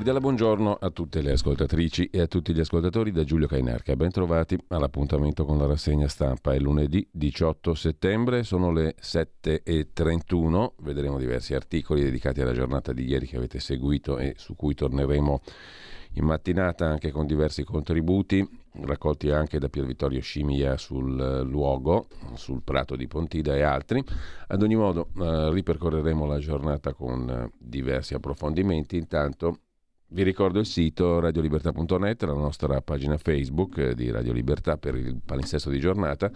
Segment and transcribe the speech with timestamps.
[0.00, 3.94] Cordiale buongiorno a tutte le ascoltatrici e a tutti gli ascoltatori da Giulio Cainarca.
[3.96, 6.54] Ben trovati all'appuntamento con la rassegna stampa.
[6.54, 10.72] È lunedì 18 settembre, sono le 7.31.
[10.78, 15.42] Vedremo diversi articoli dedicati alla giornata di ieri che avete seguito e su cui torneremo
[16.14, 18.48] in mattinata anche con diversi contributi
[18.82, 24.02] raccolti anche da Pier Vittorio Scimia sul luogo, sul prato di Pontida e altri.
[24.46, 28.96] Ad ogni modo eh, ripercorreremo la giornata con eh, diversi approfondimenti.
[28.96, 29.58] Intanto
[30.10, 35.20] vi ricordo il sito radiolibertà.net, la nostra pagina Facebook eh, di Radio Libertà per il
[35.24, 36.30] palinsesto di giornata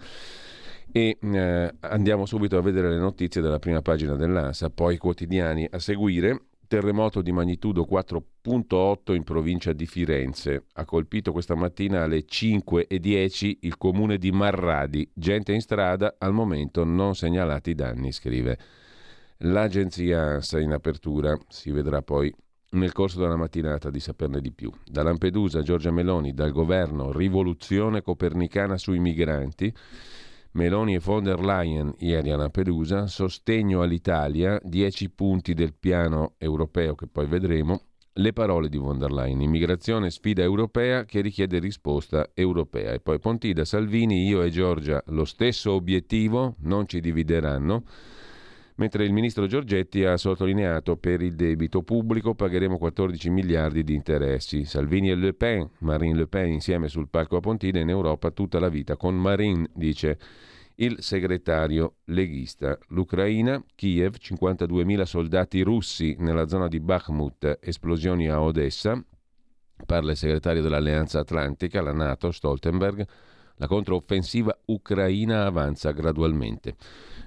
[0.91, 5.79] e eh, andiamo subito a vedere le notizie della prima pagina dell'ANSA, poi quotidiani a
[5.79, 6.45] seguire.
[6.67, 10.65] Terremoto di magnitudo 4.8 in provincia di Firenze.
[10.73, 15.07] Ha colpito questa mattina alle 5.10 il comune di Marradi.
[15.13, 18.57] Gente in strada, al momento non segnalati danni, scrive
[19.39, 21.37] l'agenzia ANSA in apertura.
[21.49, 22.33] Si vedrà poi
[22.71, 24.71] nel corso della mattinata di saperne di più.
[24.85, 29.73] Da Lampedusa, Giorgia Meloni, dal governo, rivoluzione copernicana sui migranti.
[30.51, 36.95] Meloni e von der Leyen ieri a Lampedusa, sostegno all'Italia, 10 punti del piano europeo
[36.95, 37.81] che poi vedremo,
[38.17, 42.93] le parole di von der Leyen, immigrazione sfida europea che richiede risposta europea.
[42.93, 47.83] E poi Pontida, Salvini, io e Giorgia lo stesso obiettivo, non ci divideranno
[48.75, 54.65] mentre il ministro Giorgetti ha sottolineato per il debito pubblico pagheremo 14 miliardi di interessi.
[54.65, 58.59] Salvini e Le Pen, Marine Le Pen insieme sul palco a Pontida in Europa tutta
[58.59, 60.17] la vita con Marine, dice
[60.75, 62.77] il segretario leghista.
[62.89, 69.01] L'Ucraina, Kiev, 52.000 soldati russi nella zona di Bakhmut, esplosioni a Odessa.
[69.85, 73.05] Parla il segretario dell'Alleanza Atlantica, la Nato, Stoltenberg.
[73.57, 76.75] La controffensiva ucraina avanza gradualmente.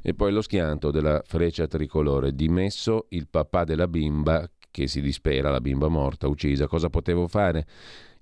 [0.02, 5.50] E poi lo schianto della freccia tricolore, dimesso il papà della bimba che si dispera,
[5.50, 6.66] la bimba morta, uccisa.
[6.66, 7.66] Cosa potevo fare?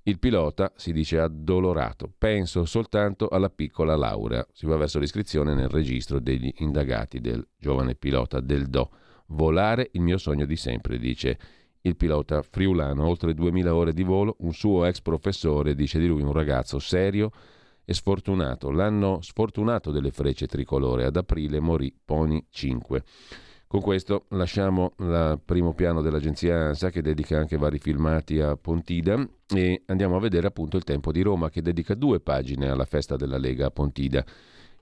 [0.04, 2.12] Il pilota si dice addolorato.
[2.16, 4.46] Penso soltanto alla piccola Laura.
[4.52, 8.90] Si va verso l'iscrizione nel registro degli indagati del giovane pilota del Do.
[9.26, 11.38] Volare il mio sogno di sempre, dice
[11.80, 13.04] il pilota friulano.
[13.04, 17.32] Oltre 2000 ore di volo, un suo ex professore dice di lui un ragazzo serio,
[17.86, 21.04] e sfortunato, l'anno sfortunato delle frecce tricolore.
[21.04, 23.02] Ad aprile morì Pony 5.
[23.68, 29.26] Con questo lasciamo il primo piano dell'agenzia ANSA che dedica anche vari filmati a Pontida
[29.48, 33.16] e andiamo a vedere appunto il Tempo di Roma che dedica due pagine alla festa
[33.16, 34.24] della Lega a Pontida.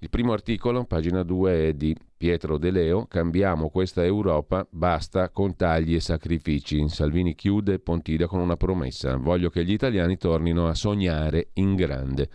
[0.01, 5.57] Il primo articolo, pagina 2, è di Pietro De Leo, cambiamo questa Europa, basta con
[5.57, 6.87] tagli e sacrifici.
[6.89, 12.29] Salvini chiude Pontida con una promessa, voglio che gli italiani tornino a sognare in grande.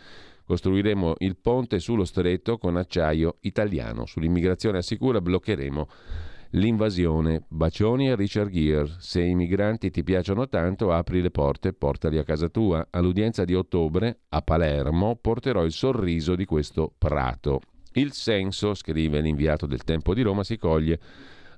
[0.49, 4.07] Costruiremo il ponte sullo stretto con acciaio italiano.
[4.07, 5.87] Sull'immigrazione assicura bloccheremo
[6.53, 7.43] l'invasione.
[7.47, 8.89] Bacioni a Richard Gere.
[8.97, 12.87] Se i migranti ti piacciono tanto, apri le porte e portali a casa tua.
[12.89, 17.61] All'udienza di ottobre a Palermo porterò il sorriso di questo prato.
[17.93, 20.99] Il senso, scrive l'inviato del Tempo di Roma, si coglie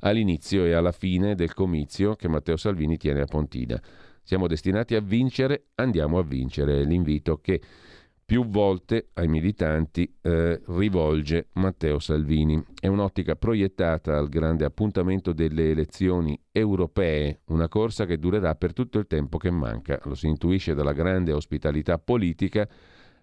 [0.01, 3.81] all'inizio e alla fine del comizio che Matteo Salvini tiene a Pontida.
[4.21, 6.83] Siamo destinati a vincere, andiamo a vincere.
[6.83, 7.61] L'invito che
[8.31, 12.63] più volte ai militanti eh, rivolge Matteo Salvini.
[12.79, 18.99] È un'ottica proiettata al grande appuntamento delle elezioni europee, una corsa che durerà per tutto
[18.99, 19.99] il tempo che manca.
[20.05, 22.65] Lo si intuisce dalla grande ospitalità politica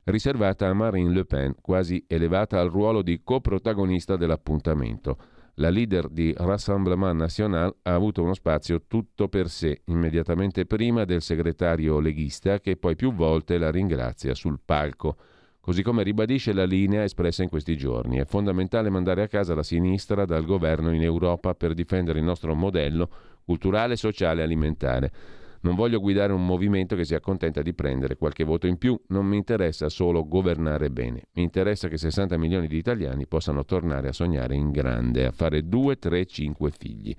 [0.04, 5.16] riservata a Marine Le Pen, quasi elevata al ruolo di coprotagonista dell'appuntamento.
[5.58, 11.20] La leader di Rassemblement National ha avuto uno spazio tutto per sé, immediatamente prima del
[11.20, 15.16] segretario leghista che poi più volte la ringrazia sul palco.
[15.60, 18.18] Così come ribadisce la linea espressa in questi giorni.
[18.18, 22.54] È fondamentale mandare a casa la sinistra dal governo in Europa per difendere il nostro
[22.54, 23.10] modello
[23.44, 25.12] culturale, sociale e alimentare.
[25.60, 29.26] Non voglio guidare un movimento che si accontenta di prendere qualche voto in più, non
[29.26, 34.12] mi interessa solo governare bene, mi interessa che 60 milioni di italiani possano tornare a
[34.12, 37.14] sognare in grande, a fare 2, 3, 5 figli.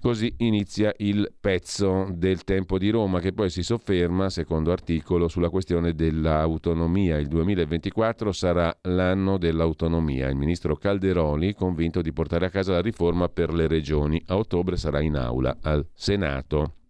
[0.00, 5.48] Così inizia il pezzo del tempo di Roma che poi si sofferma, secondo articolo, sulla
[5.48, 7.18] questione dell'autonomia.
[7.18, 10.28] Il 2024 sarà l'anno dell'autonomia.
[10.28, 14.76] Il ministro Calderoli, convinto di portare a casa la riforma per le regioni, a ottobre
[14.76, 16.83] sarà in aula al Senato.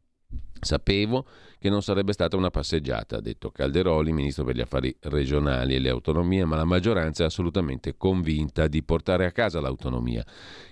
[0.65, 1.27] Sapevo
[1.59, 5.79] che non sarebbe stata una passeggiata, ha detto Calderoli, ministro per gli affari regionali e
[5.79, 10.25] le autonomie, ma la maggioranza è assolutamente convinta di portare a casa l'autonomia.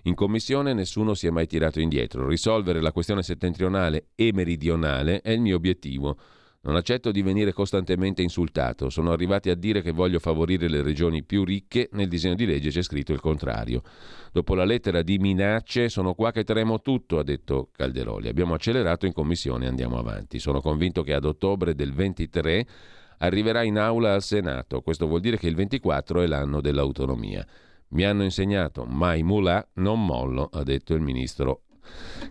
[0.02, 2.26] In commissione nessuno si è mai tirato indietro.
[2.26, 6.18] Risolvere la questione settentrionale e meridionale è il mio obiettivo.
[6.64, 8.88] Non accetto di venire costantemente insultato.
[8.88, 12.70] Sono arrivati a dire che voglio favorire le regioni più ricche, nel disegno di legge
[12.70, 13.82] c'è scritto il contrario.
[14.30, 18.28] Dopo la lettera di minacce sono qua che tremo tutto, ha detto Calderoli.
[18.28, 20.38] Abbiamo accelerato in commissione e andiamo avanti.
[20.38, 22.66] Sono convinto che ad ottobre del 23
[23.18, 24.82] arriverà in aula al Senato.
[24.82, 27.44] Questo vuol dire che il 24 è l'anno dell'autonomia.
[27.88, 31.62] Mi hanno insegnato mai mulà, non mollo, ha detto il ministro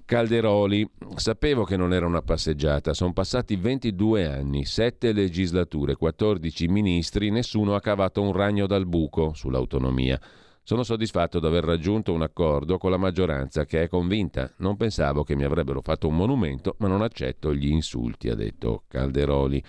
[0.06, 7.30] Calderoli, sapevo che non era una passeggiata, sono passati 22 anni, 7 legislature, 14 ministri,
[7.30, 10.20] nessuno ha cavato un ragno dal buco sull'autonomia.
[10.64, 14.52] Sono soddisfatto di aver raggiunto un accordo con la maggioranza che è convinta.
[14.58, 18.84] Non pensavo che mi avrebbero fatto un monumento, ma non accetto gli insulti, ha detto
[18.88, 19.64] Calderoli.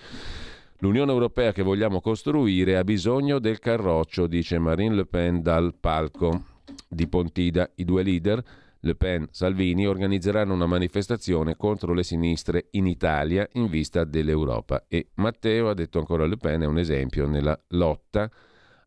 [0.79, 6.45] L'Unione Europea che vogliamo costruire ha bisogno del carroccio, dice Marine Le Pen dal palco
[6.89, 7.71] di Pontida.
[7.77, 8.43] I due leader
[8.85, 15.11] le Pen Salvini organizzeranno una manifestazione contro le sinistre in Italia in vista dell'Europa e
[15.15, 18.29] Matteo, ha detto ancora Le Pen, è un esempio nella lotta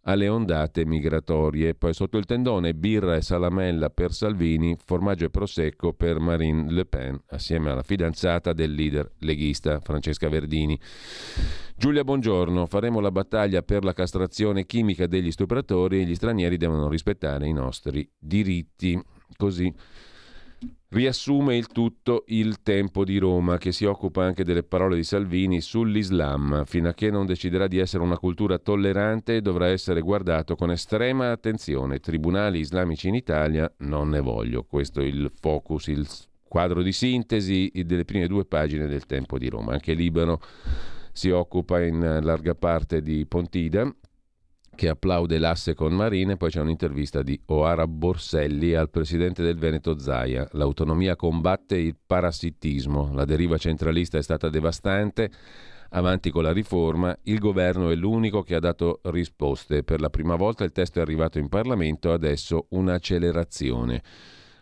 [0.08, 1.76] alle ondate migratorie.
[1.76, 6.86] Poi sotto il tendone birra e salamella per Salvini, formaggio e prosecco per Marine Le
[6.86, 10.80] Pen, assieme alla fidanzata del leader leghista Francesca Verdini.
[11.78, 12.66] Giulia, buongiorno.
[12.66, 17.54] Faremo la battaglia per la castrazione chimica degli stupratori e gli stranieri devono rispettare i
[17.54, 19.02] nostri diritti.
[19.36, 19.74] Così
[20.90, 25.60] riassume il tutto il tempo di Roma, che si occupa anche delle parole di Salvini
[25.60, 26.64] sull'Islam.
[26.66, 31.32] Fino a che non deciderà di essere una cultura tollerante, dovrà essere guardato con estrema
[31.32, 32.00] attenzione.
[32.00, 34.64] Tribunali islamici in Italia non ne voglio.
[34.64, 36.08] Questo è il focus, il
[36.48, 39.74] quadro di sintesi delle prime due pagine del tempo di Roma.
[39.74, 40.40] Anche Libano
[41.12, 43.94] si occupa in larga parte di Pontida
[44.76, 49.98] che applaude l'asse con Marine, poi c'è un'intervista di Oara Borselli al presidente del Veneto
[49.98, 50.48] Zaia.
[50.52, 55.32] L'autonomia combatte il parassitismo, la deriva centralista è stata devastante,
[55.92, 59.84] avanti con la riforma, il governo è l'unico che ha dato risposte.
[59.84, 64.04] Per la prima volta il testo è arrivato in Parlamento, adesso un'accelerazione.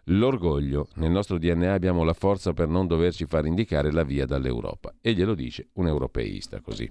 [0.08, 0.88] L'orgoglio.
[0.96, 4.94] Nel nostro DNA abbiamo la forza per non doverci far indicare la via dall'Europa.
[5.00, 6.90] E glielo dice un europeista così.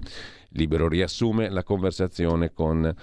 [0.50, 2.94] Libero riassume la conversazione con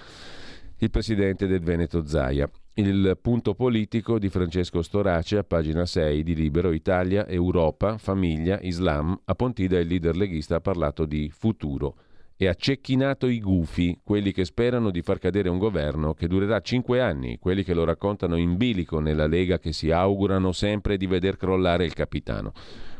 [0.78, 2.50] il presidente del Veneto Zaia.
[2.74, 9.16] Il punto politico di Francesco Storace a pagina 6 di Libero Italia, Europa, famiglia, Islam.
[9.26, 11.94] A Pontida il leader leghista ha parlato di futuro
[12.42, 16.62] e ha cecchinato i gufi, quelli che sperano di far cadere un governo che durerà
[16.62, 21.06] cinque anni, quelli che lo raccontano in bilico nella Lega che si augurano sempre di
[21.06, 22.52] veder crollare il capitano.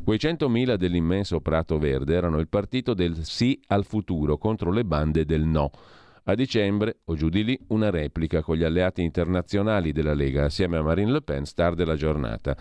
[0.04, 5.24] Quei centomila dell'immenso Prato Verde erano il partito del sì al futuro contro le bande
[5.24, 5.70] del no.
[6.24, 10.76] A dicembre, o giù di lì, una replica con gli alleati internazionali della Lega assieme
[10.76, 12.54] a Marine Le Pen, star della giornata.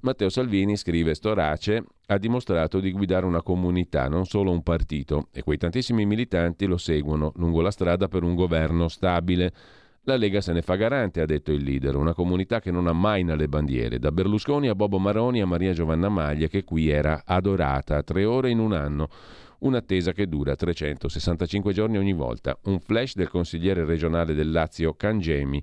[0.00, 5.42] Matteo Salvini, scrive Storace, ha dimostrato di guidare una comunità, non solo un partito, e
[5.42, 9.52] quei tantissimi militanti lo seguono lungo la strada per un governo stabile.
[10.02, 13.34] La Lega se ne fa garante, ha detto il leader, una comunità che non ammaina
[13.34, 18.00] le bandiere, da Berlusconi a Bobo Maroni a Maria Giovanna Maglia, che qui era adorata,
[18.04, 19.08] tre ore in un anno.
[19.60, 22.56] Un'attesa che dura 365 giorni ogni volta.
[22.66, 25.60] Un flash del consigliere regionale del Lazio Cangemi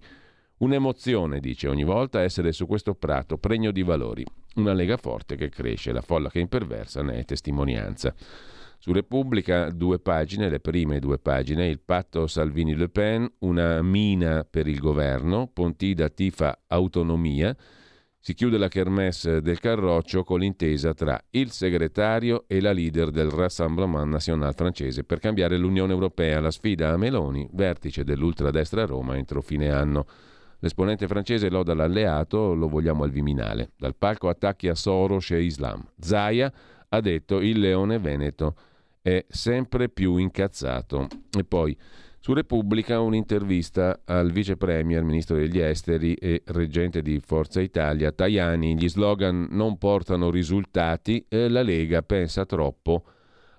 [0.57, 4.25] Un'emozione, dice, ogni volta essere su questo prato pregno di valori.
[4.55, 8.15] Una lega forte che cresce, la folla che imperversa ne è testimonianza.
[8.77, 14.67] Su Repubblica due pagine, le prime due pagine, il patto Salvini-Le Pen, una mina per
[14.67, 17.55] il governo, Pontida tifa autonomia,
[18.17, 23.29] si chiude la kermesse del Carroccio con l'intesa tra il segretario e la leader del
[23.29, 29.17] Rassemblement National francese per cambiare l'Unione Europea, la sfida a Meloni, vertice dell'ultradestra a Roma
[29.17, 30.05] entro fine anno.
[30.59, 33.71] L'esponente francese loda l'alleato, lo vogliamo al Viminale.
[33.77, 35.85] Dal palco attacchi a Soros e Islam.
[35.99, 36.51] Zaia
[36.89, 38.55] ha detto il leone veneto
[39.01, 41.07] è sempre più incazzato.
[41.37, 41.77] E poi
[42.19, 48.75] su Repubblica un'intervista al vice premier, ministro degli esteri e reggente di Forza Italia, Tajani.
[48.75, 53.03] Gli slogan non portano risultati, e la Lega pensa troppo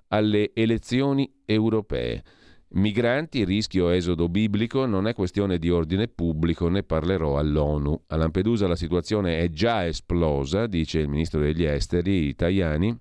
[0.09, 2.21] alle elezioni europee.
[2.69, 8.03] Migranti, rischio esodo biblico, non è questione di ordine pubblico, ne parlerò all'ONU.
[8.07, 12.99] A Lampedusa la situazione è già esplosa, dice il ministro degli esteri Tajani,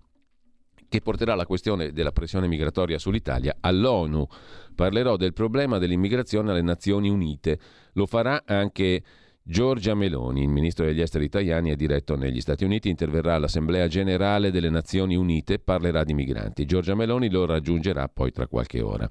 [0.88, 4.26] che porterà la questione della pressione migratoria sull'Italia all'ONU.
[4.72, 7.58] Parlerò del problema dell'immigrazione alle Nazioni Unite.
[7.94, 9.02] Lo farà anche
[9.48, 14.50] Giorgia Meloni, il ministro degli esteri italiani, è diretto negli Stati Uniti, interverrà all'Assemblea generale
[14.50, 16.64] delle Nazioni Unite parlerà di migranti.
[16.64, 19.08] Giorgia Meloni lo raggiungerà poi tra qualche ora.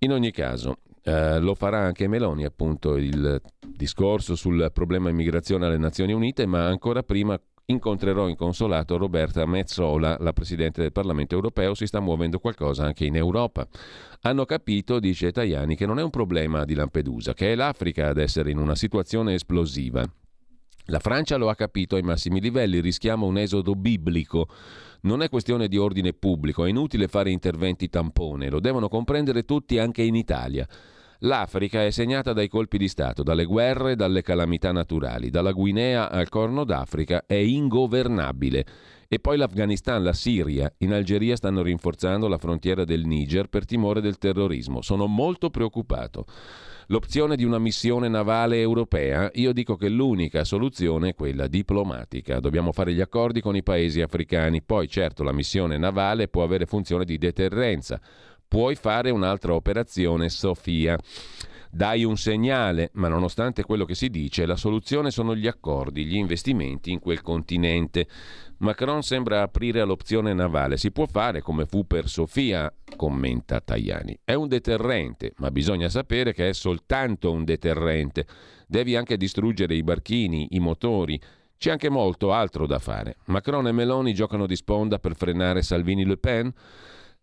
[0.00, 5.78] In ogni caso, eh, lo farà anche Meloni, appunto, il discorso sul problema immigrazione alle
[5.78, 11.74] Nazioni Unite, ma ancora prima incontrerò in consolato Roberta Mezzola, la Presidente del Parlamento europeo,
[11.74, 13.66] si sta muovendo qualcosa anche in Europa.
[14.22, 18.18] Hanno capito, dice Tajani, che non è un problema di Lampedusa, che è l'Africa ad
[18.18, 20.04] essere in una situazione esplosiva.
[20.88, 24.48] La Francia lo ha capito ai massimi livelli, rischiamo un esodo biblico.
[25.02, 29.78] Non è questione di ordine pubblico, è inutile fare interventi tampone, lo devono comprendere tutti
[29.78, 30.68] anche in Italia.
[31.24, 35.30] L'Africa è segnata dai colpi di Stato, dalle guerre dalle calamità naturali.
[35.30, 38.66] Dalla Guinea al Corno d'Africa è ingovernabile.
[39.08, 44.02] E poi l'Afghanistan, la Siria, in Algeria stanno rinforzando la frontiera del Niger per timore
[44.02, 44.82] del terrorismo.
[44.82, 46.26] Sono molto preoccupato.
[46.88, 52.38] L'opzione di una missione navale europea, io dico che l'unica soluzione è quella diplomatica.
[52.38, 54.60] Dobbiamo fare gli accordi con i paesi africani.
[54.60, 57.98] Poi certo la missione navale può avere funzione di deterrenza
[58.46, 60.98] puoi fare un'altra operazione Sofia.
[61.74, 66.14] Dai un segnale, ma nonostante quello che si dice, la soluzione sono gli accordi, gli
[66.14, 68.06] investimenti in quel continente.
[68.58, 70.76] Macron sembra aprire all'opzione navale.
[70.76, 74.20] Si può fare come fu per Sofia, commenta Tajani.
[74.22, 78.24] È un deterrente, ma bisogna sapere che è soltanto un deterrente.
[78.68, 81.20] Devi anche distruggere i barchini, i motori.
[81.58, 83.16] C'è anche molto altro da fare.
[83.24, 86.52] Macron e Meloni giocano di sponda per frenare Salvini-Le Pen?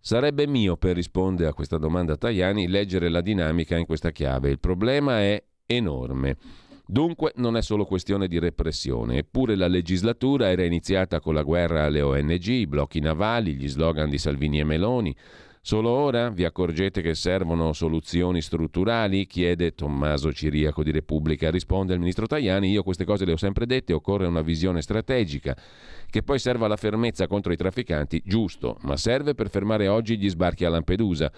[0.04, 4.50] Sarebbe mio per rispondere a questa domanda Tajani leggere la dinamica in questa chiave.
[4.50, 6.38] Il problema è enorme.
[6.88, 11.86] Dunque non è solo questione di repressione, eppure la legislatura era iniziata con la guerra
[11.86, 15.16] alle ONG, i blocchi navali, gli slogan di Salvini e Meloni,
[15.64, 19.28] Solo ora vi accorgete che servono soluzioni strutturali?
[19.28, 21.52] chiede Tommaso Ciriaco di Repubblica.
[21.52, 25.56] Risponde il ministro Tajani, io queste cose le ho sempre dette, occorre una visione strategica.
[26.10, 30.30] Che poi serva la fermezza contro i trafficanti, giusto, ma serve per fermare oggi gli
[30.30, 31.32] sbarchi a Lampedusa,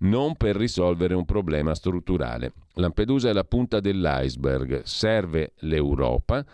[0.00, 2.52] non per risolvere un problema strutturale.
[2.74, 6.44] Lampedusa è la punta dell'iceberg, serve l'Europa,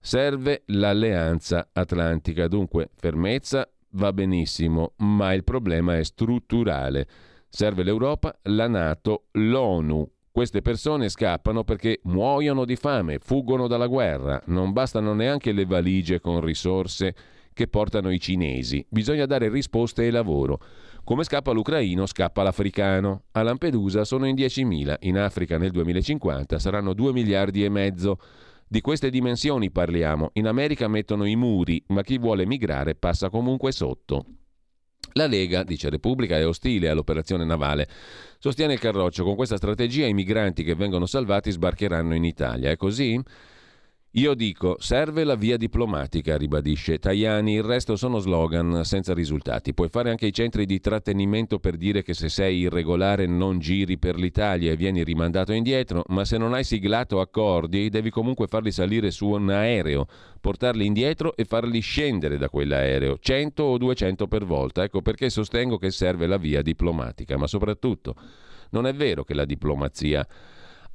[0.00, 7.06] serve l'alleanza atlantica, dunque fermezza, va benissimo, ma il problema è strutturale.
[7.48, 10.08] Serve l'Europa, la Nato, l'ONU.
[10.30, 16.20] Queste persone scappano perché muoiono di fame, fuggono dalla guerra, non bastano neanche le valigie
[16.20, 17.14] con risorse
[17.52, 20.58] che portano i cinesi, bisogna dare risposte e lavoro.
[21.04, 23.24] Come scappa l'ucraino, scappa l'africano.
[23.32, 28.18] A Lampedusa sono in 10.000, in Africa nel 2050 saranno 2 miliardi e mezzo.
[28.72, 30.30] Di queste dimensioni parliamo.
[30.32, 34.24] In America mettono i muri, ma chi vuole migrare passa comunque sotto.
[35.12, 37.86] La Lega, dice Repubblica, è ostile all'operazione navale.
[38.38, 42.70] Sostiene il Carroccio, con questa strategia i migranti che vengono salvati sbarcheranno in Italia.
[42.70, 43.20] È così?
[44.16, 49.72] Io dico, serve la via diplomatica, ribadisce Tajani, il resto sono slogan senza risultati.
[49.72, 53.96] Puoi fare anche i centri di trattenimento per dire che se sei irregolare non giri
[53.96, 58.70] per l'Italia e vieni rimandato indietro, ma se non hai siglato accordi devi comunque farli
[58.70, 60.06] salire su un aereo,
[60.42, 64.82] portarli indietro e farli scendere da quell'aereo, 100 o 200 per volta.
[64.82, 68.14] Ecco perché sostengo che serve la via diplomatica, ma soprattutto
[68.72, 70.26] non è vero che la diplomazia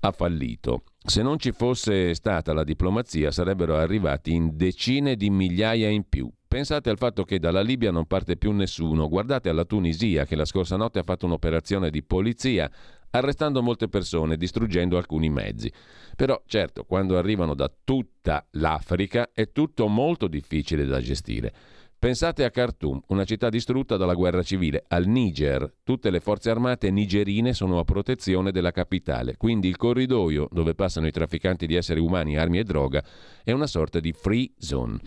[0.02, 0.84] ha fallito.
[1.10, 6.30] Se non ci fosse stata la diplomazia sarebbero arrivati in decine di migliaia in più.
[6.46, 10.44] Pensate al fatto che dalla Libia non parte più nessuno, guardate alla Tunisia che la
[10.44, 12.70] scorsa notte ha fatto un'operazione di polizia
[13.12, 15.72] arrestando molte persone, distruggendo alcuni mezzi.
[16.14, 21.54] Però certo, quando arrivano da tutta l'Africa è tutto molto difficile da gestire.
[22.00, 25.78] Pensate a Khartoum, una città distrutta dalla guerra civile, al Niger.
[25.84, 31.08] Tutte le forze armate nigerine sono a protezione della capitale, quindi il corridoio dove passano
[31.08, 33.04] i trafficanti di esseri umani, armi e droga
[33.44, 35.00] è una sorta di free zone.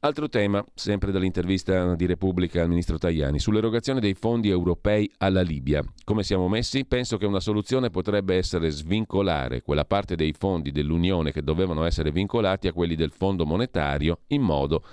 [0.00, 5.82] Altro tema, sempre dall'intervista di Repubblica al ministro Tajani, sull'erogazione dei fondi europei alla Libia.
[6.04, 6.84] Come siamo messi?
[6.84, 12.12] Penso che una soluzione potrebbe essere svincolare quella parte dei fondi dell'Unione che dovevano essere
[12.12, 14.84] vincolati a quelli del Fondo monetario in modo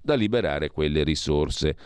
[0.00, 1.76] da liberare quelle risorse.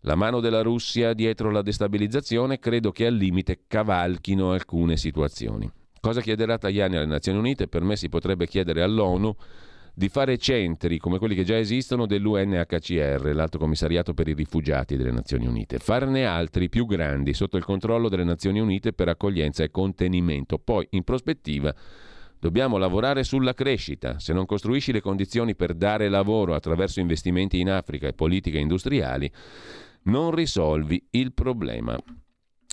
[0.00, 5.70] La mano della Russia dietro la destabilizzazione credo che al limite cavalchino alcune situazioni.
[6.00, 7.66] Cosa chiederà Tajani alle Nazioni Unite?
[7.68, 9.34] Per me si potrebbe chiedere all'ONU
[9.96, 15.12] di fare centri come quelli che già esistono dell'UNHCR, l'Alto Commissariato per i Rifugiati delle
[15.12, 19.70] Nazioni Unite, farne altri più grandi sotto il controllo delle Nazioni Unite per accoglienza e
[19.70, 20.58] contenimento.
[20.58, 21.72] Poi, in prospettiva,
[22.44, 24.18] dobbiamo lavorare sulla crescita.
[24.18, 29.32] Se non costruisci le condizioni per dare lavoro attraverso investimenti in Africa e politiche industriali,
[30.02, 31.98] non risolvi il problema.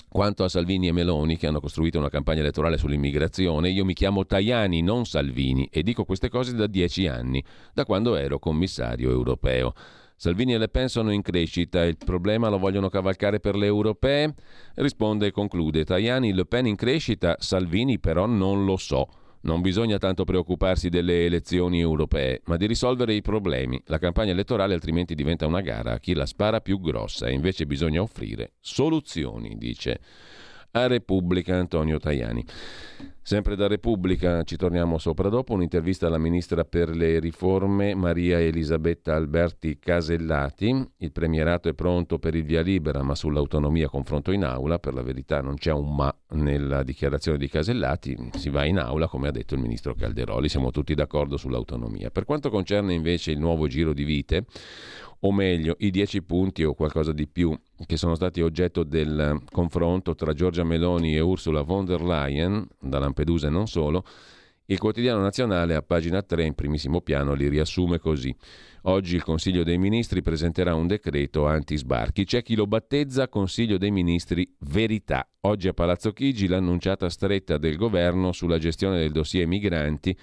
[0.09, 4.25] Quanto a Salvini e Meloni, che hanno costruito una campagna elettorale sull'immigrazione, io mi chiamo
[4.25, 7.41] Tajani, non Salvini, e dico queste cose da dieci anni,
[7.73, 9.73] da quando ero commissario europeo.
[10.17, 14.35] Salvini e Le Pen sono in crescita, il problema lo vogliono cavalcare per le europee?
[14.75, 19.07] Risponde e conclude Tajani, Le Pen in crescita, Salvini però non lo so.
[19.43, 23.81] Non bisogna tanto preoccuparsi delle elezioni europee, ma di risolvere i problemi.
[23.85, 27.65] La campagna elettorale altrimenti diventa una gara a chi la spara più grossa e invece
[27.65, 29.99] bisogna offrire soluzioni, dice
[30.71, 32.45] a Repubblica Antonio Tajani.
[33.23, 39.15] Sempre da Repubblica ci torniamo sopra dopo un'intervista alla ministra per le riforme Maria Elisabetta
[39.15, 40.89] Alberti Casellati.
[40.97, 44.79] Il premierato è pronto per il via libera, ma sull'autonomia confronto in aula.
[44.79, 49.07] Per la verità non c'è un ma nella dichiarazione di Casellati, si va in aula
[49.07, 52.09] come ha detto il ministro Calderoli, siamo tutti d'accordo sull'autonomia.
[52.09, 54.45] Per quanto concerne invece il nuovo giro di vite,
[55.21, 60.15] o meglio i dieci punti o qualcosa di più che sono stati oggetto del confronto
[60.15, 64.03] tra Giorgia Meloni e Ursula von der Leyen, da Lampedusa e non solo,
[64.65, 68.33] il quotidiano nazionale a pagina 3 in primissimo piano li riassume così.
[68.83, 72.23] Oggi il Consiglio dei Ministri presenterà un decreto anti-sbarchi.
[72.23, 75.27] C'è chi lo battezza Consiglio dei Ministri Verità.
[75.41, 80.17] Oggi a Palazzo Chigi l'annunciata stretta del governo sulla gestione del dossier migranti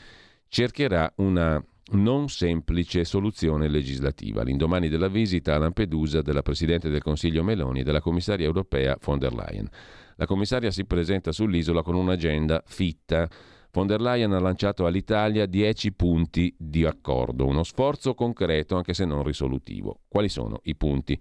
[0.49, 4.43] cercherà una non semplice soluzione legislativa.
[4.43, 9.19] L'indomani della visita a Lampedusa della Presidente del Consiglio Meloni e della Commissaria europea von
[9.19, 9.69] der Leyen.
[10.17, 13.29] La commissaria si presenta sull'isola con un'agenda fitta.
[13.71, 19.05] Von der Leyen ha lanciato all'Italia 10 punti di accordo, uno sforzo concreto anche se
[19.05, 20.01] non risolutivo.
[20.09, 21.19] Quali sono i punti?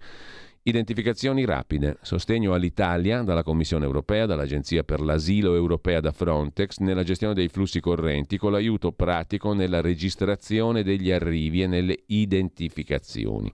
[0.68, 7.32] Identificazioni rapide, sostegno all'Italia dalla Commissione europea, dall'Agenzia per l'asilo europea da Frontex nella gestione
[7.32, 13.50] dei flussi correnti con l'aiuto pratico nella registrazione degli arrivi e nelle identificazioni.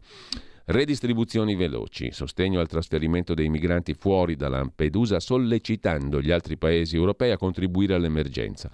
[0.64, 7.30] Redistribuzioni veloci, sostegno al trasferimento dei migranti fuori da Lampedusa sollecitando gli altri paesi europei
[7.30, 8.68] a contribuire all'emergenza.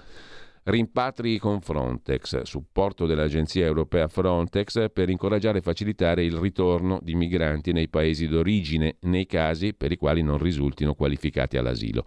[0.62, 7.72] Rimpatri con Frontex, supporto dell'Agenzia europea Frontex per incoraggiare e facilitare il ritorno di migranti
[7.72, 12.04] nei paesi d'origine nei casi per i quali non risultino qualificati all'asilo.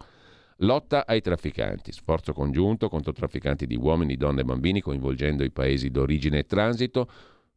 [0.58, 5.90] Lotta ai trafficanti, sforzo congiunto contro trafficanti di uomini, donne e bambini coinvolgendo i paesi
[5.90, 7.08] d'origine e transito,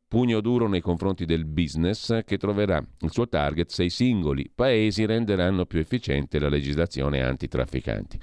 [0.08, 5.06] pugno duro nei confronti del business che troverà il suo target se i singoli paesi
[5.06, 8.20] renderanno più efficiente la legislazione antitrafficanti.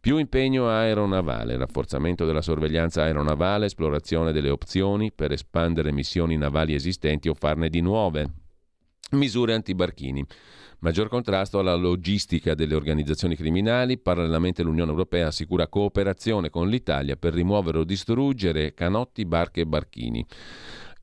[0.00, 7.28] Più impegno aeronavale, rafforzamento della sorveglianza aeronavale, esplorazione delle opzioni per espandere missioni navali esistenti
[7.28, 8.30] o farne di nuove.
[9.10, 10.24] Misure antibarchini.
[10.80, 13.98] Maggior contrasto alla logistica delle organizzazioni criminali.
[13.98, 20.26] Parallelamente l'Unione Europea assicura cooperazione con l'Italia per rimuovere o distruggere canotti, barche e barchini.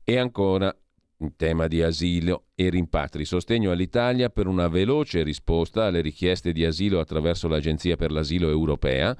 [0.04, 0.74] E ancora
[1.18, 6.64] in tema di asilo e rimpatri, sostegno all'Italia per una veloce risposta alle richieste di
[6.66, 9.16] asilo attraverso l'Agenzia per l'asilo europea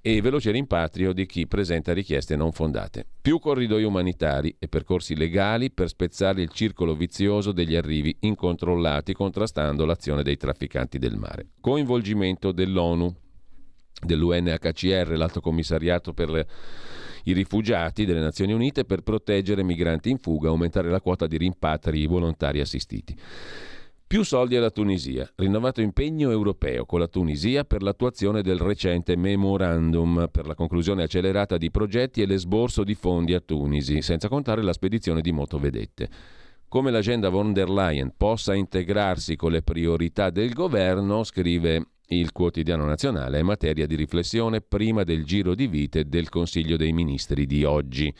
[0.00, 3.06] e veloce rimpatrio di chi presenta richieste non fondate.
[3.20, 9.84] Più corridoi umanitari e percorsi legali per spezzare il circolo vizioso degli arrivi incontrollati contrastando
[9.84, 11.50] l'azione dei trafficanti del mare.
[11.60, 13.14] Coinvolgimento dell'ONU,
[14.04, 16.46] dell'UNHCR, l'Alto Commissariato per le
[17.24, 22.06] i rifugiati delle Nazioni Unite per proteggere migranti in fuga aumentare la quota di rimpatri
[22.06, 23.16] volontari assistiti.
[24.12, 25.26] Più soldi alla Tunisia.
[25.36, 31.56] Rinnovato impegno europeo con la Tunisia per l'attuazione del recente memorandum per la conclusione accelerata
[31.56, 36.10] di progetti e l'esborso di fondi a Tunisi, senza contare la spedizione di motovedette.
[36.68, 42.84] Come l'agenda von der Leyen possa integrarsi con le priorità del governo, scrive il quotidiano
[42.84, 47.64] nazionale è materia di riflessione prima del giro di vite del Consiglio dei Ministri di
[47.64, 48.12] oggi.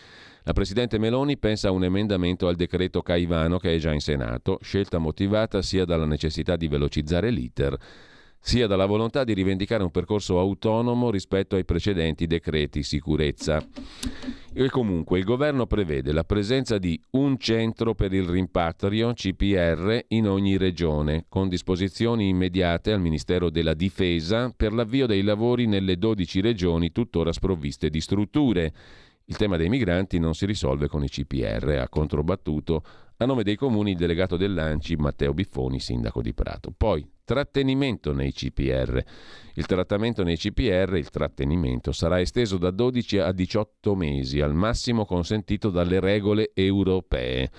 [0.44, 4.58] La Presidente Meloni pensa a un emendamento al decreto Caivano che è già in Senato,
[4.60, 7.78] scelta motivata sia dalla necessità di velocizzare l'iter
[8.44, 13.64] sia dalla volontà di rivendicare un percorso autonomo rispetto ai precedenti decreti sicurezza.
[14.52, 20.26] E comunque il governo prevede la presenza di un centro per il rimpatrio CPR in
[20.26, 26.40] ogni regione, con disposizioni immediate al Ministero della Difesa per l'avvio dei lavori nelle 12
[26.40, 28.72] regioni tuttora sprovviste di strutture.
[29.26, 32.82] Il tema dei migranti non si risolve con i CPR, ha controbattuto
[33.22, 36.72] a nome dei comuni il delegato dell'ANCI Matteo Biffoni, sindaco di Prato.
[36.76, 39.02] Poi trattenimento nei CPR.
[39.54, 45.04] Il trattamento nei CPR, il trattenimento, sarà esteso da 12 a 18 mesi, al massimo
[45.04, 47.50] consentito dalle regole europee.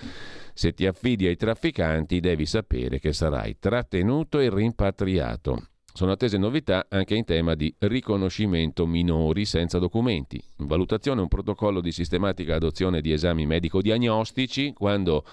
[0.54, 5.68] Se ti affidi ai trafficanti devi sapere che sarai trattenuto e rimpatriato.
[5.96, 10.44] Sono attese novità anche in tema di riconoscimento minori senza documenti.
[10.58, 15.24] In valutazione un protocollo di sistematica adozione di esami medico-diagnostici quando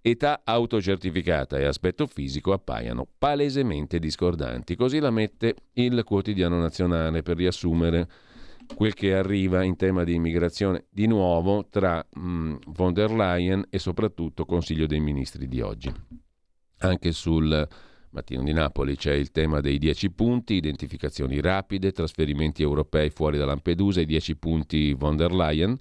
[0.00, 4.76] età autocertificata e aspetto fisico appaiano palesemente discordanti.
[4.76, 8.08] Così la mette il quotidiano nazionale per riassumere
[8.76, 13.80] quel che arriva in tema di immigrazione di nuovo tra mh, von der Leyen e
[13.80, 15.92] soprattutto Consiglio dei Ministri di oggi.
[16.82, 17.66] Anche sul
[18.10, 23.44] Mattino di Napoli c'è il tema dei 10 punti, identificazioni rapide, trasferimenti europei fuori da
[23.44, 25.76] Lampedusa, i 10 punti von der Leyen,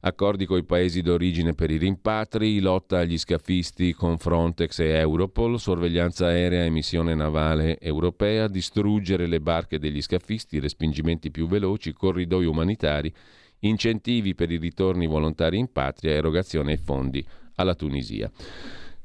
[0.00, 5.58] accordi con i paesi d'origine per i rimpatri, lotta agli scafisti con Frontex e Europol,
[5.58, 12.46] sorveglianza aerea e missione navale europea, distruggere le barche degli scafisti, respingimenti più veloci, corridoi
[12.46, 13.12] umanitari,
[13.60, 18.30] incentivi per i ritorni volontari in patria, erogazione ai fondi alla Tunisia.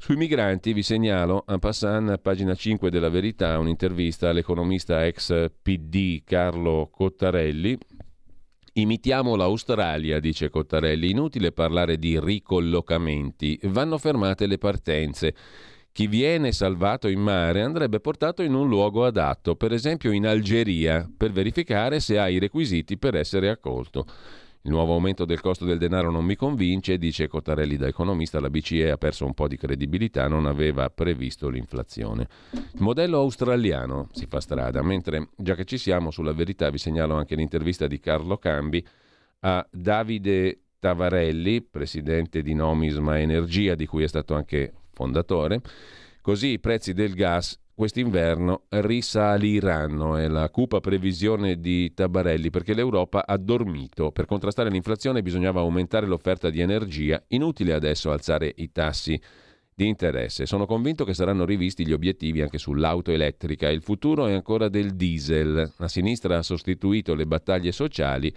[0.03, 6.89] Sui migranti vi segnalo, en passant, pagina 5 della Verità, un'intervista all'economista ex PD Carlo
[6.91, 7.77] Cottarelli.
[8.73, 15.33] Imitiamo l'Australia, dice Cottarelli, inutile parlare di ricollocamenti, vanno fermate le partenze.
[15.93, 21.09] Chi viene salvato in mare andrebbe portato in un luogo adatto, per esempio in Algeria,
[21.15, 24.05] per verificare se ha i requisiti per essere accolto.
[24.65, 28.49] Il nuovo aumento del costo del denaro non mi convince, dice Cottarelli da economista, la
[28.49, 32.29] BCE ha perso un po' di credibilità, non aveva previsto l'inflazione.
[32.53, 37.15] Il modello australiano si fa strada, mentre già che ci siamo sulla verità vi segnalo
[37.15, 38.81] anche l'intervista di Carlo Cambi
[39.41, 45.59] a Davide Tavarelli, presidente di Nomisma Energia, di cui è stato anche fondatore.
[46.21, 53.25] Così i prezzi del gas quest'inverno risaliranno, è la cupa previsione di Tabarelli, perché l'Europa
[53.27, 54.13] ha dormito.
[54.13, 59.19] Per contrastare l'inflazione bisognava aumentare l'offerta di energia, inutile adesso alzare i tassi
[59.75, 60.45] di interesse.
[60.45, 63.69] Sono convinto che saranno rivisti gli obiettivi anche sull'auto elettrica.
[63.69, 65.73] Il futuro è ancora del diesel.
[65.75, 68.33] La sinistra ha sostituito le battaglie sociali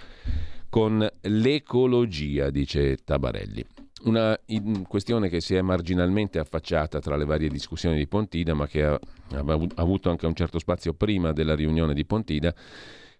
[0.68, 3.75] con l'ecologia, dice Tabarelli.
[4.06, 4.38] Una
[4.86, 8.96] questione che si è marginalmente affacciata tra le varie discussioni di Pontida, ma che ha,
[9.74, 12.54] avuto anche un certo spazio prima della riunione di Pontida,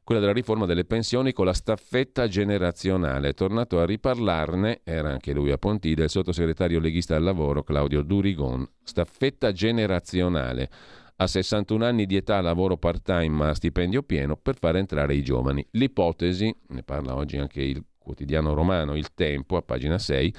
[0.05, 3.31] quella della riforma delle pensioni con la staffetta generazionale.
[3.31, 8.03] È tornato a riparlarne, era anche lui a Pontida, il sottosegretario leghista al lavoro Claudio
[8.03, 8.65] Durigon.
[8.85, 10.71] Staffetta generazionale.
[11.17, 15.67] A 61 anni di età lavoro part-time ma stipendio pieno per far entrare i giovani.
[15.73, 20.35] L'ipotesi, ne parla oggi anche il quotidiano romano Il Tempo, a pagina 6,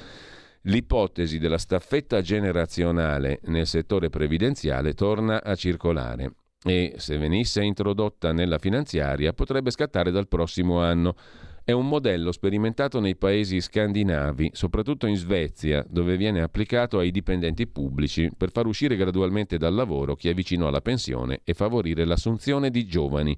[0.68, 8.58] l'ipotesi della staffetta generazionale nel settore previdenziale torna a circolare e se venisse introdotta nella
[8.58, 11.16] finanziaria potrebbe scattare dal prossimo anno.
[11.64, 17.68] È un modello sperimentato nei paesi scandinavi, soprattutto in Svezia, dove viene applicato ai dipendenti
[17.68, 22.70] pubblici per far uscire gradualmente dal lavoro chi è vicino alla pensione e favorire l'assunzione
[22.70, 23.38] di giovani.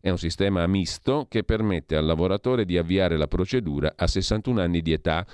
[0.00, 4.80] È un sistema misto che permette al lavoratore di avviare la procedura a 61 anni
[4.80, 5.26] di età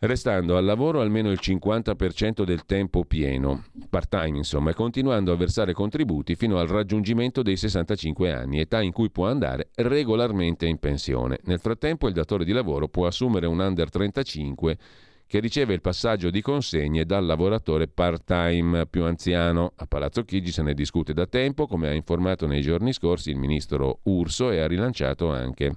[0.00, 5.72] restando al lavoro almeno il 50% del tempo pieno, part-time insomma, e continuando a versare
[5.72, 11.38] contributi fino al raggiungimento dei 65 anni, età in cui può andare regolarmente in pensione.
[11.44, 14.78] Nel frattempo il datore di lavoro può assumere un under 35
[15.26, 19.72] che riceve il passaggio di consegne dal lavoratore part-time più anziano.
[19.76, 23.36] A Palazzo Chigi se ne discute da tempo, come ha informato nei giorni scorsi il
[23.36, 25.72] ministro Urso e ha rilanciato anche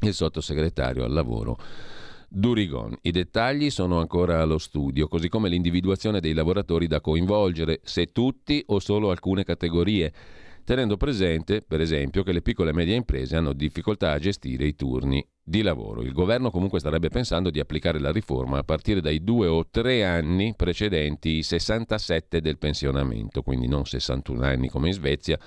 [0.00, 1.58] il sottosegretario al lavoro
[2.34, 2.96] Durigon.
[3.02, 8.62] I dettagli sono ancora allo studio, così come l'individuazione dei lavoratori da coinvolgere, se tutti
[8.68, 10.10] o solo alcune categorie,
[10.64, 14.74] tenendo presente, per esempio, che le piccole e medie imprese hanno difficoltà a gestire i
[14.74, 16.00] turni di lavoro.
[16.00, 20.02] Il governo comunque starebbe pensando di applicare la riforma a partire dai due o tre
[20.02, 25.38] anni precedenti i 67 del pensionamento, quindi non 61 anni come in Svezia,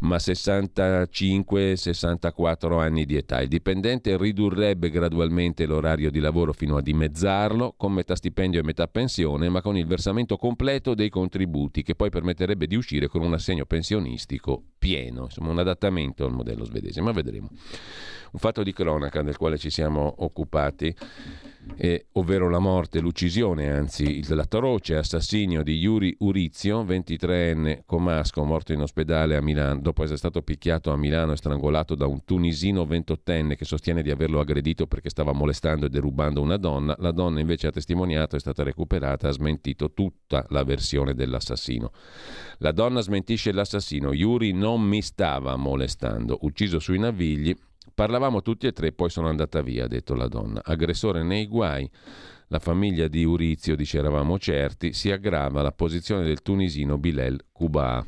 [0.00, 3.40] ma 65-64 anni di età.
[3.40, 8.86] Il dipendente ridurrebbe gradualmente l'orario di lavoro fino a dimezzarlo, con metà stipendio e metà
[8.88, 13.34] pensione, ma con il versamento completo dei contributi, che poi permetterebbe di uscire con un
[13.34, 17.48] assegno pensionistico pieno, insomma un adattamento al modello svedese, ma vedremo.
[17.50, 20.94] Un fatto di cronaca del quale ci siamo occupati
[21.76, 28.80] eh, ovvero la morte, l'uccisione, anzi l'atroce assassinio di Yuri Urizio, 23enne comasco, morto in
[28.80, 33.56] ospedale a Milano dopo essere stato picchiato a Milano e strangolato da un tunisino 28enne
[33.56, 36.94] che sostiene di averlo aggredito perché stava molestando e derubando una donna.
[36.98, 41.90] La donna invece ha testimoniato, è stata recuperata, ha smentito tutta la versione dell'assassino.
[42.58, 47.56] La donna smentisce l'assassino, Yuri non mi stava molestando, ucciso sui navigli
[47.96, 50.60] Parlavamo tutti e tre, poi sono andata via, ha detto la donna.
[50.62, 51.90] Aggressore nei guai.
[52.48, 58.04] La famiglia di Urizio, dice eravamo certi, si aggrava la posizione del tunisino Bilel Kuba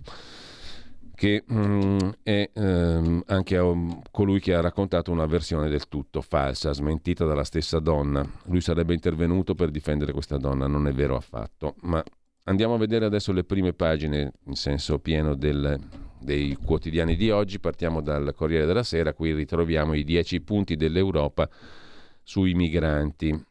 [1.14, 6.74] che mm, è ehm, anche um, colui che ha raccontato una versione del tutto falsa,
[6.74, 8.24] smentita dalla stessa donna.
[8.44, 11.76] Lui sarebbe intervenuto per difendere questa donna, non è vero affatto.
[11.80, 12.04] Ma
[12.44, 15.80] andiamo a vedere adesso le prime pagine in senso pieno del,
[16.20, 17.58] dei quotidiani di oggi.
[17.58, 21.48] Partiamo dal Corriere della Sera, qui ritroviamo i dieci punti dell'Europa
[22.22, 23.44] sui migranti.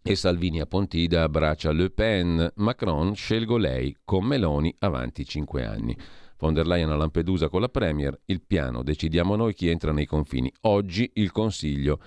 [0.00, 5.94] E Salvini a Pontida abbraccia Le Pen, Macron scelgo lei, con Meloni avanti cinque anni.
[6.38, 10.06] Von der Leyen a Lampedusa con la Premier, il piano, decidiamo noi chi entra nei
[10.06, 10.50] confini.
[10.62, 12.00] Oggi il Consiglio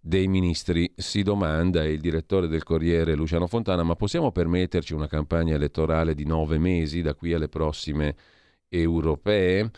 [0.00, 5.54] dei ministri si domanda, il direttore del Corriere Luciano Fontana, ma possiamo permetterci una campagna
[5.54, 8.16] elettorale di nove mesi da qui alle prossime
[8.80, 9.70] europee.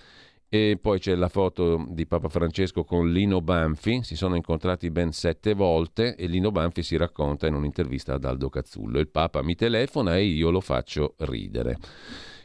[0.49, 5.11] E poi c'è la foto di Papa Francesco con Lino Banfi, si sono incontrati ben
[5.11, 9.01] sette volte e Lino Banfi si racconta in un'intervista ad Aldo Cazzullo.
[9.01, 11.79] Il Papa mi telefona e io lo faccio ridere.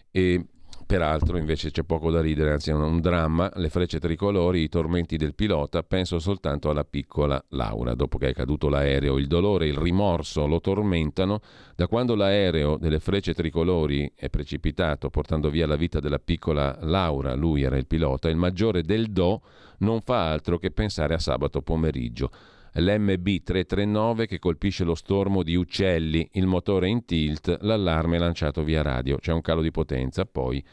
[0.10, 0.46] E
[0.92, 5.16] Peraltro invece c'è poco da ridere, anzi è un, dramma, le frecce tricolori, i tormenti
[5.16, 9.78] del pilota, penso soltanto alla piccola Laura, dopo che è caduto l'aereo, il dolore, il
[9.78, 11.40] rimorso lo tormentano,
[11.78, 17.36] da quando l'aereo delle frecce tricolori è precipitato portando via la vita della piccola Laura,
[17.36, 19.44] lui era il pilota, il maggiore del Do
[19.78, 22.32] non fa altro che pensare a sabato pomeriggio
[22.74, 28.82] l'MB 339 che colpisce lo stormo di uccelli, il motore in tilt, l'allarme lanciato via
[28.82, 29.18] radio.
[29.18, 30.64] C'è un calo di potenza, poi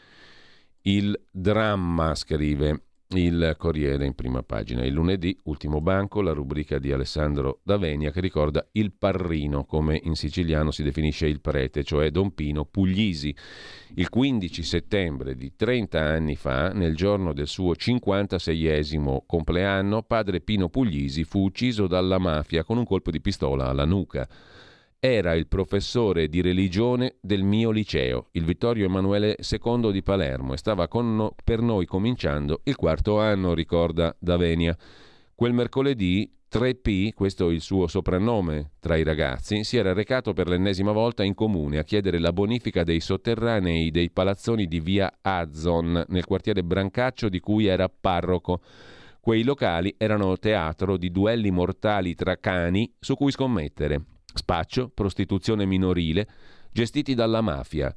[0.83, 2.83] il dramma, scrive
[3.17, 4.85] il Corriere in prima pagina.
[4.85, 10.13] Il lunedì, ultimo banco, la rubrica di Alessandro Davenia che ricorda il parrino, come in
[10.13, 13.35] siciliano si definisce il prete, cioè Don Pino Puglisi.
[13.95, 20.69] Il 15 settembre di 30 anni fa, nel giorno del suo 56esimo compleanno, padre Pino
[20.69, 24.29] Puglisi fu ucciso dalla mafia con un colpo di pistola alla nuca.
[25.01, 30.57] Era il professore di religione del mio liceo, il Vittorio Emanuele II di Palermo, e
[30.57, 34.75] stava no, per noi cominciando il quarto anno, ricorda Davenia.
[35.33, 40.49] Quel mercoledì 3P, questo è il suo soprannome tra i ragazzi, si era recato per
[40.49, 46.03] l'ennesima volta in comune a chiedere la bonifica dei sotterranei dei palazzoni di via Azzon,
[46.09, 48.59] nel quartiere Brancaccio di cui era parroco.
[49.21, 54.03] Quei locali erano teatro di duelli mortali tra cani su cui scommettere
[54.39, 56.27] spaccio, prostituzione minorile,
[56.71, 57.93] gestiti dalla mafia.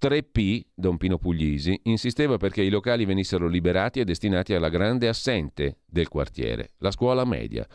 [0.00, 5.78] 3P, Don Pino Puglisi, insisteva perché i locali venissero liberati e destinati alla grande assente
[5.86, 7.66] del quartiere, la scuola media.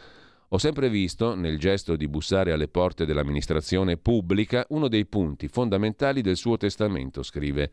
[0.49, 6.21] Ho sempre visto, nel gesto di bussare alle porte dell'amministrazione pubblica, uno dei punti fondamentali
[6.21, 7.71] del suo testamento, scrive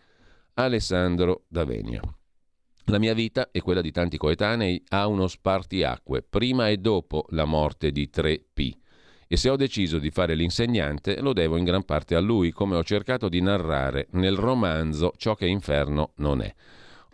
[0.55, 2.01] Alessandro Davenia.
[2.89, 7.45] La mia vita e quella di tanti coetanei ha uno spartiacque, prima e dopo la
[7.45, 8.85] morte di 3P
[9.29, 12.77] e se ho deciso di fare l'insegnante lo devo in gran parte a lui, come
[12.77, 16.55] ho cercato di narrare nel romanzo Ciò che inferno non è.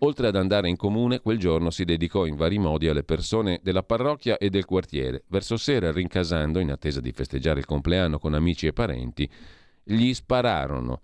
[0.04, 3.84] Oltre ad andare in comune, quel giorno si dedicò in vari modi alle persone della
[3.84, 5.22] parrocchia e del quartiere.
[5.28, 9.30] Verso sera, rincasando, in attesa di festeggiare il compleanno con amici e parenti,
[9.84, 11.00] gli spararono.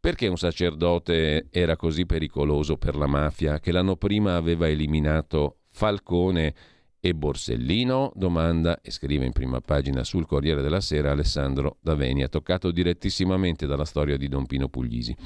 [0.00, 6.54] Perché un sacerdote era così pericoloso per la mafia che l'anno prima aveva eliminato Falcone
[7.00, 8.12] e Borsellino?
[8.14, 13.84] Domanda e scrive in prima pagina sul Corriere della Sera Alessandro Daveni, toccato direttissimamente dalla
[13.84, 15.16] storia di Don Pino Puglisi.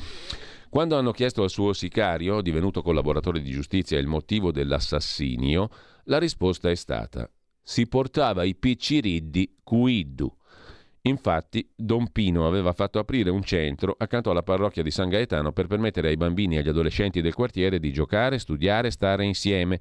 [0.69, 5.69] Quando hanno chiesto al suo sicario, divenuto collaboratore di giustizia, il motivo dell'assassinio,
[6.05, 7.31] la risposta è stata:
[7.61, 10.35] si portava i picciriddi cuiddu.
[11.03, 15.67] Infatti, Don Pino aveva fatto aprire un centro accanto alla parrocchia di San Gaetano per
[15.67, 19.81] permettere ai bambini e agli adolescenti del quartiere di giocare, studiare, stare insieme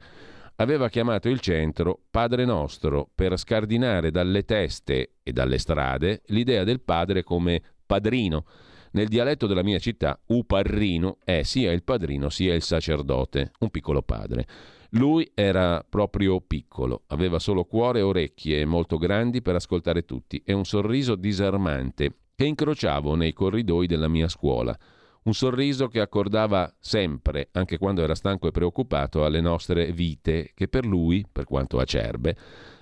[0.61, 6.81] aveva chiamato il centro Padre Nostro per scardinare dalle teste e dalle strade l'idea del
[6.81, 8.45] padre come padrino.
[8.91, 14.03] Nel dialetto della mia città, uparrino è sia il padrino sia il sacerdote, un piccolo
[14.03, 14.45] padre.
[14.91, 20.53] Lui era proprio piccolo, aveva solo cuore e orecchie molto grandi per ascoltare tutti e
[20.53, 24.77] un sorriso disarmante che incrociavo nei corridoi della mia scuola.
[25.23, 30.67] Un sorriso che accordava sempre, anche quando era stanco e preoccupato, alle nostre vite, che
[30.67, 32.35] per lui, per quanto acerbe,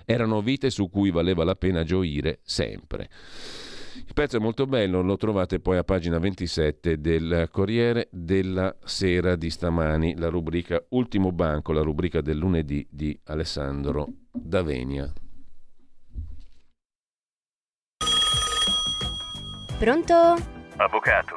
[0.06, 3.10] erano vite su cui valeva la pena gioire sempre.
[4.06, 9.36] Il pezzo è molto bello, lo trovate poi a pagina 27 del Corriere della Sera
[9.36, 15.12] di stamani, la rubrica Ultimo Banco, la rubrica del lunedì di Alessandro Davenia.
[19.78, 20.14] Pronto?
[20.76, 21.36] Avvocato,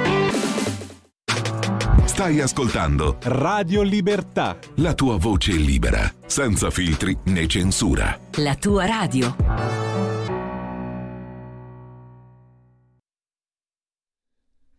[2.21, 4.59] Stai ascoltando Radio Libertà.
[4.75, 8.15] la tua voce libera, senza filtri né censura.
[8.37, 9.35] La tua radio.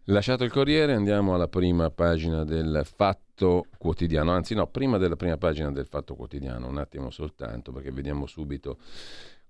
[0.05, 5.37] Lasciato il Corriere andiamo alla prima pagina del Fatto Quotidiano, anzi no, prima della prima
[5.37, 8.79] pagina del Fatto Quotidiano, un attimo soltanto perché vediamo subito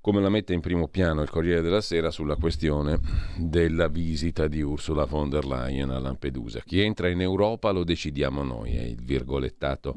[0.03, 2.99] come la mette in primo piano il Corriere della Sera sulla questione
[3.37, 6.61] della visita di Ursula von der Leyen a Lampedusa.
[6.67, 9.95] Chi entra in Europa lo decidiamo noi, è il virgolettato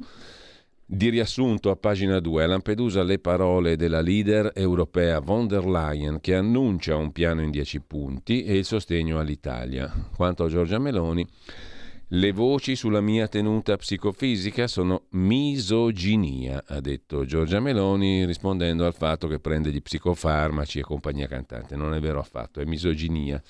[0.85, 2.43] di riassunto a pagina 2.
[2.43, 7.49] A Lampedusa le parole della leader europea von der Leyen che annuncia un piano in
[7.49, 9.91] 10 punti e il sostegno all'Italia.
[10.15, 11.27] Quanto a Giorgia Meloni,
[12.15, 19.27] le voci sulla mia tenuta psicofisica sono misoginia, ha detto Giorgia Meloni rispondendo al fatto
[19.27, 21.75] che prende gli psicofarmaci e compagnia cantante.
[21.75, 23.41] Non è vero affatto, è misoginia.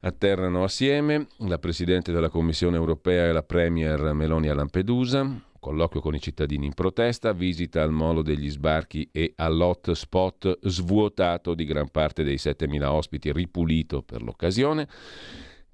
[0.00, 6.16] Atterrano assieme la Presidente della Commissione europea e la Premier Meloni a Lampedusa, colloquio con
[6.16, 12.24] i cittadini in protesta, visita al molo degli sbarchi e all'hotspot svuotato di gran parte
[12.24, 14.88] dei 7.000 ospiti, ripulito per l'occasione.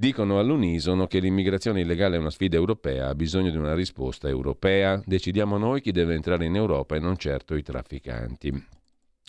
[0.00, 4.98] Dicono all'unisono che l'immigrazione illegale è una sfida europea, ha bisogno di una risposta europea.
[5.04, 8.50] Decidiamo noi chi deve entrare in Europa e non certo i trafficanti.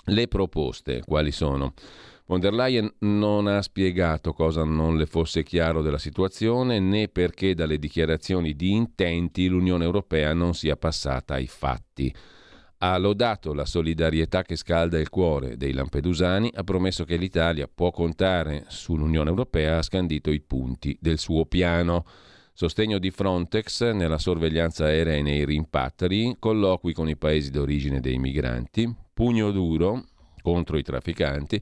[0.05, 1.73] Le proposte quali sono?
[2.25, 7.53] Von der Leyen non ha spiegato cosa non le fosse chiaro della situazione né perché
[7.53, 12.15] dalle dichiarazioni di intenti l'Unione Europea non sia passata ai fatti.
[12.83, 17.91] Ha lodato la solidarietà che scalda il cuore dei lampedusani, ha promesso che l'Italia può
[17.91, 22.05] contare sull'Unione Europea, ha scandito i punti del suo piano.
[22.53, 28.17] Sostegno di Frontex nella sorveglianza aerea e nei rimpatri, colloqui con i paesi d'origine dei
[28.17, 30.05] migranti, pugno duro
[30.41, 31.61] contro i trafficanti,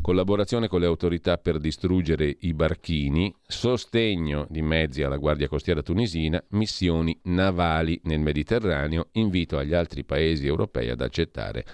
[0.00, 6.42] collaborazione con le autorità per distruggere i barchini, sostegno di mezzi alla Guardia Costiera tunisina,
[6.50, 11.64] missioni navali nel Mediterraneo, invito agli altri paesi europei ad accettare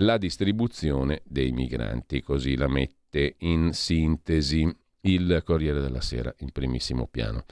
[0.00, 4.70] la distribuzione dei migranti, così la mette in sintesi
[5.02, 7.44] il Corriere della Sera in primissimo piano.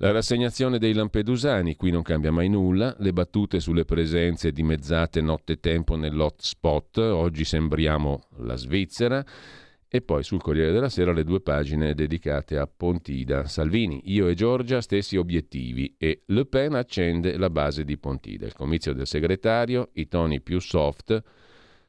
[0.00, 5.96] La rassegnazione dei lampedusani, qui non cambia mai nulla, le battute sulle presenze dimezzate nottetempo
[5.96, 9.26] nell'hotspot, oggi sembriamo la Svizzera,
[9.88, 13.48] e poi sul Corriere della Sera le due pagine dedicate a Pontida.
[13.48, 18.46] Salvini, io e Giorgia stessi obiettivi e Le Pen accende la base di Pontida.
[18.46, 21.20] Il comizio del segretario, i toni più soft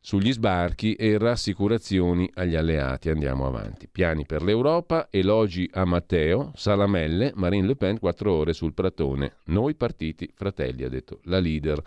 [0.01, 3.09] sugli sbarchi e rassicurazioni agli alleati.
[3.09, 3.87] Andiamo avanti.
[3.87, 9.37] Piani per l'Europa, elogi a Matteo, Salamelle, Marine Le Pen, quattro ore sul pratone.
[9.45, 11.81] Noi partiti fratelli, ha detto la leader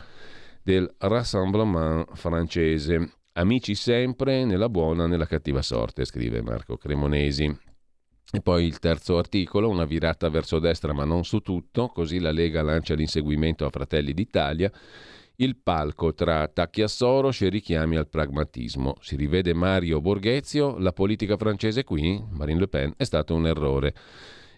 [0.62, 3.14] del Rassemblement francese.
[3.32, 7.58] Amici sempre, nella buona, nella cattiva sorte, scrive Marco Cremonesi.
[8.34, 12.30] E poi il terzo articolo, una virata verso destra ma non su tutto, così la
[12.30, 14.70] Lega lancia l'inseguimento a Fratelli d'Italia
[15.42, 18.94] il palco tra attacchi a Soros e richiami al pragmatismo.
[19.00, 23.92] Si rivede Mario Borghezio, la politica francese qui, Marine Le Pen, è stato un errore.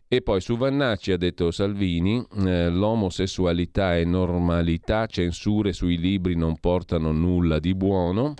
[0.07, 6.59] E poi su Vannacci ha detto Salvini, eh, l'omosessualità è normalità, censure sui libri non
[6.61, 8.35] portano nulla di buono.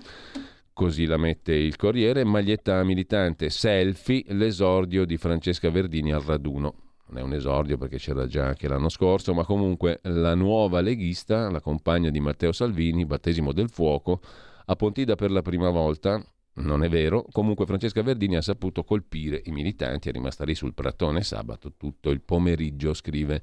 [0.75, 6.84] Così la mette il Corriere, maglietta militante, selfie, l'esordio di Francesca Verdini al raduno.
[7.15, 11.49] Non è un esordio perché c'era già anche l'anno scorso, ma comunque la nuova leghista,
[11.49, 14.21] la compagna di Matteo Salvini, battesimo del fuoco,
[14.65, 16.21] a Pontida per la prima volta,
[16.55, 20.75] non è vero, comunque Francesca Verdini ha saputo colpire i militanti, è rimasta lì sul
[20.75, 23.43] pratone sabato tutto il pomeriggio, scrive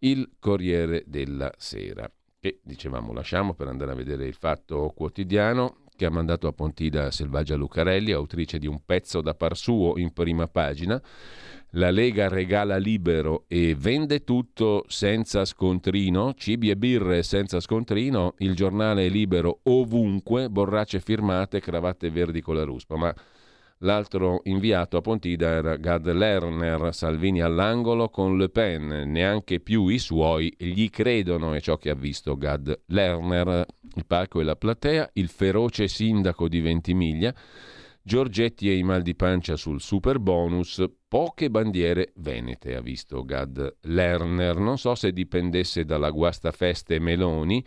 [0.00, 2.10] il Corriere della Sera.
[2.40, 7.10] E dicevamo lasciamo per andare a vedere il fatto quotidiano che ha mandato a Pontida
[7.10, 11.02] Selvaggia Lucarelli, autrice di un pezzo da par suo in prima pagina.
[11.70, 18.54] La Lega regala libero e vende tutto senza scontrino, cibi e birre senza scontrino, il
[18.54, 22.96] giornale è libero ovunque, borracce firmate, cravatte verdi con la ruspa.
[22.96, 23.14] Ma
[23.80, 29.98] L'altro inviato a Pontida era Gad Lerner, Salvini all'angolo con Le Pen, neanche più i
[29.98, 35.10] suoi gli credono, è ciò che ha visto Gad Lerner, il palco e la platea,
[35.14, 37.34] il feroce sindaco di Ventimiglia,
[38.00, 43.78] Giorgetti e i mal di pancia sul super bonus, poche bandiere venete, ha visto Gad
[43.82, 47.62] Lerner, non so se dipendesse dalla guastafeste Meloni,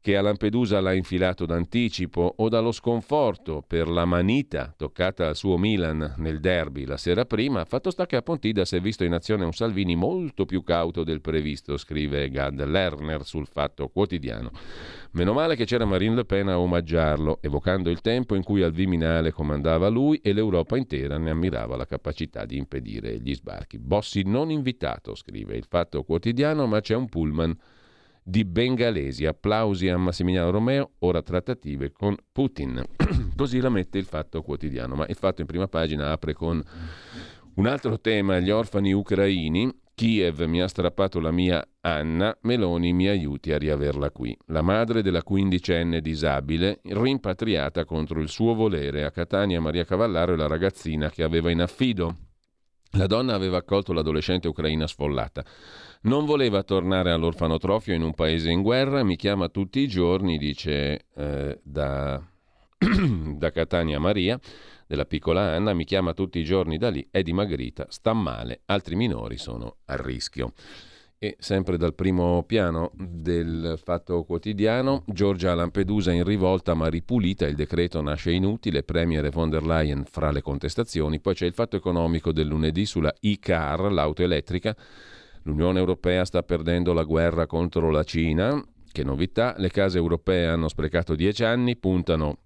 [0.00, 5.58] che a Lampedusa l'ha infilato d'anticipo o dallo sconforto per la manita toccata al suo
[5.58, 9.12] Milan nel derby la sera prima, fatto sta che a Pontida si è visto in
[9.12, 14.50] azione un Salvini molto più cauto del previsto, scrive Gad Lerner sul Fatto Quotidiano.
[15.12, 18.72] Meno male che c'era Marine Le Pen a omaggiarlo, evocando il tempo in cui al
[18.72, 23.78] Viminale comandava lui e l'Europa intera ne ammirava la capacità di impedire gli sbarchi.
[23.78, 27.56] Bossi non invitato, scrive il Fatto Quotidiano, ma c'è un pullman
[28.28, 29.24] di bengalesi.
[29.24, 32.82] Applausi a Massimiliano Romeo, ora trattative con Putin.
[33.34, 34.94] Così la mette il fatto quotidiano.
[34.94, 36.62] Ma il fatto in prima pagina apre con
[37.54, 39.74] un altro tema, gli orfani ucraini.
[39.94, 44.36] Kiev mi ha strappato la mia Anna, Meloni mi aiuti a riaverla qui.
[44.46, 50.36] La madre della quindicenne disabile, rimpatriata contro il suo volere a Catania Maria Cavallaro e
[50.36, 52.27] la ragazzina che aveva in affido.
[52.92, 55.44] La donna aveva accolto l'adolescente ucraina sfollata.
[56.02, 61.06] Non voleva tornare all'orfanotrofio in un paese in guerra, mi chiama tutti i giorni, dice
[61.14, 62.22] eh, da,
[63.36, 64.38] da Catania Maria,
[64.86, 68.96] della piccola Anna, mi chiama tutti i giorni da lì, è dimagrita, sta male, altri
[68.96, 70.52] minori sono a rischio.
[71.20, 77.56] E sempre dal primo piano del fatto quotidiano, Giorgia Lampedusa in rivolta ma ripulita, il
[77.56, 82.30] decreto nasce inutile, Premier von der Leyen fra le contestazioni, poi c'è il fatto economico
[82.30, 84.76] del lunedì sulla e-car, l'auto elettrica,
[85.48, 88.62] L'Unione Europea sta perdendo la guerra contro la Cina.
[88.90, 92.38] Che novità, le case europee hanno sprecato dieci anni, puntano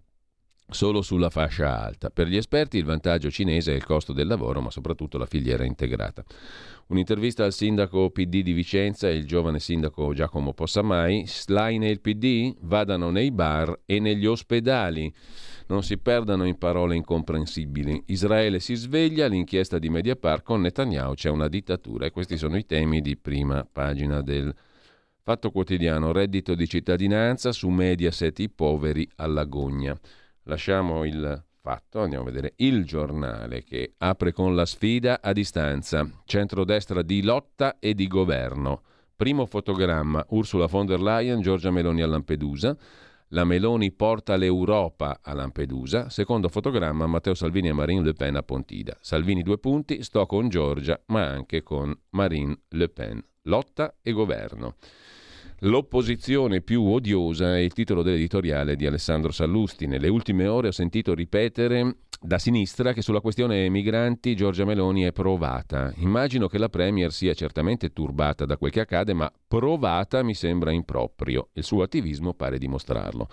[0.72, 2.10] solo sulla fascia alta.
[2.10, 5.64] Per gli esperti il vantaggio cinese è il costo del lavoro, ma soprattutto la filiera
[5.64, 6.24] integrata.
[6.88, 13.10] Un'intervista al sindaco PD di Vicenza, il giovane sindaco Giacomo Possamai, slai nel PD, vadano
[13.10, 15.12] nei bar e negli ospedali
[15.68, 18.02] non si perdano in parole incomprensibili.
[18.06, 22.66] Israele si sveglia, l'inchiesta di Mediapart con Netanyahu c'è una dittatura e questi sono i
[22.66, 24.54] temi di prima pagina del
[25.22, 29.98] Fatto Quotidiano, reddito di cittadinanza su Mediaset i poveri all'agonia.
[30.44, 36.04] Lasciamo il fatto, andiamo a vedere il giornale che apre con la sfida a distanza,
[36.24, 38.82] centrodestra di lotta e di governo.
[39.14, 42.76] Primo fotogramma, Ursula von der Leyen, Giorgia Meloni a Lampedusa.
[43.28, 46.10] La Meloni porta l'Europa a Lampedusa.
[46.10, 48.96] Secondo fotogramma Matteo Salvini e Marine Le Pen a Pontida.
[49.00, 53.24] Salvini due punti, sto con Giorgia, ma anche con Marine Le Pen.
[53.42, 54.74] Lotta e governo.
[55.64, 59.86] L'opposizione più odiosa è il titolo dell'editoriale di Alessandro Sallusti.
[59.86, 65.12] Nelle ultime ore ho sentito ripetere da sinistra che sulla questione migranti Giorgia Meloni è
[65.12, 65.92] provata.
[65.96, 70.70] Immagino che la Premier sia certamente turbata da quel che accade, ma provata mi sembra
[70.70, 71.48] improprio.
[71.54, 73.28] Il suo attivismo pare dimostrarlo.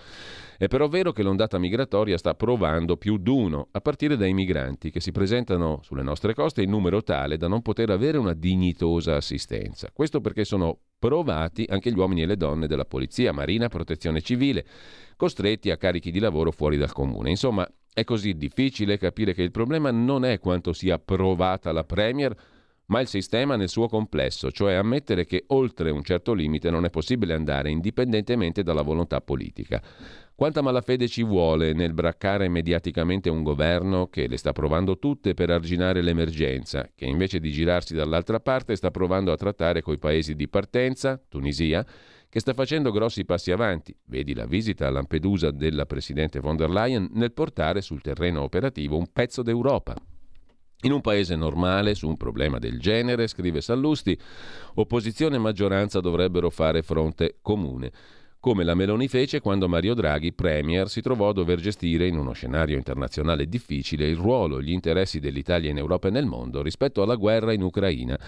[0.58, 5.00] È però vero che l'ondata migratoria sta provando più d'uno, a partire dai migranti che
[5.00, 9.90] si presentano sulle nostre coste in numero tale da non poter avere una dignitosa assistenza.
[9.92, 14.66] Questo perché sono provati anche gli uomini e le donne della polizia, marina, protezione civile,
[15.16, 17.30] costretti a carichi di lavoro fuori dal comune.
[17.30, 17.66] Insomma,
[18.00, 22.34] è così difficile capire che il problema non è quanto sia provata la Premier,
[22.86, 26.90] ma il sistema nel suo complesso, cioè ammettere che oltre un certo limite non è
[26.90, 29.80] possibile andare indipendentemente dalla volontà politica.
[30.34, 35.50] Quanta malafede ci vuole nel braccare mediaticamente un governo che le sta provando tutte per
[35.50, 40.48] arginare l'emergenza, che invece di girarsi dall'altra parte sta provando a trattare coi paesi di
[40.48, 41.84] partenza, Tunisia,
[42.30, 46.70] che sta facendo grossi passi avanti, vedi la visita a Lampedusa della Presidente von der
[46.70, 49.94] Leyen, nel portare sul terreno operativo un pezzo d'Europa.
[50.82, 54.18] In un paese normale, su un problema del genere, scrive Sallusti,
[54.76, 57.90] opposizione e maggioranza dovrebbero fare fronte comune
[58.40, 62.32] come la Meloni fece quando Mario Draghi, Premier, si trovò a dover gestire in uno
[62.32, 67.02] scenario internazionale difficile il ruolo e gli interessi dell'Italia in Europa e nel mondo rispetto
[67.02, 68.18] alla guerra in Ucraina.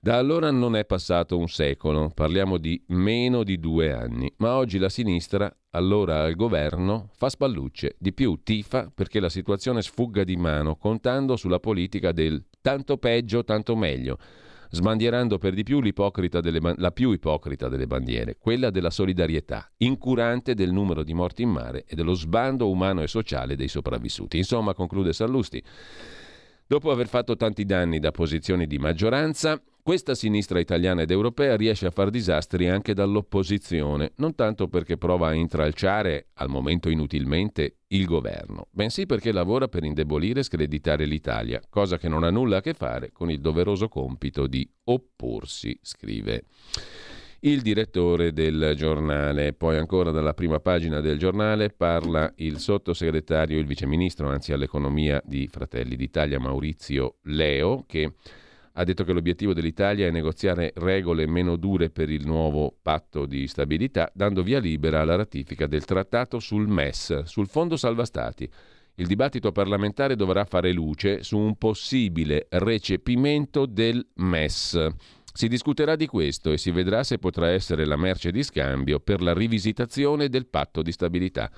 [0.00, 4.78] Da allora non è passato un secolo, parliamo di meno di due anni, ma oggi
[4.78, 10.36] la sinistra, allora al governo, fa spallucce, di più tifa perché la situazione sfugga di
[10.36, 14.18] mano, contando sulla politica del tanto peggio, tanto meglio,
[14.70, 20.70] sbandierando per di più delle, la più ipocrita delle bandiere, quella della solidarietà, incurante del
[20.70, 24.36] numero di morti in mare e dello sbando umano e sociale dei sopravvissuti.
[24.36, 25.60] Insomma, conclude Sallusti,
[26.68, 31.86] dopo aver fatto tanti danni da posizioni di maggioranza, questa sinistra italiana ed europea riesce
[31.86, 38.04] a far disastri anche dall'opposizione, non tanto perché prova a intralciare, al momento inutilmente, il
[38.04, 42.60] governo, bensì perché lavora per indebolire e screditare l'Italia, cosa che non ha nulla a
[42.60, 46.44] che fare con il doveroso compito di opporsi, scrive
[47.40, 49.54] il direttore del giornale.
[49.54, 55.48] Poi ancora dalla prima pagina del giornale parla il sottosegretario, il viceministro, anzi all'economia di
[55.50, 58.12] Fratelli d'Italia, Maurizio Leo, che
[58.78, 63.48] ha detto che l'obiettivo dell'Italia è negoziare regole meno dure per il nuovo patto di
[63.48, 68.48] stabilità, dando via libera alla ratifica del trattato sul MES, sul Fondo Salva Stati.
[68.94, 74.86] Il dibattito parlamentare dovrà fare luce su un possibile recepimento del MES.
[75.32, 79.22] Si discuterà di questo e si vedrà se potrà essere la merce di scambio per
[79.22, 81.50] la rivisitazione del patto di stabilità.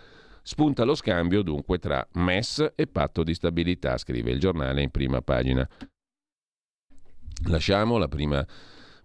[0.42, 5.20] Spunta lo scambio dunque tra MES e patto di stabilità, scrive il giornale in prima
[5.20, 5.68] pagina.
[7.46, 8.46] Lasciamo la prima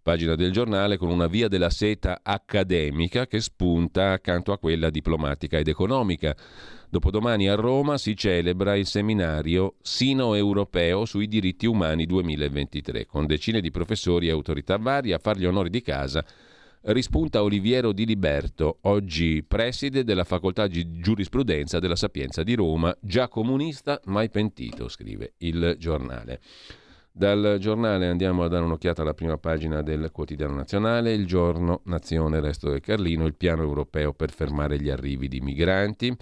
[0.03, 5.57] pagina del giornale con una via della seta accademica che spunta accanto a quella diplomatica
[5.57, 6.35] ed economica.
[6.89, 13.71] Dopodomani a Roma si celebra il seminario sino-europeo sui diritti umani 2023, con decine di
[13.71, 16.23] professori e autorità varie a fare gli onori di casa.
[16.81, 23.27] Rispunta Oliviero Di Liberto, oggi preside della facoltà di giurisprudenza della Sapienza di Roma, già
[23.27, 26.41] comunista, mai pentito, scrive il giornale.
[27.17, 32.41] Dal giornale andiamo a dare un'occhiata alla prima pagina del quotidiano nazionale, il giorno, nazione,
[32.41, 36.13] resto del Carlino, il piano europeo per fermare gli arrivi di migranti.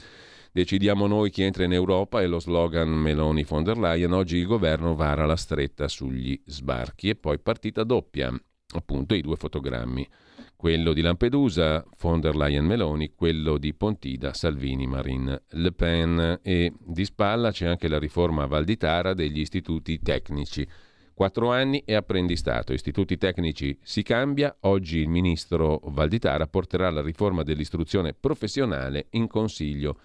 [0.52, 4.14] Decidiamo noi chi entra in Europa e lo slogan Meloni von der Leyen.
[4.14, 8.32] Oggi il governo vara la stretta sugli sbarchi e poi partita doppia,
[8.76, 10.08] appunto i due fotogrammi.
[10.56, 16.72] Quello di Lampedusa, von der Leyen Meloni, quello di Pontida, Salvini, Marine Le Pen e
[16.80, 20.66] di spalla c'è anche la riforma Valditara degli istituti tecnici.
[21.14, 22.74] Quattro anni e apprendistato.
[22.74, 24.56] Istituti tecnici si cambia.
[24.62, 29.98] Oggi il ministro Valditara porterà la riforma dell'istruzione professionale in Consiglio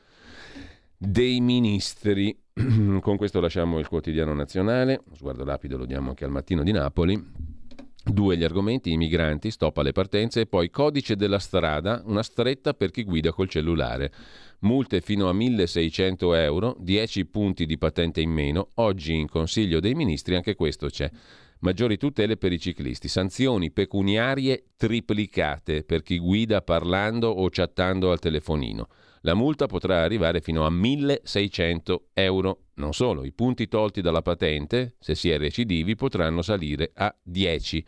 [0.98, 2.36] dei Ministri.
[3.00, 5.02] Con questo lasciamo il quotidiano nazionale.
[5.14, 7.56] Sguardo rapido lo diamo anche al mattino di Napoli.
[8.04, 12.72] Due gli argomenti, i migranti, stop alle partenze e poi codice della strada, una stretta
[12.72, 14.10] per chi guida col cellulare.
[14.60, 18.70] Multe fino a 1600 euro, 10 punti di patente in meno.
[18.74, 21.08] Oggi in Consiglio dei Ministri anche questo c'è.
[21.60, 28.18] Maggiori tutele per i ciclisti, sanzioni pecuniarie triplicate per chi guida parlando o chattando al
[28.18, 28.88] telefonino.
[29.20, 32.62] La multa potrà arrivare fino a 1600 euro.
[32.74, 37.84] Non solo, i punti tolti dalla patente, se si è recidivi, potranno salire a 10.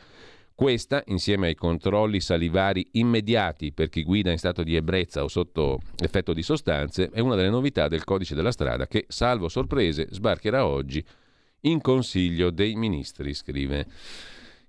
[0.61, 5.81] Questa, insieme ai controlli salivari immediati per chi guida in stato di ebbrezza o sotto
[5.97, 10.67] effetto di sostanze, è una delle novità del codice della strada che, salvo sorprese, sbarcherà
[10.67, 11.03] oggi
[11.61, 13.87] in Consiglio dei Ministri, scrive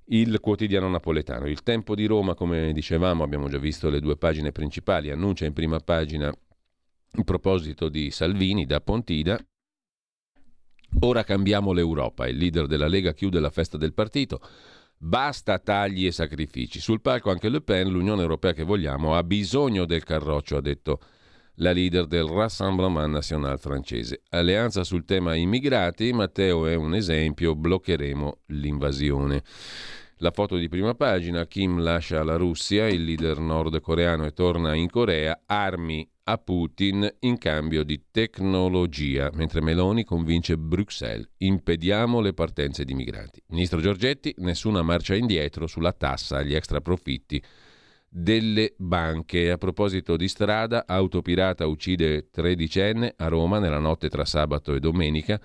[0.06, 1.46] il quotidiano napoletano.
[1.46, 5.52] Il Tempo di Roma, come dicevamo, abbiamo già visto le due pagine principali, annuncia in
[5.52, 6.34] prima pagina
[7.16, 9.38] il proposito di Salvini da Pontida.
[11.02, 12.30] Ora cambiamo l'Europa.
[12.30, 14.40] Il leader della Lega chiude la festa del partito.
[15.04, 16.80] Basta tagli e sacrifici.
[16.80, 21.00] Sul palco anche Le Pen, l'Unione Europea che vogliamo, ha bisogno del carroccio, ha detto
[21.56, 24.22] la leader del Rassemblement National francese.
[24.30, 29.42] Alleanza sul tema immigrati, Matteo è un esempio, bloccheremo l'invasione.
[30.18, 34.88] La foto di prima pagina, Kim lascia la Russia, il leader nordcoreano e torna in
[34.88, 42.86] Corea, armi a Putin in cambio di tecnologia, mentre Meloni convince Bruxelles, impediamo le partenze
[42.86, 43.42] di migranti.
[43.48, 47.44] Ministro Giorgetti, nessuna marcia indietro sulla tassa agli extraprofitti
[48.08, 49.52] delle banche.
[49.52, 55.40] A proposito di strada, autopirata uccide tredicenne a Roma nella notte tra sabato e domenica.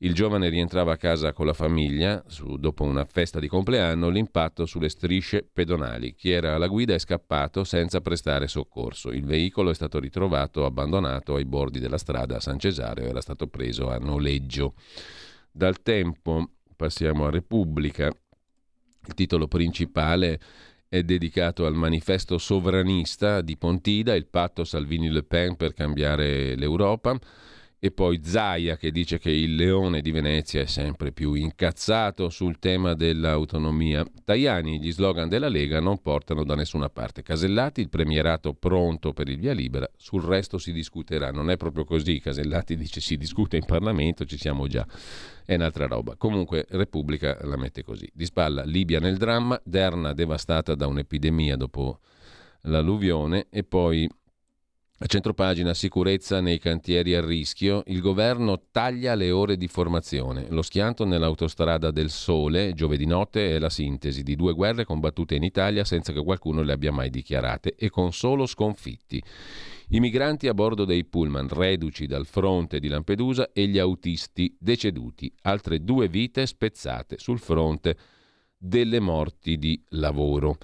[0.00, 4.66] Il giovane rientrava a casa con la famiglia, su, dopo una festa di compleanno, l'impatto
[4.66, 6.14] sulle strisce pedonali.
[6.14, 9.10] Chi era alla guida è scappato senza prestare soccorso.
[9.10, 13.46] Il veicolo è stato ritrovato abbandonato ai bordi della strada a San Cesareo, era stato
[13.46, 14.74] preso a noleggio
[15.50, 18.06] Dal tempo passiamo a Repubblica.
[19.06, 20.38] Il titolo principale
[20.88, 27.18] è dedicato al manifesto sovranista di Pontida, il patto Salvini-Le Pen per cambiare l'Europa
[27.78, 32.58] e poi Zaia che dice che il leone di Venezia è sempre più incazzato sul
[32.58, 34.04] tema dell'autonomia.
[34.24, 37.22] Tajani, gli slogan della Lega non portano da nessuna parte.
[37.22, 41.30] Casellati, il premierato pronto per il via libera, sul resto si discuterà.
[41.30, 44.86] Non è proprio così, Casellati dice si discute in Parlamento, ci siamo già.
[45.44, 46.16] È un'altra roba.
[46.16, 48.10] Comunque Repubblica la mette così.
[48.12, 52.00] Di spalla Libia nel dramma, Derna devastata da un'epidemia dopo
[52.62, 54.08] l'alluvione e poi
[54.98, 60.46] a centropagina sicurezza nei cantieri a rischio, il governo taglia le ore di formazione.
[60.48, 65.42] Lo schianto nell'autostrada del Sole, giovedì notte, è la sintesi di due guerre combattute in
[65.42, 69.22] Italia senza che qualcuno le abbia mai dichiarate e con solo sconfitti.
[69.88, 75.30] I migranti a bordo dei pullman reduci dal fronte di Lampedusa e gli autisti deceduti.
[75.42, 77.98] Altre due vite spezzate sul fronte
[78.56, 80.56] delle morti di lavoro.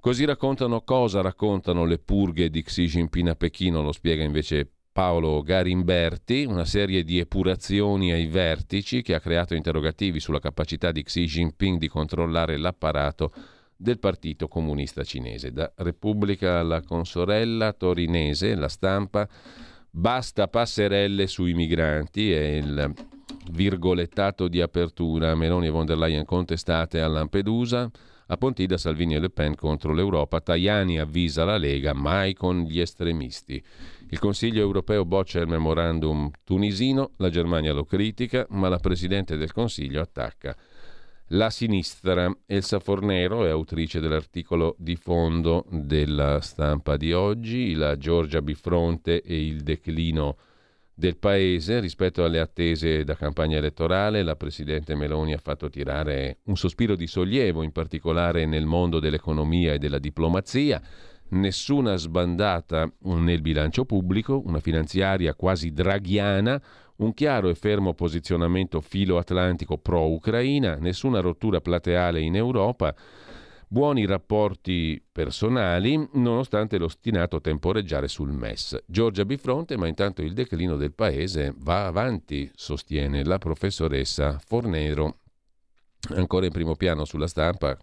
[0.00, 5.42] Così raccontano cosa raccontano le purghe di Xi Jinping a Pechino, lo spiega invece Paolo
[5.42, 11.26] Garimberti, una serie di epurazioni ai vertici che ha creato interrogativi sulla capacità di Xi
[11.26, 13.30] Jinping di controllare l'apparato
[13.76, 15.52] del Partito Comunista Cinese.
[15.52, 19.28] Da Repubblica alla consorella torinese, la stampa,
[19.90, 22.94] basta passerelle sui migranti e il
[23.50, 27.90] virgolettato di apertura Meloni e von der Leyen contestate a Lampedusa.
[28.32, 32.78] A Pontida Salvini e Le Pen contro l'Europa, Tajani avvisa la Lega mai con gli
[32.78, 33.60] estremisti.
[34.10, 39.50] Il Consiglio europeo boccia il memorandum tunisino, la Germania lo critica, ma la Presidente del
[39.50, 40.56] Consiglio attacca
[41.32, 42.32] la sinistra.
[42.46, 49.44] Elsa Fornero è autrice dell'articolo di fondo della stampa di oggi, la Giorgia Bifronte e
[49.44, 50.36] il declino
[51.00, 54.22] del Paese rispetto alle attese da campagna elettorale.
[54.22, 59.72] La Presidente Meloni ha fatto tirare un sospiro di sollievo, in particolare nel mondo dell'economia
[59.72, 60.80] e della diplomazia.
[61.30, 66.60] Nessuna sbandata nel bilancio pubblico, una finanziaria quasi draghiana,
[66.96, 72.94] un chiaro e fermo posizionamento filo-atlantico pro-Ucraina, nessuna rottura plateale in Europa
[73.72, 78.82] buoni rapporti personali nonostante l'ostinato temporeggiare sul MES.
[78.84, 85.18] Giorgia Bifronte, ma intanto il declino del paese va avanti, sostiene la professoressa Fornero.
[86.14, 87.78] Ancora in primo piano sulla stampa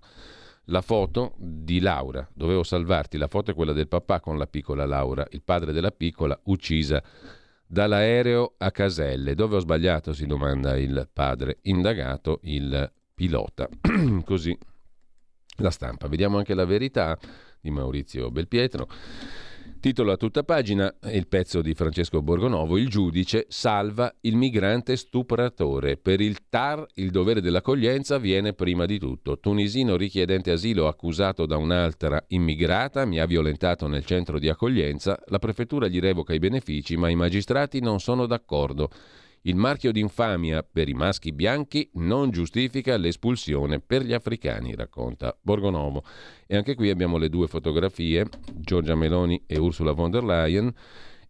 [0.66, 2.28] la foto di Laura.
[2.34, 5.92] Dovevo salvarti, la foto è quella del papà con la piccola Laura, il padre della
[5.92, 7.02] piccola uccisa
[7.66, 9.36] dall'aereo a Caselle.
[9.36, 10.12] Dove ho sbagliato?
[10.12, 13.70] si domanda il padre, indagato il pilota.
[14.26, 14.58] Così
[15.58, 16.08] la stampa.
[16.08, 17.18] Vediamo anche la verità
[17.60, 18.88] di Maurizio Belpietro.
[19.80, 25.98] Titolo a tutta pagina, il pezzo di Francesco Borgonovo, il giudice salva il migrante stupratore.
[25.98, 29.40] Per il TAR il dovere dell'accoglienza viene prima di tutto.
[29.40, 35.40] Tunisino richiedente asilo accusato da un'altra immigrata mi ha violentato nel centro di accoglienza, la
[35.40, 38.90] prefettura gli revoca i benefici ma i magistrati non sono d'accordo.
[39.42, 46.04] Il marchio d'infamia per i maschi bianchi non giustifica l'espulsione per gli africani, racconta Borgonovo.
[46.46, 50.74] E anche qui abbiamo le due fotografie, Giorgia Meloni e Ursula von der Leyen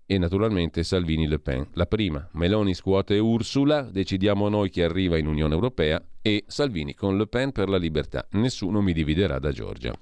[0.10, 1.68] e naturalmente Salvini Le Pen.
[1.74, 7.18] La prima, Meloni scuote Ursula, decidiamo noi chi arriva in Unione Europea e Salvini con
[7.18, 8.26] Le Pen per la libertà.
[8.32, 9.94] Nessuno mi dividerà da Giorgia.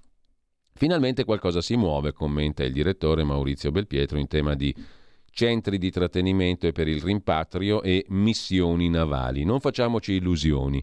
[0.78, 4.76] Finalmente qualcosa si muove, commenta il direttore Maurizio Belpietro in tema di
[5.36, 9.44] centri di trattenimento e per il rimpatrio e missioni navali.
[9.44, 10.82] Non facciamoci illusioni.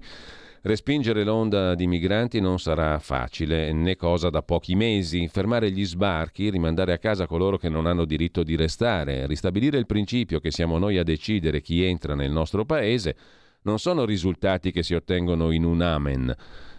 [0.61, 5.27] Respingere l'onda di migranti non sarà facile, né cosa da pochi mesi.
[5.27, 9.87] Fermare gli sbarchi, rimandare a casa coloro che non hanno diritto di restare, ristabilire il
[9.87, 13.17] principio che siamo noi a decidere chi entra nel nostro paese,
[13.63, 16.33] non sono risultati che si ottengono in un amen.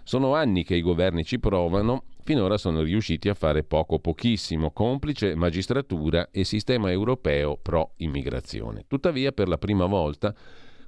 [0.03, 5.35] Sono anni che i governi ci provano finora sono riusciti a fare poco pochissimo, complice
[5.35, 8.85] magistratura e sistema europeo pro immigrazione.
[8.87, 10.33] Tuttavia, per la prima volta,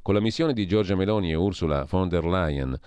[0.02, 2.78] con la missione di Giorgia Meloni e Ursula von der Leyen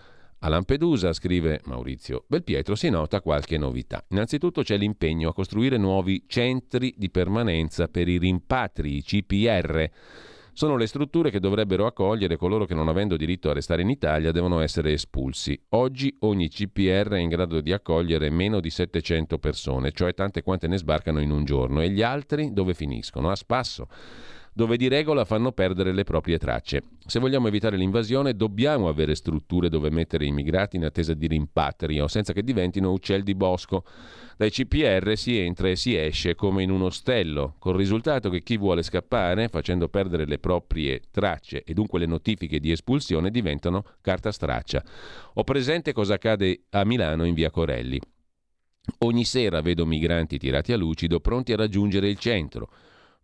[0.41, 4.05] a Lampedusa, scrive Maurizio Belpietro, si nota qualche novità.
[4.09, 9.91] Innanzitutto c'è l'impegno a costruire nuovi centri di permanenza per i rimpatri, i CPR
[10.59, 14.33] sono le strutture che dovrebbero accogliere coloro che non avendo diritto a restare in Italia
[14.33, 15.57] devono essere espulsi.
[15.69, 20.67] Oggi ogni CPR è in grado di accogliere meno di 700 persone, cioè tante quante
[20.67, 23.31] ne sbarcano in un giorno, e gli altri dove finiscono?
[23.31, 23.87] A spasso.
[24.59, 26.83] Dove di regola fanno perdere le proprie tracce.
[27.07, 32.09] Se vogliamo evitare l'invasione dobbiamo avere strutture dove mettere i immigrati in attesa di rimpatrio,
[32.09, 33.85] senza che diventino uccelli di bosco.
[34.37, 38.57] Dai CPR si entra e si esce come in un ostello, col risultato che chi
[38.57, 44.33] vuole scappare, facendo perdere le proprie tracce e dunque le notifiche di espulsione, diventano carta
[44.33, 44.83] straccia.
[45.35, 48.01] Ho presente cosa accade a Milano in via Corelli.
[49.01, 52.69] Ogni sera vedo migranti tirati a lucido pronti a raggiungere il centro.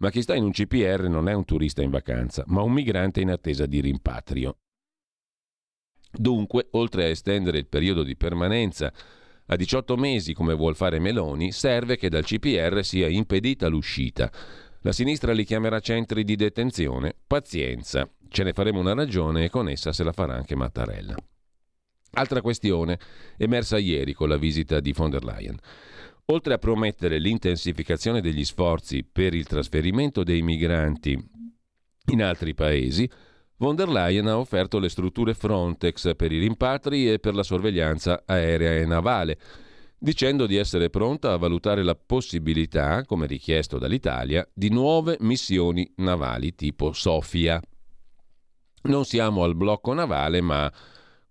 [0.04, 3.22] Ma chi sta in un CPR non è un turista in vacanza, ma un migrante
[3.22, 4.58] in attesa di rimpatrio.
[6.12, 8.92] Dunque, oltre a estendere il periodo di permanenza
[9.46, 14.30] a 18 mesi come vuol fare Meloni, serve che dal CPR sia impedita l'uscita.
[14.80, 17.14] La sinistra li chiamerà centri di detenzione.
[17.26, 21.14] Pazienza, ce ne faremo una ragione e con essa se la farà anche Mattarella.
[22.10, 22.98] Altra questione
[23.38, 25.58] emersa ieri con la visita di von der Leyen.
[26.26, 31.22] Oltre a promettere l'intensificazione degli sforzi per il trasferimento dei migranti
[32.06, 33.08] in altri paesi,
[33.58, 38.22] von der Leyen ha offerto le strutture Frontex per i rimpatri e per la sorveglianza
[38.24, 39.38] aerea e navale,
[39.98, 46.54] dicendo di essere pronta a valutare la possibilità, come richiesto dall'Italia, di nuove missioni navali
[46.54, 47.60] tipo Sofia.
[48.84, 50.72] Non siamo al blocco navale, ma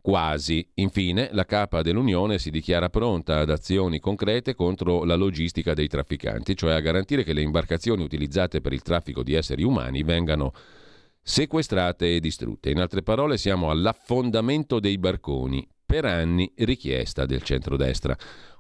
[0.04, 0.70] Quasi.
[0.74, 6.58] Infine, la capa dell'Unione si dichiara pronta ad azioni concrete contro la logistica dei trafficanti,
[6.58, 10.51] cioè a garantire che le imbarcazioni utilizzate per il traffico di esseri umani vengano
[11.22, 12.70] sequestrate e distrutte.
[12.70, 18.14] In altre parole, siamo all'affondamento dei barconi, per anni richiesta del centrodestra.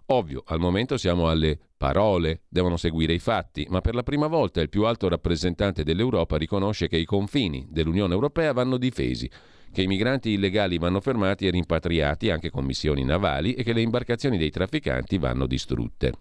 [0.05, 4.61] Ovvio, al momento siamo alle parole, devono seguire i fatti, ma per la prima volta
[4.61, 9.29] il più alto rappresentante dell'Europa riconosce che i confini dell'Unione Europea vanno difesi
[9.73, 13.81] che i migranti illegali vanno fermati e rimpatriati anche con missioni navali e che le
[13.81, 16.13] imbarcazioni dei trafficanti vanno distrutte.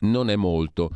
[0.00, 0.90] Non è molto,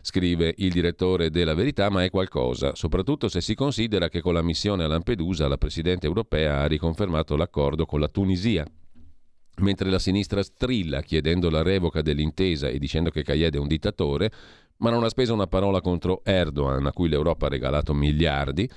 [0.00, 4.42] scrive il direttore della Verità, ma è qualcosa, soprattutto se si considera che con la
[4.42, 8.64] missione a Lampedusa la Presidente europea ha riconfermato l'accordo con la Tunisia.
[9.56, 14.30] Mentre la sinistra strilla chiedendo la revoca dell'intesa e dicendo che Kayed è un dittatore,
[14.82, 18.68] ma non ha speso una parola contro Erdogan, a cui l'Europa ha regalato miliardi,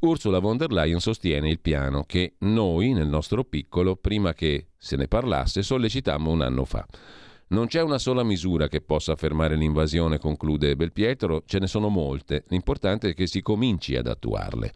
[0.00, 4.96] Ursula von der Leyen sostiene il piano che noi, nel nostro piccolo, prima che se
[4.96, 6.84] ne parlasse, sollecitammo un anno fa.
[7.48, 12.44] Non c'è una sola misura che possa fermare l'invasione, conclude Belpietro, ce ne sono molte,
[12.48, 14.72] l'importante è che si cominci ad attuarle.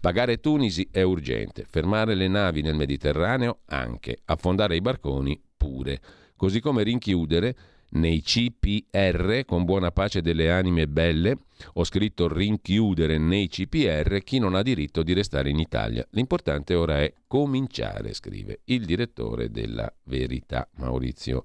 [0.00, 6.00] Pagare Tunisi è urgente, fermare le navi nel Mediterraneo anche, affondare i barconi pure,
[6.36, 7.56] così come rinchiudere
[7.94, 11.38] nei CPR, con buona pace delle anime belle,
[11.74, 16.06] ho scritto rinchiudere nei CPR chi non ha diritto di restare in Italia.
[16.10, 21.44] L'importante ora è cominciare, scrive il direttore della Verità, Maurizio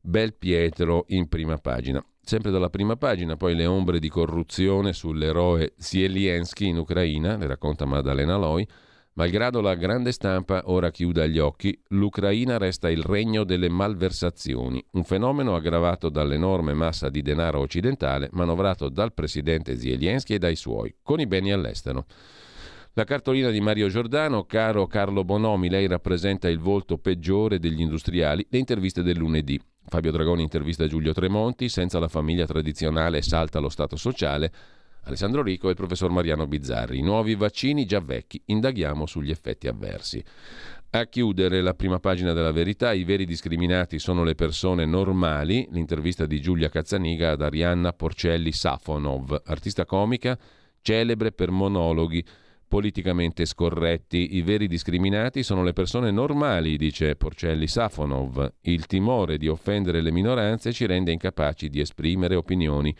[0.00, 2.04] Belpietro, in prima pagina.
[2.24, 7.84] Sempre dalla prima pagina, poi le ombre di corruzione sull'eroe Zelensky in Ucraina, le racconta
[7.84, 8.66] Maddalena Loi,
[9.14, 15.04] Malgrado la grande stampa ora chiuda gli occhi, l'Ucraina resta il regno delle malversazioni, un
[15.04, 21.20] fenomeno aggravato dall'enorme massa di denaro occidentale manovrato dal presidente Zelensky e dai suoi, con
[21.20, 22.06] i beni all'estero.
[22.94, 28.46] La cartolina di Mario Giordano, caro Carlo Bonomi, lei rappresenta il volto peggiore degli industriali,
[28.48, 29.60] le interviste del lunedì.
[29.88, 34.50] Fabio Dragoni intervista Giulio Tremonti, senza la famiglia tradizionale salta lo Stato sociale,
[35.04, 37.02] Alessandro Rico e il professor Mariano Bizzarri.
[37.02, 40.22] Nuovi vaccini già vecchi, indaghiamo sugli effetti avversi.
[40.90, 46.26] A chiudere la prima pagina della verità, i veri discriminati sono le persone normali, l'intervista
[46.26, 50.38] di Giulia Cazzaniga ad Arianna Porcelli Safonov, artista comica,
[50.82, 52.24] celebre per monologhi
[52.68, 54.36] politicamente scorretti.
[54.36, 58.54] I veri discriminati sono le persone normali, dice Porcelli Safonov.
[58.62, 62.94] Il timore di offendere le minoranze ci rende incapaci di esprimere opinioni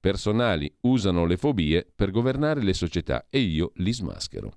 [0.00, 4.52] personali usano le fobie per governare le società e io li smaschero.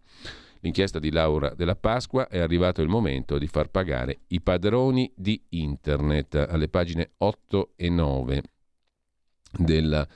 [0.61, 5.41] L'inchiesta di Laura della Pasqua è arrivato il momento di far pagare i padroni di
[5.49, 8.43] Internet alle pagine 8 e 9
[9.57, 10.07] della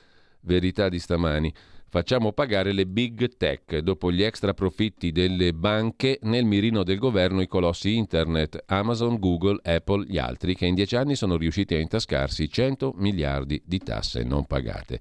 [0.42, 1.52] Verità di stamani.
[1.96, 3.78] Facciamo pagare le big tech.
[3.78, 9.62] Dopo gli extra profitti delle banche, nel mirino del governo i colossi internet, Amazon, Google,
[9.64, 14.26] Apple, gli altri, che in dieci anni sono riusciti a intascarsi 100 miliardi di tasse
[14.26, 15.00] non pagate.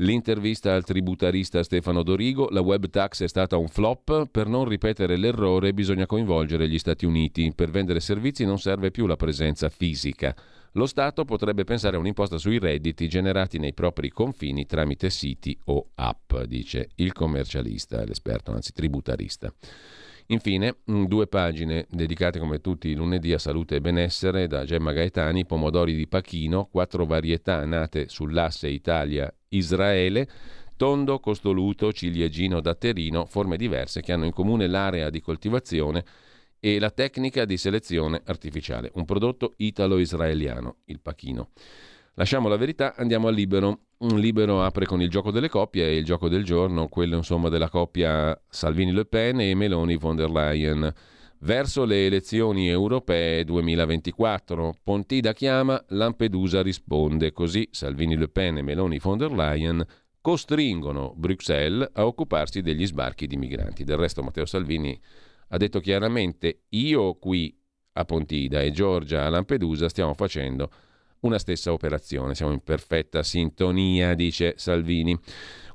[0.00, 5.16] L'intervista al tributarista Stefano Dorigo, la web tax è stata un flop, per non ripetere
[5.16, 10.34] l'errore bisogna coinvolgere gli Stati Uniti, per vendere servizi non serve più la presenza fisica.
[10.74, 15.88] Lo Stato potrebbe pensare a un'imposta sui redditi generati nei propri confini tramite siti o
[15.96, 19.52] app, dice il commercialista, l'esperto, anzi tributarista.
[20.26, 25.44] Infine, due pagine dedicate come tutti i lunedì a salute e benessere da Gemma Gaetani,
[25.44, 30.28] pomodori di Pachino, quattro varietà nate sull'asse Italia-Israele,
[30.76, 36.04] tondo, costoluto, ciliegino, datterino, forme diverse che hanno in comune l'area di coltivazione
[36.60, 41.48] e la tecnica di selezione artificiale, un prodotto italo-israeliano, il pachino.
[42.14, 43.86] Lasciamo la verità, andiamo al libero.
[44.00, 47.48] Un libero apre con il gioco delle coppie e il gioco del giorno, quello insomma
[47.48, 50.92] della coppia Salvini-Le Pen e Meloni-von der Leyen.
[51.40, 59.32] Verso le elezioni europee 2024, Pontida chiama, Lampedusa risponde, così Salvini-Le Pen e Meloni-von der
[59.32, 59.84] Leyen
[60.20, 63.84] costringono Bruxelles a occuparsi degli sbarchi di migranti.
[63.84, 64.98] Del resto Matteo Salvini
[65.52, 67.56] ha detto chiaramente io qui
[67.92, 70.70] a Pontida e Giorgia a Lampedusa stiamo facendo
[71.20, 75.18] una stessa operazione, siamo in perfetta sintonia, dice Salvini.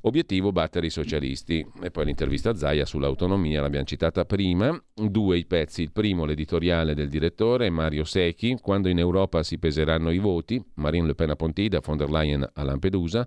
[0.02, 1.64] Obiettivo battere i socialisti.
[1.82, 4.80] E poi l'intervista a Zaia sull'autonomia, l'abbiamo citata prima.
[4.92, 10.10] Due i pezzi, il primo l'editoriale del direttore Mario Secchi, quando in Europa si peseranno
[10.10, 13.26] i voti, Marine Le Pen a Pontida, von der Leyen a Lampedusa.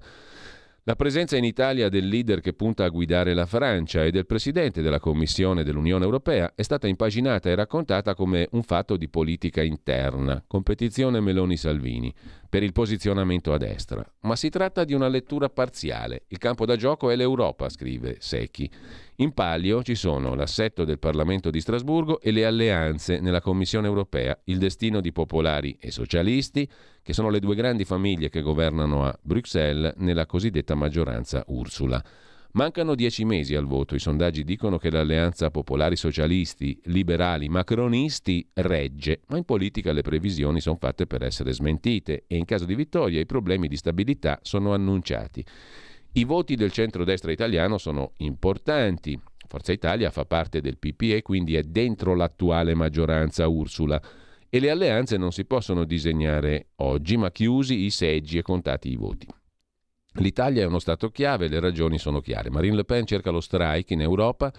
[0.84, 4.82] La presenza in Italia del leader che punta a guidare la Francia e del presidente
[4.82, 10.42] della Commissione dell'Unione Europea è stata impaginata e raccontata come un fatto di politica interna,
[10.48, 12.14] competizione Meloni-Salvini,
[12.50, 14.04] per il posizionamento a destra.
[14.22, 16.24] Ma si tratta di una lettura parziale.
[16.30, 18.70] Il campo da gioco è l'Europa, scrive Secchi.
[19.18, 24.38] In palio ci sono l'assetto del Parlamento di Strasburgo e le alleanze nella Commissione europea,
[24.46, 26.68] il destino di popolari e socialisti,
[27.04, 32.04] che sono le due grandi famiglie che governano a Bruxelles nella cosiddetta maggioranza Ursula.
[32.52, 33.94] Mancano dieci mesi al voto.
[33.94, 40.60] I sondaggi dicono che l'alleanza popolari socialisti, liberali, macronisti regge, ma in politica le previsioni
[40.60, 44.74] sono fatte per essere smentite e in caso di vittoria i problemi di stabilità sono
[44.74, 45.46] annunciati.
[46.14, 49.20] I voti del centrodestra italiano sono importanti.
[49.48, 54.02] Forza Italia fa parte del PPE, quindi è dentro l'attuale maggioranza Ursula.
[54.50, 58.96] E le alleanze non si possono disegnare oggi, ma chiusi i seggi e contati i
[58.96, 59.28] voti.
[60.14, 62.50] L'Italia è uno Stato chiave, le ragioni sono chiare.
[62.50, 64.52] Marine Le Pen cerca lo strike in Europa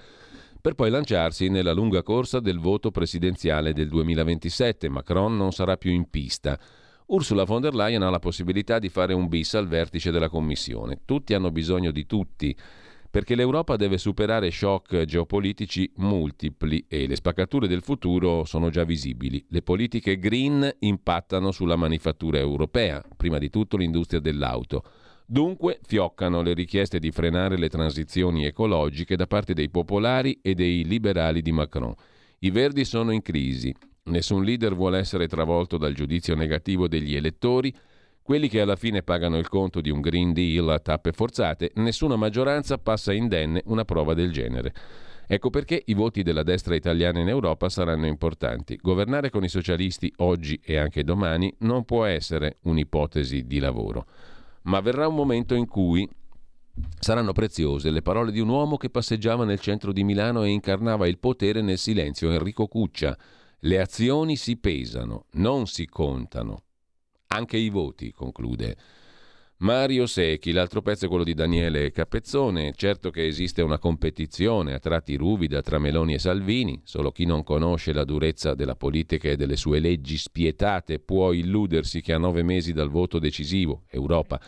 [0.61, 4.89] per poi lanciarsi nella lunga corsa del voto presidenziale del 2027.
[4.89, 6.59] Macron non sarà più in pista.
[7.07, 11.01] Ursula von der Leyen ha la possibilità di fare un bis al vertice della Commissione.
[11.05, 12.55] Tutti hanno bisogno di tutti,
[13.11, 19.45] perché l'Europa deve superare shock geopolitici multipli e le spaccature del futuro sono già visibili.
[19.49, 24.85] Le politiche green impattano sulla manifattura europea, prima di tutto l'industria dell'auto.
[25.33, 30.85] Dunque fioccano le richieste di frenare le transizioni ecologiche da parte dei popolari e dei
[30.85, 31.95] liberali di Macron.
[32.41, 33.73] I verdi sono in crisi,
[34.11, 37.73] Nessun leader vuole essere travolto dal giudizio negativo degli elettori,
[38.23, 42.17] quelli che alla fine pagano il conto di un Green Deal a tappe forzate, nessuna
[42.17, 44.73] maggioranza passa indenne una prova del genere.
[45.27, 48.77] Ecco perché i voti della destra italiana in Europa saranno importanti.
[48.83, 54.07] Governare con i socialisti oggi e anche domani non può essere un'ipotesi di lavoro,
[54.63, 56.09] ma verrà un momento in cui
[56.99, 61.07] saranno preziose le parole di un uomo che passeggiava nel centro di Milano e incarnava
[61.07, 63.17] il potere nel silenzio, Enrico Cuccia,
[63.61, 66.63] le azioni si pesano, non si contano.
[67.29, 68.77] Anche i voti, conclude.
[69.63, 72.73] Mario Secchi, l'altro pezzo è quello di Daniele Capezzone.
[72.75, 77.43] Certo che esiste una competizione a tratti ruvida tra Meloni e Salvini, solo chi non
[77.43, 82.43] conosce la durezza della politica e delle sue leggi spietate può illudersi che a nove
[82.43, 84.41] mesi dal voto decisivo, Europa,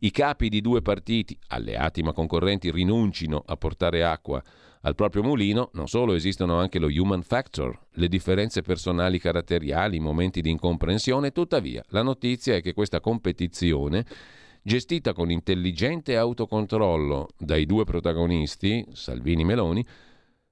[0.00, 4.42] i capi di due partiti, alleati ma concorrenti, rinuncino a portare acqua
[4.82, 10.40] al proprio mulino non solo esistono anche lo human factor, le differenze personali caratteriali, momenti
[10.40, 14.04] di incomprensione, tuttavia la notizia è che questa competizione,
[14.68, 19.86] gestita con intelligente autocontrollo dai due protagonisti, Salvini e Meloni,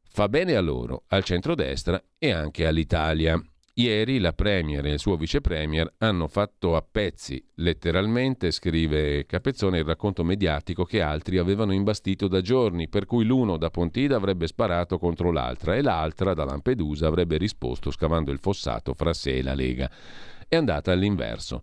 [0.08, 3.38] fa bene a loro, al centrodestra e anche all'Italia.
[3.74, 9.80] Ieri la Premier e il suo vice Premier hanno fatto a pezzi, letteralmente, scrive Capezzone,
[9.80, 14.46] il racconto mediatico che altri avevano imbastito da giorni, per cui l'uno da Pontida avrebbe
[14.46, 19.42] sparato contro l'altra e l'altra da Lampedusa avrebbe risposto scavando il fossato fra sé e
[19.42, 19.90] la Lega.
[20.48, 21.62] È andata all'inverso.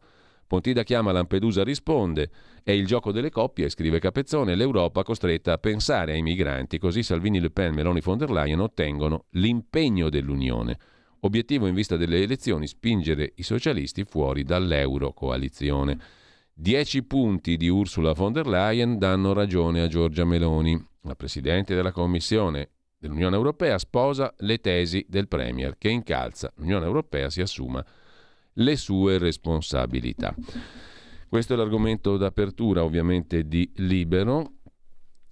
[0.53, 2.29] Pontida chiama, Lampedusa risponde.
[2.61, 7.39] È il gioco delle coppie, scrive Capezzone, l'Europa costretta a pensare ai migranti, così Salvini,
[7.39, 10.77] Le Pen, Meloni von der Leyen ottengono l'impegno dell'Unione.
[11.21, 15.97] Obiettivo in vista delle elezioni spingere i socialisti fuori dall'euro coalizione.
[16.53, 20.79] Dieci punti di Ursula von der Leyen danno ragione a Giorgia Meloni.
[21.01, 27.31] La Presidente della Commissione dell'Unione Europea sposa le tesi del Premier che incalza l'Unione Europea
[27.31, 27.83] si assuma
[28.53, 30.35] le sue responsabilità.
[31.27, 34.53] Questo è l'argomento d'apertura ovviamente di Libero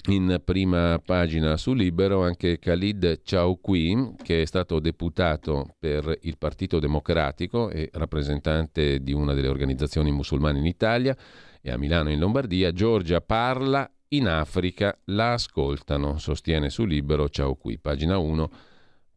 [0.07, 6.79] in prima pagina su Libero anche Khalid Chowqui, che è stato deputato per il Partito
[6.79, 11.15] Democratico e rappresentante di una delle organizzazioni musulmane in Italia
[11.61, 12.71] e a Milano in Lombardia.
[12.71, 18.49] Giorgia parla in Africa la ascoltano, sostiene su Libero Ciao Qui, pagina 1,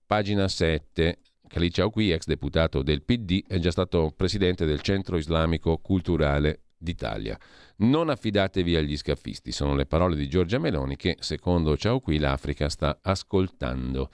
[0.06, 1.18] pagina 7.
[1.54, 7.38] Khalid Ciauqui, ex deputato del PD, è già stato presidente del Centro Islamico Culturale d'Italia.
[7.76, 12.98] Non affidatevi agli scafisti, sono le parole di Giorgia Meloni che, secondo Ciauqui, l'Africa sta
[13.00, 14.10] ascoltando.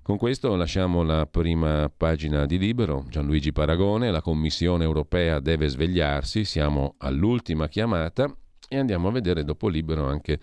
[0.00, 3.04] Con questo lasciamo la prima pagina di Libero.
[3.06, 8.34] Gianluigi Paragone, la Commissione europea deve svegliarsi, siamo all'ultima chiamata
[8.66, 10.40] e andiamo a vedere dopo Libero anche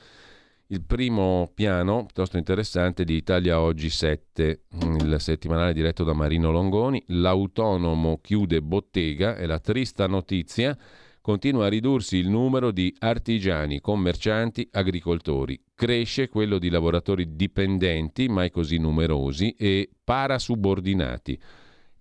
[0.71, 4.65] il primo piano, piuttosto interessante, di Italia Oggi 7,
[5.01, 7.03] il settimanale diretto da Marino Longoni.
[7.07, 10.77] L'autonomo chiude bottega, è la trista notizia.
[11.21, 15.59] Continua a ridursi il numero di artigiani, commercianti, agricoltori.
[15.73, 21.39] Cresce quello di lavoratori dipendenti, mai così numerosi, e parasubordinati.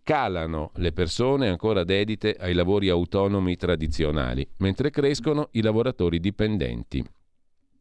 [0.02, 7.02] Calano le persone ancora dedite ai lavori autonomi tradizionali, mentre crescono i lavoratori dipendenti.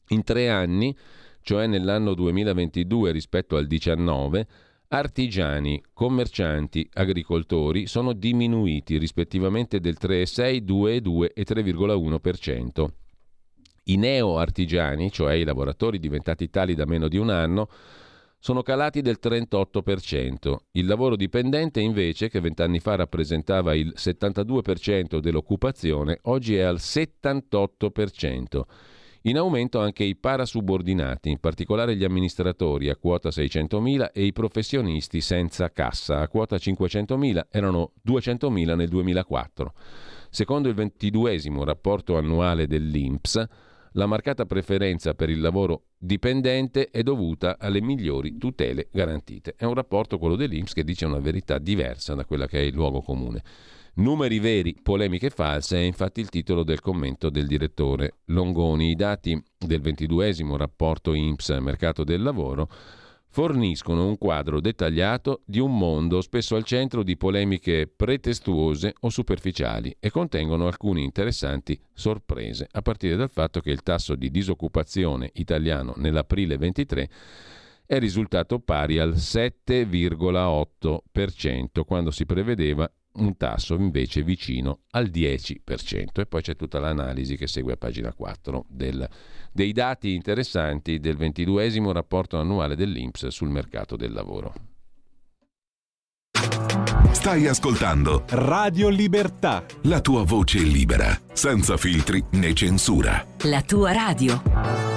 [0.09, 0.95] In tre anni,
[1.41, 4.47] cioè nell'anno 2022 rispetto al 19,
[4.89, 12.87] artigiani, commercianti, agricoltori sono diminuiti rispettivamente del 3,6, 2,2 e 3,1%.
[13.89, 17.69] I neo-artigiani, cioè i lavoratori diventati tali da meno di un anno,
[18.39, 20.55] sono calati del 38%.
[20.71, 28.61] Il lavoro dipendente invece, che vent'anni fa rappresentava il 72% dell'occupazione, oggi è al 78%.
[29.23, 35.21] In aumento anche i parasubordinati, in particolare gli amministratori a quota 600.000 e i professionisti
[35.21, 39.73] senza cassa a quota 500.000, erano 200.000 nel 2004.
[40.29, 43.47] Secondo il ventiduesimo rapporto annuale dell'INPS,
[43.93, 49.55] la marcata preferenza per il lavoro dipendente è dovuta alle migliori tutele garantite.
[49.57, 52.75] È un rapporto, quello dell'INPS, che dice una verità diversa da quella che è il
[52.75, 53.41] luogo comune.
[53.97, 58.91] Numeri veri, polemiche false è infatti il titolo del commento del direttore Longoni.
[58.91, 62.69] I dati del ventiduesimo rapporto INPS Mercato del Lavoro
[63.29, 69.95] forniscono un quadro dettagliato di un mondo spesso al centro di polemiche pretestuose o superficiali
[69.99, 75.95] e contengono alcune interessanti sorprese, a partire dal fatto che il tasso di disoccupazione italiano
[75.97, 77.09] nell'aprile 23
[77.87, 82.87] è risultato pari al 7,8%, quando si prevedeva
[83.17, 86.19] un tasso invece vicino al 10%.
[86.19, 89.07] E poi c'è tutta l'analisi che segue a pagina 4 del,
[89.51, 94.53] dei dati interessanti del 22 rapporto annuale dell'INPS sul mercato del lavoro.
[97.11, 99.65] Stai ascoltando Radio Libertà.
[99.83, 103.25] La tua voce libera, senza filtri né censura.
[103.43, 104.96] La tua radio.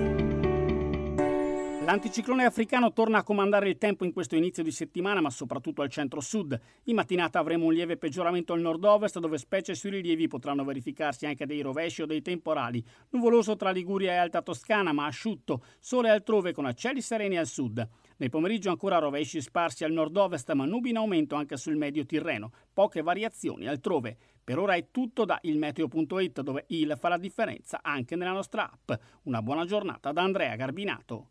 [1.83, 5.89] L'anticiclone africano torna a comandare il tempo in questo inizio di settimana, ma soprattutto al
[5.89, 6.57] centro-sud.
[6.83, 11.47] In mattinata avremo un lieve peggioramento al nord-ovest, dove specie sui rilievi potranno verificarsi anche
[11.47, 12.85] dei rovesci o dei temporali.
[13.09, 15.63] Nuvoloso tra Liguria e Alta Toscana, ma asciutto.
[15.79, 17.85] Sole altrove con cieli sereni al sud.
[18.17, 22.51] Nel pomeriggio ancora rovesci sparsi al nord-ovest, ma nubi in aumento anche sul medio Tirreno.
[22.71, 24.17] Poche variazioni altrove.
[24.43, 28.91] Per ora è tutto da ilmeteo.it, dove il fa la differenza anche nella nostra app.
[29.23, 31.30] Una buona giornata da Andrea Garbinato.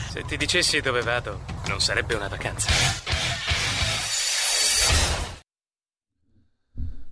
[0.11, 1.39] Se ti dicessi dove vado,
[1.69, 2.69] non sarebbe una vacanza.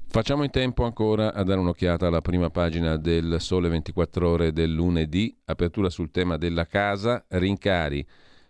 [0.09, 4.73] Facciamo in tempo ancora a dare un'occhiata alla prima pagina del Sole 24 ore del
[4.73, 8.05] lunedì, apertura sul tema della casa, rincari,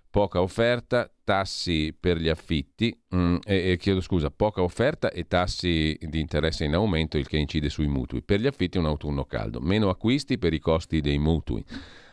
[0.10, 5.96] poca offerta, tassi per gli affitti, mm, e, e, chiedo scusa, poca offerta e tassi
[6.02, 8.24] di interesse in aumento, il che incide sui mutui.
[8.24, 11.64] Per gli affitti un autunno caldo, meno acquisti per i costi dei mutui.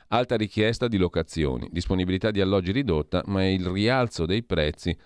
[0.09, 4.97] Alta richiesta di locazioni, disponibilità di alloggi ridotta, ma il rialzo dei prezzi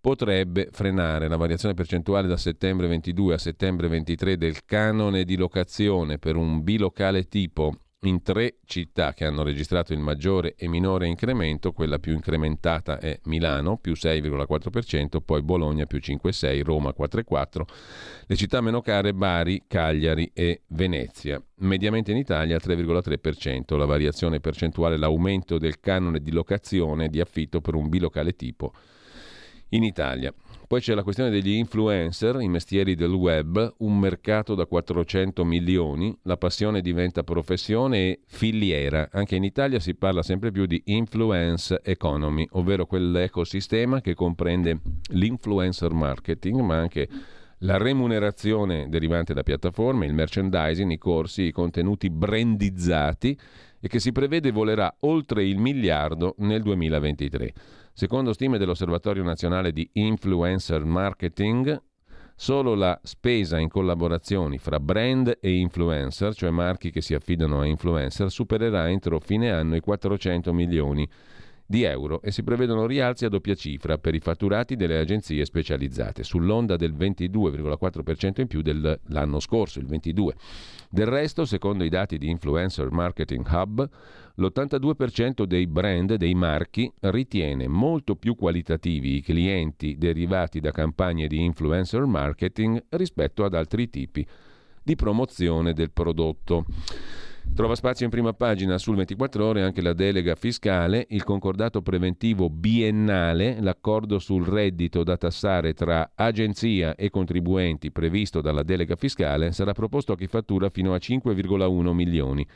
[0.00, 6.18] potrebbe frenare la variazione percentuale da settembre 22 a settembre 23 del canone di locazione
[6.18, 11.72] per un bilocale tipo in tre città che hanno registrato il maggiore e minore incremento,
[11.72, 17.62] quella più incrementata è Milano, più 6,4%, poi Bologna più 5,6%, Roma 4,4%,
[18.26, 21.40] le città meno care Bari, Cagliari e Venezia.
[21.56, 27.74] Mediamente in Italia 3,3%, la variazione percentuale, l'aumento del canone di locazione di affitto per
[27.74, 28.72] un bilocale tipo
[29.68, 30.34] in Italia.
[30.72, 36.16] Poi c'è la questione degli influencer, i mestieri del web, un mercato da 400 milioni,
[36.22, 39.10] la passione diventa professione e filiera.
[39.12, 45.92] Anche in Italia si parla sempre più di influence economy, ovvero quell'ecosistema che comprende l'influencer
[45.92, 47.06] marketing, ma anche
[47.58, 53.38] la remunerazione derivante da piattaforme, il merchandising, i corsi, i contenuti brandizzati
[53.78, 57.52] e che si prevede volerà oltre il miliardo nel 2023.
[57.94, 61.80] Secondo stime dell'Osservatorio nazionale di influencer marketing,
[62.34, 67.66] solo la spesa in collaborazioni fra brand e influencer, cioè marchi che si affidano a
[67.66, 71.06] influencer, supererà entro fine anno i 400 milioni
[71.66, 76.22] di euro e si prevedono rialzi a doppia cifra per i fatturati delle agenzie specializzate,
[76.22, 80.34] sull'onda del 22,4% in più dell'anno scorso, il 22.
[80.90, 83.88] Del resto, secondo i dati di Influencer Marketing Hub,
[84.36, 91.42] l'82% dei brand, dei marchi, ritiene molto più qualitativi i clienti derivati da campagne di
[91.42, 94.26] influencer marketing rispetto ad altri tipi
[94.82, 96.64] di promozione del prodotto.
[97.54, 102.48] Trova spazio in prima pagina sul 24 ore anche la delega fiscale, il concordato preventivo
[102.48, 109.72] biennale, l'accordo sul reddito da tassare tra agenzia e contribuenti previsto dalla delega fiscale sarà
[109.72, 112.46] proposto a chi fattura fino a 5,1 milioni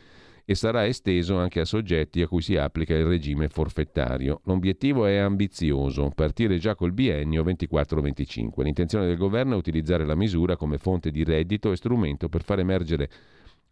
[0.49, 4.41] e sarà esteso anche a soggetti a cui si applica il regime forfettario.
[4.45, 8.63] L'obiettivo è ambizioso, partire già col biennio 24-25.
[8.63, 12.61] L'intenzione del governo è utilizzare la misura come fonte di reddito e strumento per far
[12.61, 13.11] emergere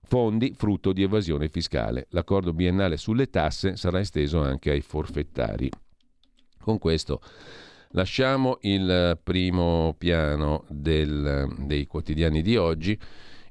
[0.02, 2.08] fondi frutto di evasione fiscale.
[2.10, 5.70] L'accordo biennale sulle tasse sarà esteso anche ai forfettari.
[6.58, 7.20] Con questo
[7.90, 12.98] lasciamo il primo piano del, dei quotidiani di oggi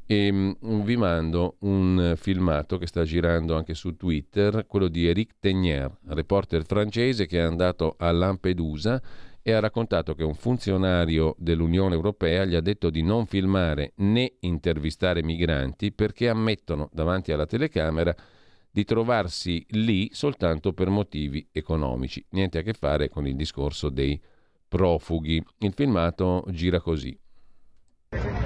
[0.05, 5.35] e mm, vi mando un filmato che sta girando anche su Twitter, quello di Eric
[5.39, 9.01] Tegnier, reporter francese che è andato a Lampedusa
[9.41, 14.33] e ha raccontato che un funzionario dell'Unione Europea gli ha detto di non filmare né
[14.39, 18.15] intervistare migranti perché ammettono davanti alla telecamera
[18.71, 22.25] di trovarsi lì soltanto per motivi economici.
[22.29, 24.19] Niente a che fare con il discorso dei
[24.67, 25.43] profughi.
[25.59, 27.15] Il filmato gira così.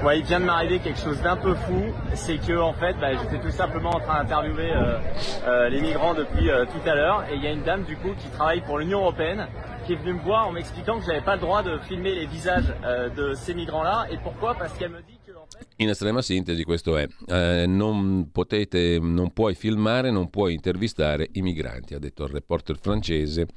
[0.04, 3.14] Ouais, il vient de m'arriver quelque chose d'un peu fou, c'est que en fait, bah,
[3.14, 5.00] j'étais tout simplement en train d'interviewer euh,
[5.48, 7.98] euh, les migrants depuis euh, tout à l'heure, et il y a une dame du
[7.98, 9.48] coup qui travaille pour l'Union européenne
[9.86, 12.26] qui est venue me voir en m'expliquant que j'avais pas le droit de filmer les
[12.26, 14.54] visages euh, de ces migrants-là, et pourquoi?
[14.54, 15.66] Parce qu'elle me dit que en fait...
[15.78, 21.42] In estrema sintesi questo è, eh, non potete, non puoi filmare, non puoi intervistare i
[21.42, 23.48] migranti, ha detto il reporter francese,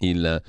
[0.00, 0.42] il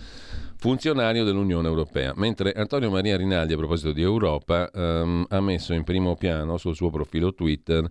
[0.57, 2.13] funzionario dell'Unione Europea.
[2.15, 6.75] Mentre Antonio Maria Rinaldi, a proposito di Europa, ehm, ha messo in primo piano sul
[6.75, 7.87] suo profilo Twitter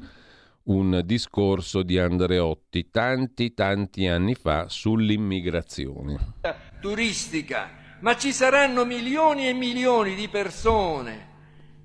[0.65, 6.35] un discorso di Andreotti tanti tanti anni fa sull'immigrazione.
[6.81, 11.33] Turistica, ma ci saranno milioni e milioni di persone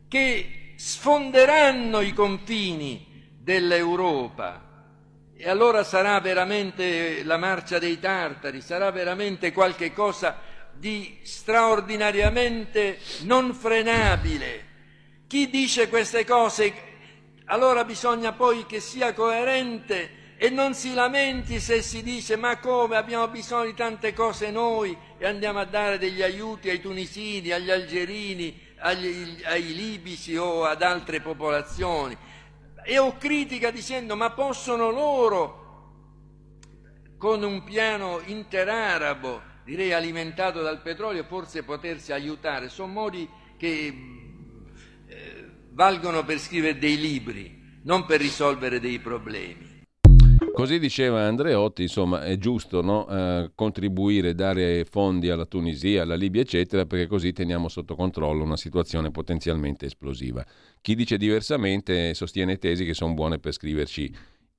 [0.08, 4.68] che sfonderanno i confini dell'Europa
[5.36, 10.36] e allora sarà veramente la marcia dei tartari, sarà veramente qualche cosa
[10.80, 14.68] di straordinariamente non frenabile.
[15.28, 16.74] Chi dice queste cose?
[17.46, 22.96] Allora bisogna poi che sia coerente e non si lamenti se si dice ma come?
[22.96, 27.70] Abbiamo bisogno di tante cose noi e andiamo a dare degli aiuti ai tunisini, agli
[27.70, 32.18] algerini, agli, ai libici o ad altre popolazioni.
[32.86, 35.60] E ho critica dicendo ma possono loro
[37.18, 42.70] con un piano interarabo, direi alimentato dal petrolio, forse potersi aiutare.
[42.70, 43.94] Sono modi che
[45.06, 49.68] eh, valgono per scrivere dei libri, non per risolvere dei problemi.
[50.52, 53.08] Così diceva Andreotti, insomma è giusto no?
[53.08, 58.58] eh, contribuire, dare fondi alla Tunisia, alla Libia, eccetera, perché così teniamo sotto controllo una
[58.58, 60.44] situazione potenzialmente esplosiva.
[60.82, 64.12] Chi dice diversamente sostiene tesi che sono buone per scriverci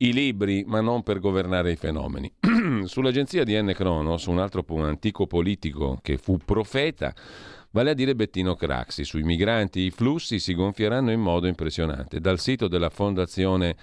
[0.02, 2.32] i libri, ma non per governare i fenomeni.
[2.84, 3.72] Sull'agenzia di N.
[3.74, 7.14] Cronos, un altro antico politico che fu profeta,
[7.70, 12.20] vale a dire Bettino Craxi, sui migranti i flussi si gonfieranno in modo impressionante.
[12.20, 13.76] Dal sito della Fondazione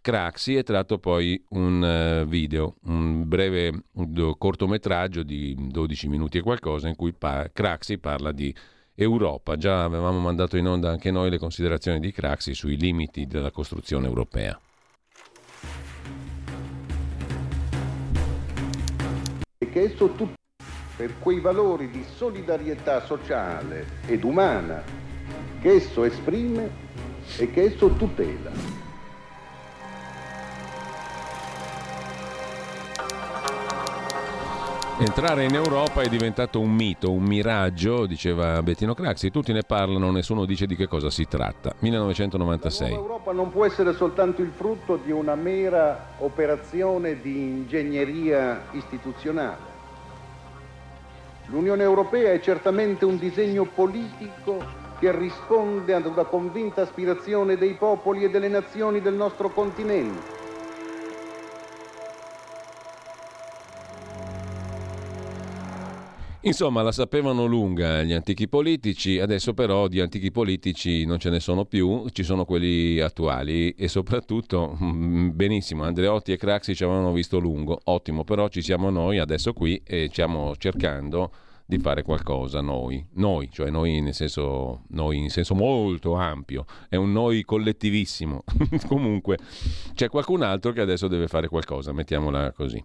[0.00, 6.42] Craxi è tratto poi un uh, video, un breve un cortometraggio di 12 minuti e
[6.42, 7.14] qualcosa in cui
[7.52, 8.54] Craxi parla di
[8.94, 9.56] Europa.
[9.56, 14.06] Già avevamo mandato in onda anche noi le considerazioni di Craxi sui limiti della costruzione
[14.06, 14.58] europea.
[19.78, 20.34] E che esso tutto
[20.96, 24.82] per quei valori di solidarietà sociale ed umana
[25.60, 26.68] che esso esprime
[27.36, 28.50] e che esso tutela.
[35.00, 40.10] Entrare in Europa è diventato un mito, un miraggio, diceva Bettino Craxi, tutti ne parlano,
[40.10, 41.72] nessuno dice di che cosa si tratta.
[41.78, 42.90] 1996.
[42.90, 49.67] L'Europa non può essere soltanto il frutto di una mera operazione di ingegneria istituzionale.
[51.50, 58.22] L'Unione Europea è certamente un disegno politico che risponde ad una convinta aspirazione dei popoli
[58.24, 60.37] e delle nazioni del nostro continente
[66.48, 71.40] Insomma, la sapevano lunga gli antichi politici, adesso però di antichi politici non ce ne
[71.40, 77.12] sono più, ci sono quelli attuali e soprattutto, mm, benissimo, Andreotti e Craxi ci avevano
[77.12, 81.30] visto lungo, ottimo, però ci siamo noi adesso qui e stiamo cercando
[81.68, 86.96] di fare qualcosa noi, noi, cioè noi nel senso, noi in senso molto ampio, è
[86.96, 88.42] un noi collettivissimo.
[88.88, 89.36] Comunque
[89.92, 92.82] c'è qualcun altro che adesso deve fare qualcosa, mettiamola così.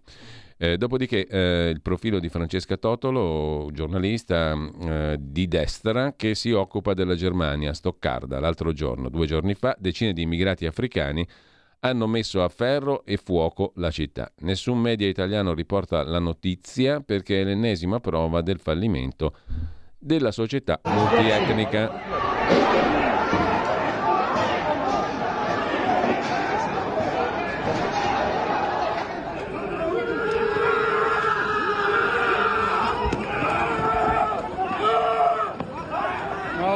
[0.57, 6.93] Eh, dopodiché eh, il profilo di Francesca Totolo, giornalista eh, di destra che si occupa
[6.93, 11.25] della Germania, a Stoccarda, l'altro giorno, due giorni fa, decine di immigrati africani
[11.85, 14.31] hanno messo a ferro e fuoco la città.
[14.39, 19.35] Nessun media italiano riporta la notizia perché è l'ennesima prova del fallimento
[19.97, 22.41] della società multietnica.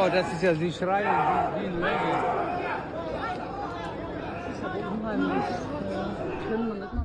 [0.09, 2.56] das ist ja die Schreie wie, wie ein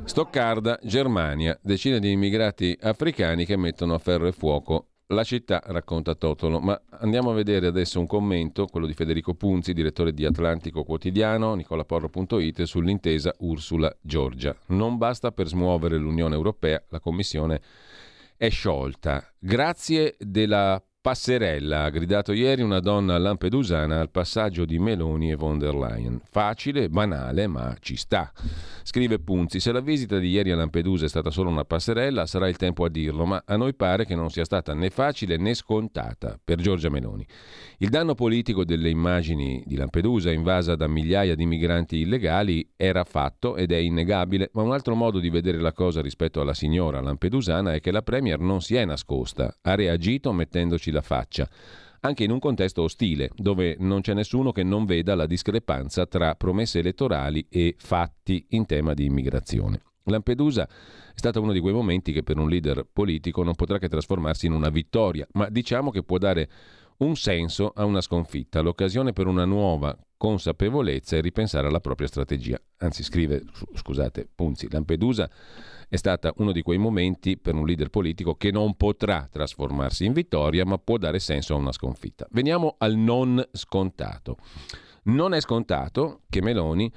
[0.04, 6.14] Stoccarda, Germania, decine di immigrati africani che mettono a ferro e fuoco la città, racconta
[6.14, 6.58] Totolo.
[6.58, 11.54] Ma andiamo a vedere adesso un commento, quello di Federico Punzi, direttore di Atlantico Quotidiano,
[11.54, 14.56] nicolaporro.it, sull'intesa Ursula-Giorgia.
[14.68, 17.60] Non basta per smuovere l'Unione Europea, la Commissione
[18.36, 19.24] è sciolta.
[19.38, 25.58] Grazie della Passerella, ha gridato ieri una donna lampedusana al passaggio di Meloni e von
[25.58, 26.20] der Leyen.
[26.30, 28.30] Facile, banale, ma ci sta.
[28.84, 32.48] Scrive Punzi, se la visita di ieri a Lampedusa è stata solo una passerella, sarà
[32.48, 35.54] il tempo a dirlo, ma a noi pare che non sia stata né facile né
[35.54, 37.26] scontata per Giorgia Meloni.
[37.78, 43.56] Il danno politico delle immagini di Lampedusa, invasa da migliaia di migranti illegali, era fatto
[43.56, 47.74] ed è innegabile, ma un altro modo di vedere la cosa rispetto alla signora lampedusana
[47.74, 51.48] è che la Premier non si è nascosta, ha reagito mettendoci la faccia
[52.04, 56.34] anche in un contesto ostile, dove non c'è nessuno che non veda la discrepanza tra
[56.34, 59.80] promesse elettorali e fatti in tema di immigrazione.
[60.04, 60.70] Lampedusa è
[61.14, 64.52] stato uno di quei momenti che per un leader politico non potrà che trasformarsi in
[64.52, 66.50] una vittoria, ma diciamo che può dare
[66.98, 72.56] un senso a una sconfitta, l'occasione per una nuova consapevolezza e ripensare alla propria strategia.
[72.76, 73.42] Anzi, scrive,
[73.74, 75.28] scusate, Punzi, Lampedusa
[75.88, 80.12] è stata uno di quei momenti per un leader politico che non potrà trasformarsi in
[80.12, 82.28] vittoria, ma può dare senso a una sconfitta.
[82.30, 84.36] Veniamo al non scontato.
[85.06, 86.88] Non è scontato che Meloni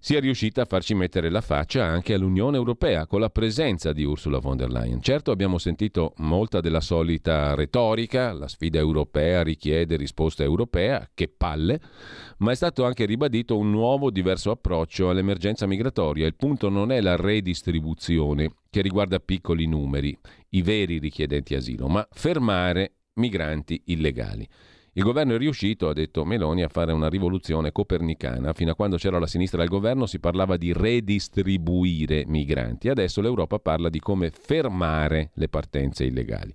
[0.00, 4.38] sia riuscita a farci mettere la faccia anche all'Unione Europea con la presenza di Ursula
[4.38, 5.02] von der Leyen.
[5.02, 11.80] Certo abbiamo sentito molta della solita retorica, la sfida europea richiede risposta europea, che palle,
[12.38, 16.26] ma è stato anche ribadito un nuovo diverso approccio all'emergenza migratoria.
[16.26, 20.16] Il punto non è la redistribuzione che riguarda piccoli numeri,
[20.50, 24.48] i veri richiedenti asilo, ma fermare migranti illegali.
[24.98, 28.52] Il governo è riuscito, ha detto Meloni, a fare una rivoluzione copernicana.
[28.52, 32.88] Fino a quando c'era la sinistra al governo si parlava di redistribuire migranti.
[32.88, 36.52] Adesso l'Europa parla di come fermare le partenze illegali.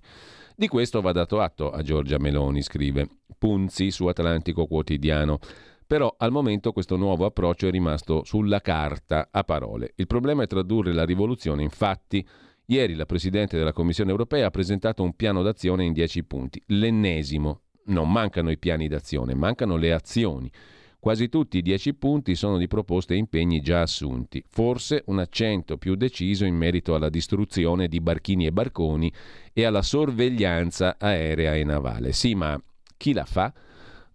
[0.54, 3.08] Di questo va dato atto a Giorgia Meloni, scrive
[3.38, 5.38] Punzi su Atlantico Quotidiano.
[5.86, 9.94] Però al momento questo nuovo approccio è rimasto sulla carta, a parole.
[9.96, 12.22] Il problema è tradurre la rivoluzione in fatti.
[12.66, 17.60] Ieri la Presidente della Commissione europea ha presentato un piano d'azione in dieci punti, l'ennesimo.
[17.86, 20.50] Non mancano i piani d'azione, mancano le azioni.
[20.98, 25.76] Quasi tutti i dieci punti sono di proposte e impegni già assunti, forse un accento
[25.76, 29.12] più deciso in merito alla distruzione di barchini e barconi
[29.52, 32.12] e alla sorveglianza aerea e navale.
[32.12, 32.58] Sì, ma
[32.96, 33.52] chi la fa?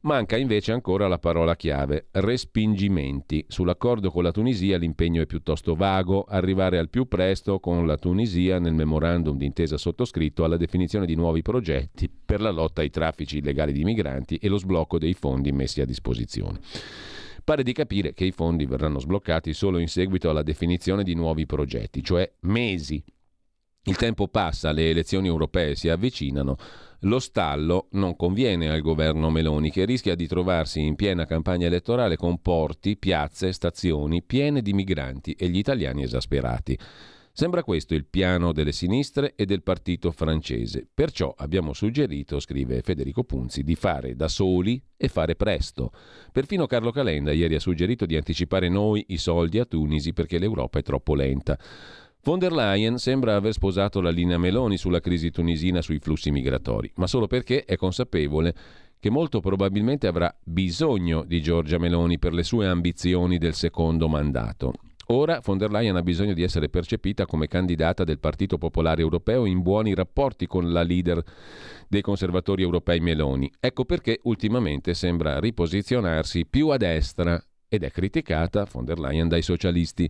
[0.02, 3.44] Manca invece ancora la parola chiave, respingimenti.
[3.50, 8.60] Sull'accordo con la Tunisia l'impegno è piuttosto vago, arrivare al più presto con la Tunisia
[8.60, 13.74] nel memorandum d'intesa sottoscritto alla definizione di nuovi progetti per la lotta ai traffici illegali
[13.74, 16.62] di migranti e lo sblocco dei fondi messi a disposizione.
[17.44, 21.46] Pare di capire che i fondi verranno sbloccati solo in seguito alla definizione di nuovi
[21.46, 23.04] progetti, cioè mesi.
[23.84, 26.58] Il tempo passa, le elezioni europee si avvicinano,
[27.04, 32.18] lo stallo non conviene al governo Meloni che rischia di trovarsi in piena campagna elettorale
[32.18, 36.78] con porti, piazze, stazioni piene di migranti e gli italiani esasperati.
[37.32, 40.86] Sembra questo il piano delle sinistre e del partito francese.
[40.94, 45.94] Perciò abbiamo suggerito, scrive Federico Punzi, di fare da soli e fare presto.
[46.34, 50.80] Perfino Carlo Calenda ieri ha suggerito di anticipare noi i soldi a Tunisi perché l'Europa
[50.80, 51.58] è troppo lenta.
[52.30, 56.92] Von der Leyen sembra aver sposato la linea Meloni sulla crisi tunisina sui flussi migratori,
[56.98, 58.54] ma solo perché è consapevole
[59.00, 64.74] che molto probabilmente avrà bisogno di Giorgia Meloni per le sue ambizioni del secondo mandato.
[65.08, 69.46] Ora von der Leyen ha bisogno di essere percepita come candidata del Partito Popolare Europeo
[69.46, 71.24] in buoni rapporti con la leader
[71.88, 73.52] dei conservatori europei Meloni.
[73.60, 79.44] Ecco perché ultimamente sembra riposizionarsi più a destra ed è criticata von der Leyen dai
[79.44, 80.10] socialisti.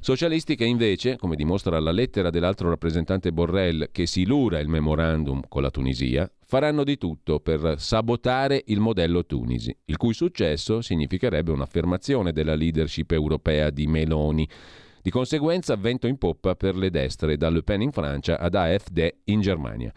[0.00, 5.42] Socialisti che invece, come dimostra la lettera dell'altro rappresentante Borrell che si lura il memorandum
[5.46, 11.52] con la Tunisia, faranno di tutto per sabotare il modello Tunisi, il cui successo significherebbe
[11.52, 14.48] un'affermazione della leadership europea di Meloni.
[15.02, 19.16] Di conseguenza vento in poppa per le destre, da Le Pen in Francia ad AfD
[19.24, 19.92] in Germania.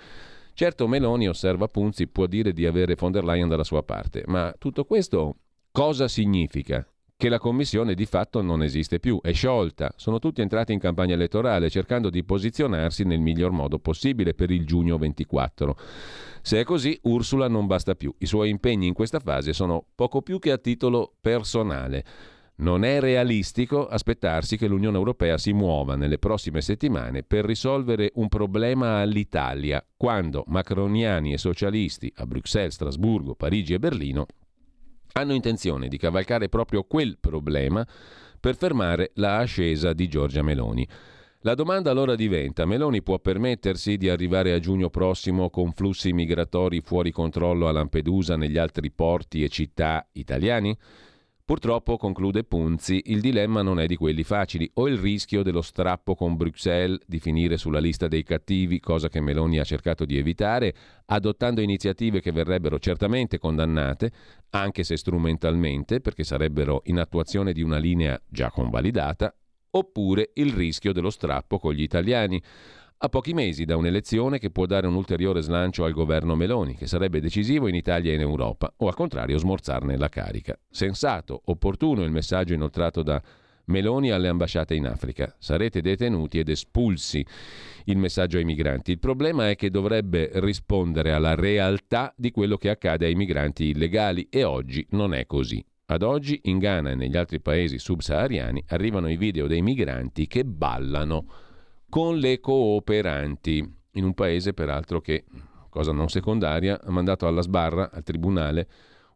[0.53, 4.53] Certo Meloni, osserva Punzi, può dire di avere von der Leyen dalla sua parte, ma
[4.57, 5.37] tutto questo
[5.71, 6.85] cosa significa?
[7.17, 9.91] Che la commissione di fatto non esiste più, è sciolta.
[9.95, 14.67] Sono tutti entrati in campagna elettorale cercando di posizionarsi nel miglior modo possibile per il
[14.67, 15.75] giugno 24.
[16.43, 18.13] Se è così, Ursula non basta più.
[18.19, 22.05] I suoi impegni in questa fase sono poco più che a titolo personale.
[22.57, 28.27] Non è realistico aspettarsi che l'Unione Europea si muova nelle prossime settimane per risolvere un
[28.27, 34.27] problema all'Italia, quando macroniani e socialisti a Bruxelles, Strasburgo, Parigi e Berlino
[35.13, 37.85] hanno intenzione di cavalcare proprio quel problema
[38.39, 40.87] per fermare la ascesa di Giorgia Meloni.
[41.41, 46.81] La domanda allora diventa, Meloni può permettersi di arrivare a giugno prossimo con flussi migratori
[46.81, 50.75] fuori controllo a Lampedusa negli altri porti e città italiani?
[51.47, 56.13] Purtroppo, conclude Punzi, il dilemma non è di quelli facili, o il rischio dello strappo
[56.13, 60.75] con Bruxelles di finire sulla lista dei cattivi, cosa che Meloni ha cercato di evitare,
[61.05, 64.11] adottando iniziative che verrebbero certamente condannate,
[64.49, 69.33] anche se strumentalmente, perché sarebbero in attuazione di una linea già convalidata,
[69.69, 72.43] oppure il rischio dello strappo con gli italiani
[72.99, 76.87] a pochi mesi da un'elezione che può dare un ulteriore slancio al governo Meloni, che
[76.87, 80.57] sarebbe decisivo in Italia e in Europa, o al contrario smorzarne la carica.
[80.67, 83.21] Sensato, opportuno il messaggio inoltrato da
[83.65, 85.35] Meloni alle ambasciate in Africa.
[85.37, 87.23] Sarete detenuti ed espulsi.
[87.85, 88.91] Il messaggio ai migranti.
[88.91, 94.27] Il problema è che dovrebbe rispondere alla realtà di quello che accade ai migranti illegali
[94.29, 95.63] e oggi non è così.
[95.89, 100.43] Ad oggi in Ghana e negli altri paesi subsahariani arrivano i video dei migranti che
[100.43, 101.25] ballano
[101.89, 105.25] con le cooperanti, in un paese peraltro che,
[105.69, 108.67] cosa non secondaria, ha mandato alla sbarra, al tribunale,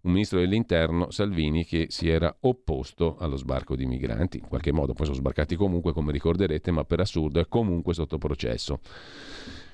[0.02, 4.38] un ministro dell'interno, Salvini, che si era opposto allo sbarco di migranti.
[4.38, 8.18] In qualche modo poi sono sbarcati comunque, come ricorderete, ma per assurdo è comunque sotto
[8.18, 8.80] processo.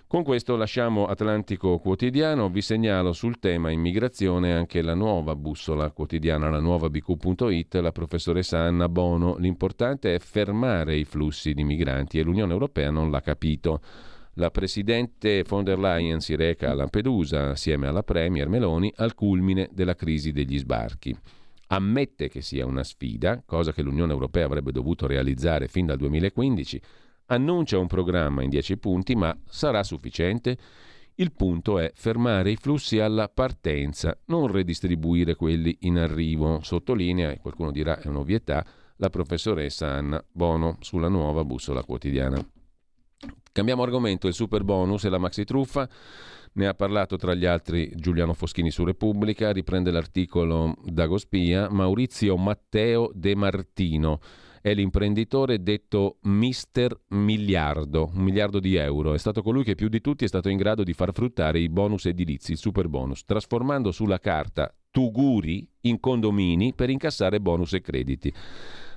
[0.10, 6.50] Con questo lasciamo Atlantico Quotidiano, vi segnalo sul tema immigrazione anche la nuova bussola quotidiana,
[6.50, 9.36] la nuova bq.it, la professoressa Anna Bono.
[9.36, 13.82] L'importante è fermare i flussi di migranti e l'Unione Europea non l'ha capito.
[14.36, 19.68] La Presidente von der Leyen si reca a Lampedusa assieme alla Premier Meloni al culmine
[19.74, 21.14] della crisi degli sbarchi.
[21.68, 26.82] Ammette che sia una sfida, cosa che l'Unione Europea avrebbe dovuto realizzare fin dal 2015,
[27.28, 30.58] annuncia un programma in 10 punti, ma sarà sufficiente?
[31.16, 36.60] Il punto è fermare i flussi alla partenza, non redistribuire quelli in arrivo.
[36.62, 38.64] Sottolinea, e qualcuno dirà è un'ovvietà,
[38.98, 42.44] la professoressa Anna Bono sulla nuova bussola quotidiana.
[43.52, 45.90] Cambiamo argomento, il super bonus e la maxi truffa.
[46.54, 53.10] Ne ha parlato tra gli altri Giuliano Foschini su Repubblica, riprende l'articolo Dagospia, Maurizio Matteo
[53.14, 54.20] De Martino
[54.62, 59.14] è l'imprenditore detto Mister Miliardo, un miliardo di euro.
[59.14, 61.70] È stato colui che più di tutti è stato in grado di far fruttare i
[61.70, 67.82] bonus edilizi, il super bonus, trasformando sulla carta tuguri in condomini per incassare bonus e
[67.82, 68.34] crediti.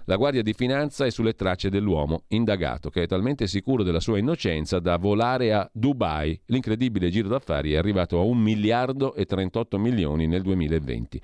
[0.07, 4.19] La Guardia di Finanza è sulle tracce dell'uomo indagato che è talmente sicuro della sua
[4.19, 6.41] innocenza da volare a Dubai.
[6.47, 11.21] L'incredibile giro d'affari è arrivato a 1 miliardo e 38 milioni nel 2020.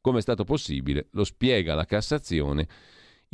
[0.00, 1.08] Come è stato possibile?
[1.12, 2.66] Lo spiega la Cassazione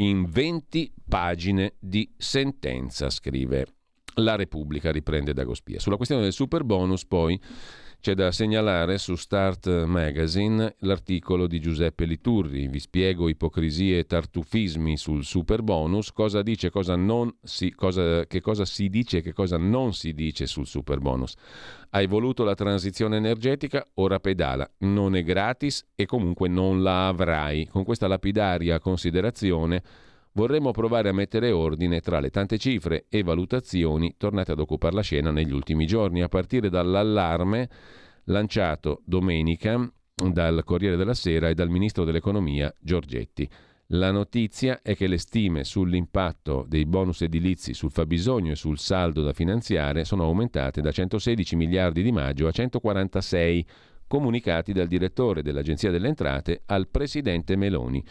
[0.01, 3.67] in 20 pagine di sentenza, scrive
[4.15, 5.79] la Repubblica, riprende Dagospia.
[5.79, 7.41] Sulla questione del super bonus poi
[8.01, 12.67] c'è da segnalare su Start Magazine l'articolo di Giuseppe Liturri.
[12.67, 18.41] Vi spiego ipocrisie e tartufismi sul super bonus, cosa dice, cosa non si, cosa, che
[18.41, 21.35] cosa si dice e che cosa non si dice sul super bonus.
[21.91, 24.67] Hai voluto la transizione energetica, ora pedala.
[24.79, 27.67] Non è gratis e comunque non la avrai.
[27.67, 29.83] Con questa lapidaria considerazione
[30.33, 35.03] vorremmo provare a mettere ordine tra le tante cifre e valutazioni tornate ad occupare la
[35.03, 37.69] scena negli ultimi giorni, a partire dall'allarme
[38.25, 43.49] lanciato domenica dal Corriere della Sera e dal ministro dell'Economia Giorgetti.
[43.93, 49.23] La notizia è che le stime sull'impatto dei bonus edilizi sul fabbisogno e sul saldo
[49.23, 53.67] da finanziare sono aumentate da 116 miliardi di maggio a 146
[54.07, 58.05] comunicati dal direttore dell'Agenzia delle Entrate al presidente Meloni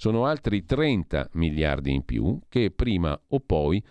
[0.00, 3.84] sono altri 30 miliardi in più che prima o poi,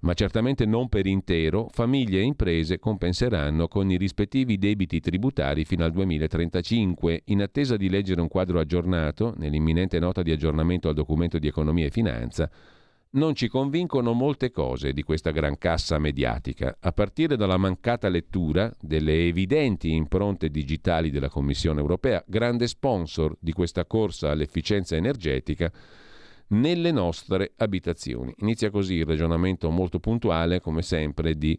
[0.00, 5.82] ma certamente non per intero, famiglie e imprese compenseranno con i rispettivi debiti tributari fino
[5.82, 7.22] al 2035.
[7.28, 11.86] In attesa di leggere un quadro aggiornato, nell'imminente nota di aggiornamento al documento di economia
[11.86, 12.50] e finanza,
[13.12, 18.72] non ci convincono molte cose di questa gran cassa mediatica, a partire dalla mancata lettura
[18.80, 25.72] delle evidenti impronte digitali della Commissione europea, grande sponsor di questa corsa all'efficienza energetica
[26.48, 28.32] nelle nostre abitazioni.
[28.38, 31.58] Inizia così il ragionamento molto puntuale, come sempre, di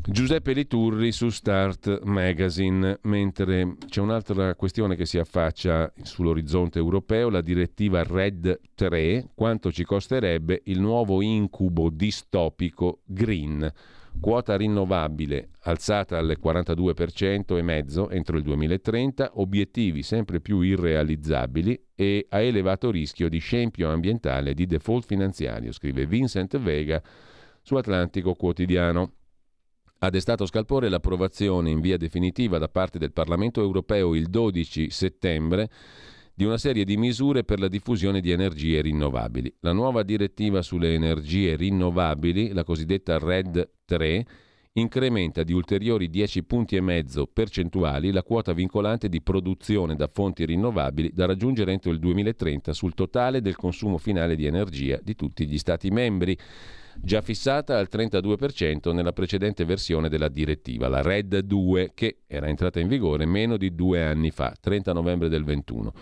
[0.00, 7.40] Giuseppe Liturri su Start Magazine, mentre c'è un'altra questione che si affaccia sull'orizzonte europeo, la
[7.40, 13.72] direttiva RED 3, quanto ci costerebbe il nuovo incubo distopico green,
[14.20, 22.26] quota rinnovabile alzata al 42% e mezzo entro il 2030, obiettivi sempre più irrealizzabili e
[22.28, 27.00] a elevato rischio di scempio ambientale e di default finanziario, scrive Vincent Vega
[27.62, 29.12] su Atlantico Quotidiano
[30.04, 35.70] ha destato scalpore l'approvazione in via definitiva da parte del Parlamento europeo il 12 settembre
[36.34, 39.54] di una serie di misure per la diffusione di energie rinnovabili.
[39.60, 44.26] La nuova direttiva sulle energie rinnovabili, la cosiddetta RED 3,
[44.72, 50.44] incrementa di ulteriori 10 punti e mezzo percentuali la quota vincolante di produzione da fonti
[50.44, 55.46] rinnovabili da raggiungere entro il 2030 sul totale del consumo finale di energia di tutti
[55.46, 56.36] gli Stati membri
[57.00, 62.80] già fissata al 32% nella precedente versione della direttiva, la RED 2, che era entrata
[62.80, 65.92] in vigore meno di due anni fa, 30 novembre del 21,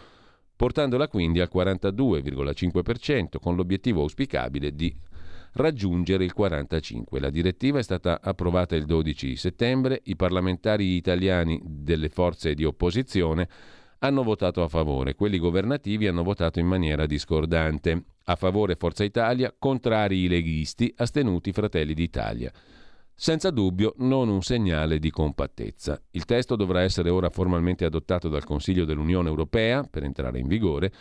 [0.56, 4.94] portandola quindi al 42,5% con l'obiettivo auspicabile di
[5.54, 7.20] raggiungere il 45.
[7.20, 13.48] La direttiva è stata approvata il 12 settembre, i parlamentari italiani delle forze di opposizione
[14.02, 18.04] hanno votato a favore, quelli governativi hanno votato in maniera discordante.
[18.30, 22.52] A favore Forza Italia, contrari i leghisti, astenuti Fratelli d'Italia.
[23.12, 26.00] Senza dubbio non un segnale di compattezza.
[26.12, 30.92] Il testo dovrà essere ora formalmente adottato dal Consiglio dell'Unione Europea per entrare in vigore.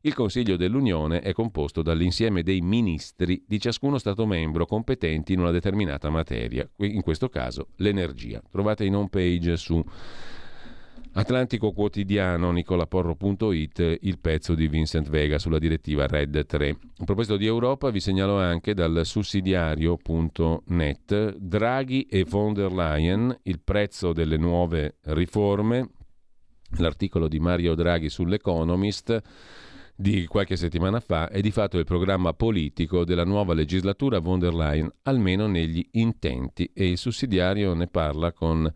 [0.00, 5.50] Il Consiglio dell'Unione è composto dall'insieme dei ministri di ciascuno Stato membro competenti in una
[5.50, 8.40] determinata materia, in questo caso l'energia.
[8.50, 9.84] Trovate in home page su
[11.18, 16.78] Atlantico Quotidiano, nicolaporro.it, il pezzo di Vincent Vega sulla direttiva RED 3.
[16.98, 23.58] A proposito di Europa, vi segnalo anche dal sussidiario.net Draghi e von der Leyen, il
[23.58, 25.90] prezzo delle nuove riforme,
[26.76, 29.20] l'articolo di Mario Draghi sull'Economist
[29.96, 34.54] di qualche settimana fa è di fatto il programma politico della nuova legislatura von der
[34.54, 38.72] Leyen, almeno negli intenti, e il sussidiario ne parla con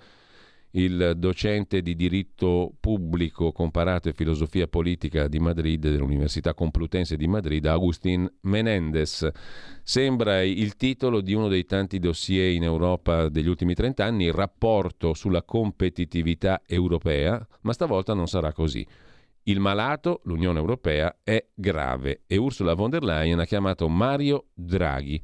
[0.72, 7.66] il docente di diritto pubblico comparato e filosofia politica di Madrid, dell'Università Complutense di Madrid,
[7.66, 9.28] Agustin Menendez.
[9.82, 15.12] Sembra il titolo di uno dei tanti dossier in Europa degli ultimi trent'anni, il rapporto
[15.14, 18.86] sulla competitività europea, ma stavolta non sarà così.
[19.44, 25.20] Il malato, l'Unione Europea, è grave e Ursula von der Leyen ha chiamato Mario Draghi.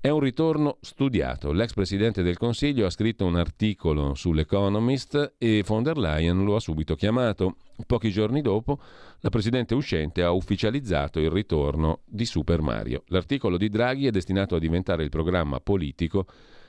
[0.00, 1.50] È un ritorno studiato.
[1.50, 6.60] L'ex presidente del Consiglio ha scritto un articolo sull'Economist e von der Leyen lo ha
[6.60, 7.56] subito chiamato.
[7.86, 8.78] Pochi giorni dopo,
[9.18, 13.02] la presidente uscente ha ufficializzato il ritorno di Super Mario.
[13.06, 16.26] L'articolo di Draghi è destinato a diventare il programma politico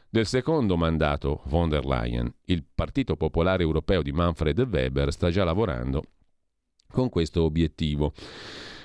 [0.10, 2.34] del secondo mandato von der Leyen.
[2.46, 6.02] Il Partito Popolare Europeo di Manfred Weber sta già lavorando
[6.90, 8.14] con questo obiettivo.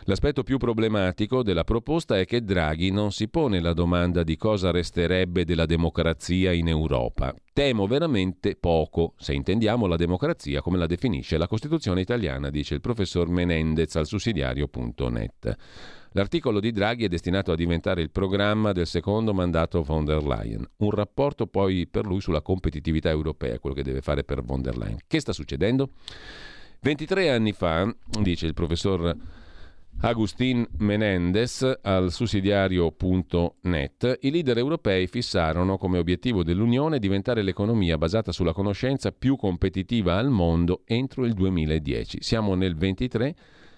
[0.06, 4.72] L'aspetto più problematico della proposta è che Draghi non si pone la domanda di cosa
[4.72, 7.32] resterebbe della democrazia in Europa.
[7.52, 12.80] Temo veramente poco, se intendiamo la democrazia come la definisce la Costituzione italiana, dice il
[12.80, 15.56] professor Menendez al sussidiario.net.
[16.14, 20.68] L'articolo di Draghi è destinato a diventare il programma del secondo mandato von der Leyen,
[20.78, 24.76] un rapporto poi per lui sulla competitività europea, quello che deve fare per von der
[24.76, 24.98] Leyen.
[25.06, 25.90] Che sta succedendo?
[26.84, 27.88] 23 anni fa,
[28.20, 29.16] dice il professor
[30.00, 38.52] Agustin Menendez al sussidiario.net, i leader europei fissarono come obiettivo dell'Unione diventare l'economia basata sulla
[38.52, 42.18] conoscenza più competitiva al mondo entro il 2010.
[42.20, 43.34] Siamo nel 23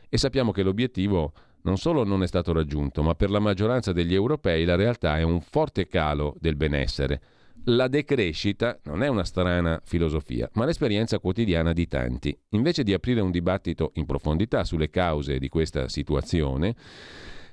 [0.09, 4.15] e sappiamo che l'obiettivo non solo non è stato raggiunto, ma per la maggioranza degli
[4.15, 7.21] europei la realtà è un forte calo del benessere
[7.67, 12.37] la decrescita non è una strana filosofia, ma l'esperienza quotidiana di tanti.
[12.51, 16.75] Invece di aprire un dibattito in profondità sulle cause di questa situazione,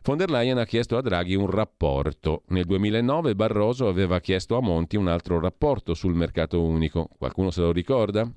[0.04, 2.44] von der Leyen ha chiesto a Draghi un rapporto.
[2.48, 7.08] Nel 2009 Barroso aveva chiesto a Monti un altro rapporto sul mercato unico.
[7.18, 8.30] Qualcuno se lo ricorda?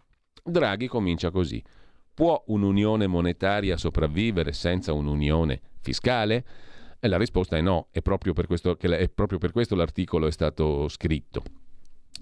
[0.44, 1.62] Draghi comincia così.
[2.14, 6.44] Può un'unione monetaria sopravvivere senza un'unione fiscale?
[7.04, 10.32] E la risposta è no, è proprio per questo, è proprio per questo l'articolo è
[10.32, 11.42] stato scritto.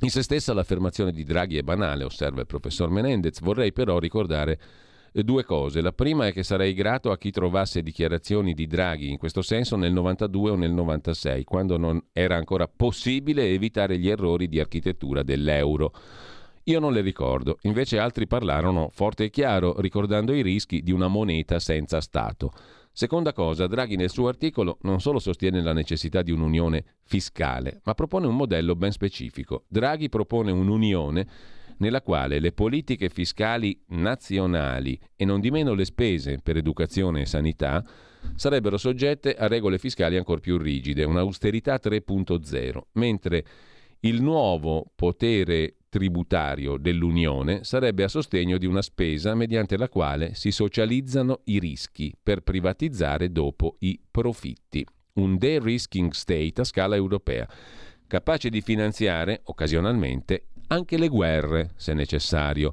[0.01, 3.39] In se stessa l'affermazione di Draghi è banale, osserva il professor Menendez.
[3.43, 4.59] Vorrei però ricordare
[5.13, 5.81] eh, due cose.
[5.83, 9.77] La prima è che sarei grato a chi trovasse dichiarazioni di Draghi in questo senso
[9.77, 15.23] nel 92 o nel 96, quando non era ancora possibile evitare gli errori di architettura
[15.23, 15.93] dell'euro.
[16.65, 21.07] Io non le ricordo, invece altri parlarono forte e chiaro, ricordando i rischi di una
[21.07, 22.51] moneta senza Stato.
[22.95, 27.95] Seconda cosa, Draghi nel suo articolo non solo sostiene la necessità di un'unione fiscale, ma
[27.95, 29.65] propone un modello ben specifico.
[29.69, 31.27] Draghi propone un'unione
[31.79, 37.27] nella quale le politiche fiscali nazionali e non di meno le spese per educazione e
[37.27, 37.83] sanità
[38.37, 43.45] sarebbero soggette a regole fiscali ancora più rigide, un'austerità 3.0, mentre
[44.01, 50.51] il nuovo potere tributario dell'Unione sarebbe a sostegno di una spesa mediante la quale si
[50.51, 54.87] socializzano i rischi per privatizzare dopo i profitti.
[55.15, 57.47] Un de-risking state a scala europea,
[58.07, 62.73] capace di finanziare occasionalmente anche le guerre, se necessario.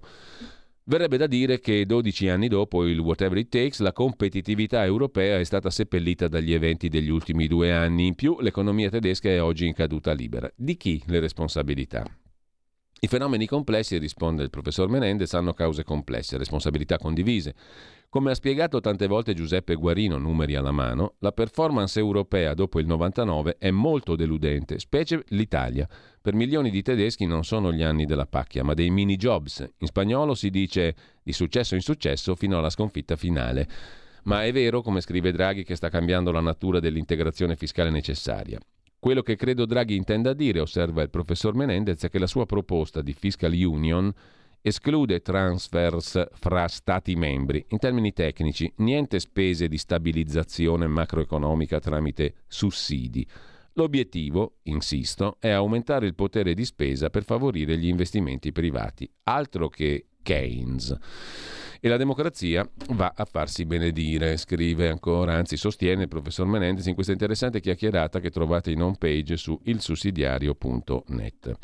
[0.86, 5.44] Verrebbe da dire che 12 anni dopo il Whatever It Takes la competitività europea è
[5.44, 8.08] stata seppellita dagli eventi degli ultimi due anni.
[8.08, 10.50] In più l'economia tedesca è oggi in caduta libera.
[10.56, 12.19] Di chi le responsabilità?
[13.02, 17.56] I fenomeni complessi, risponde il professor Menendez, hanno cause complesse, responsabilità condivise.
[18.10, 22.88] Come ha spiegato tante volte Giuseppe Guarino, numeri alla mano, la performance europea dopo il
[22.88, 25.88] 99 è molto deludente, specie l'Italia.
[26.22, 29.66] Per milioni di tedeschi non sono gli anni della pacchia, ma dei mini jobs.
[29.78, 30.94] In spagnolo si dice
[31.24, 33.66] di successo in successo fino alla sconfitta finale.
[34.24, 38.60] Ma è vero, come scrive Draghi, che sta cambiando la natura dell'integrazione fiscale necessaria.
[39.00, 43.02] Quello che credo Draghi intenda dire, osserva il professor Menendez, è che la sua proposta
[43.02, 44.12] di fiscal union
[44.62, 47.66] esclude transfers fra Stati membri.
[47.70, 53.26] In termini tecnici, niente spese di stabilizzazione macroeconomica tramite sussidi.
[53.74, 60.08] L'obiettivo, insisto, è aumentare il potere di spesa per favorire gli investimenti privati, altro che
[60.22, 60.98] Keynes.
[61.80, 66.94] E la democrazia va a farsi benedire, scrive ancora, anzi sostiene il professor Menendez in
[66.94, 71.58] questa interessante chiacchierata che trovate in home page su ilsussidiario.net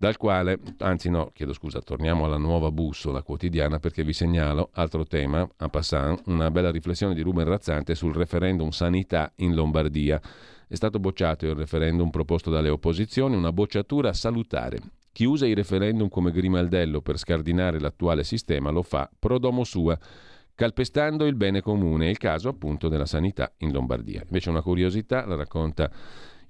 [0.00, 5.04] dal quale, anzi no, chiedo scusa, torniamo alla nuova bussola quotidiana perché vi segnalo, altro
[5.04, 10.18] tema, a passant, una bella riflessione di Ruben Razzante sul referendum sanità in Lombardia.
[10.66, 14.80] È stato bocciato il referendum proposto dalle opposizioni, una bocciatura salutare.
[15.12, 19.98] Chi usa i referendum come grimaldello per scardinare l'attuale sistema lo fa pro domo sua,
[20.54, 24.22] calpestando il bene comune, il caso appunto della sanità in Lombardia.
[24.24, 25.90] Invece una curiosità la racconta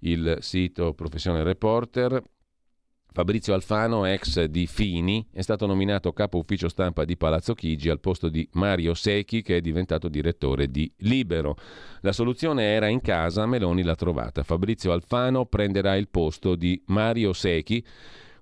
[0.00, 2.22] il sito Professione Reporter.
[3.12, 7.98] Fabrizio Alfano, ex di Fini, è stato nominato capo ufficio stampa di Palazzo Chigi al
[7.98, 11.56] posto di Mario Secchi che è diventato direttore di Libero.
[12.02, 14.44] La soluzione era in casa, Meloni l'ha trovata.
[14.44, 17.84] Fabrizio Alfano prenderà il posto di Mario Secchi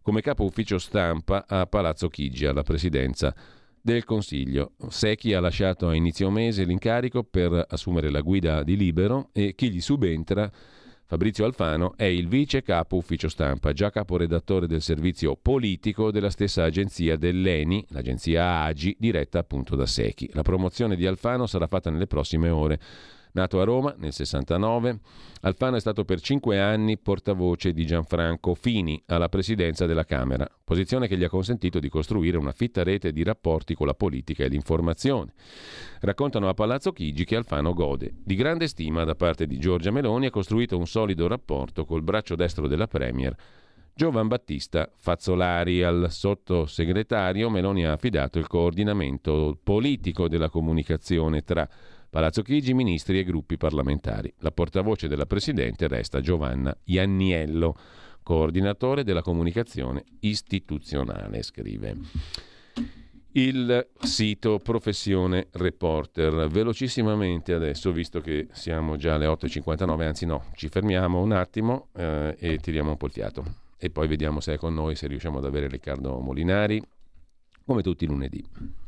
[0.08, 3.34] come capo ufficio stampa a Palazzo Chigi, alla presidenza
[3.78, 4.72] del Consiglio.
[4.88, 9.70] Secchi ha lasciato a inizio mese l'incarico per assumere la guida di Libero e chi
[9.70, 10.50] gli subentra
[11.04, 16.64] Fabrizio Alfano è il vice capo ufficio stampa, già caporedattore del servizio politico della stessa
[16.64, 20.30] agenzia dell'ENI, l'agenzia AGI, diretta appunto da Secchi.
[20.32, 22.80] La promozione di Alfano sarà fatta nelle prossime ore.
[23.32, 25.00] Nato a Roma nel 69,
[25.42, 31.06] Alfano è stato per cinque anni portavoce di Gianfranco Fini alla presidenza della Camera, posizione
[31.08, 34.48] che gli ha consentito di costruire una fitta rete di rapporti con la politica e
[34.48, 35.32] l'informazione.
[36.00, 40.26] Raccontano a Palazzo Chigi che Alfano gode di grande stima da parte di Giorgia Meloni
[40.26, 43.34] ha costruito un solido rapporto col braccio destro della Premier.
[43.98, 51.68] Giovan Battista Fazzolari al sottosegretario Meloni ha affidato il coordinamento politico della comunicazione tra
[52.10, 54.32] Palazzo Chigi, ministri e gruppi parlamentari.
[54.38, 57.76] La portavoce della Presidente resta Giovanna Ianniello,
[58.22, 61.96] coordinatore della comunicazione istituzionale, scrive.
[63.32, 66.48] Il sito Professione Reporter.
[66.48, 72.34] Velocissimamente adesso, visto che siamo già alle 8.59, anzi no, ci fermiamo un attimo eh,
[72.38, 73.44] e tiriamo un po' il fiato.
[73.76, 76.82] E poi vediamo se è con noi, se riusciamo ad avere Riccardo Molinari,
[77.66, 78.87] come tutti i lunedì.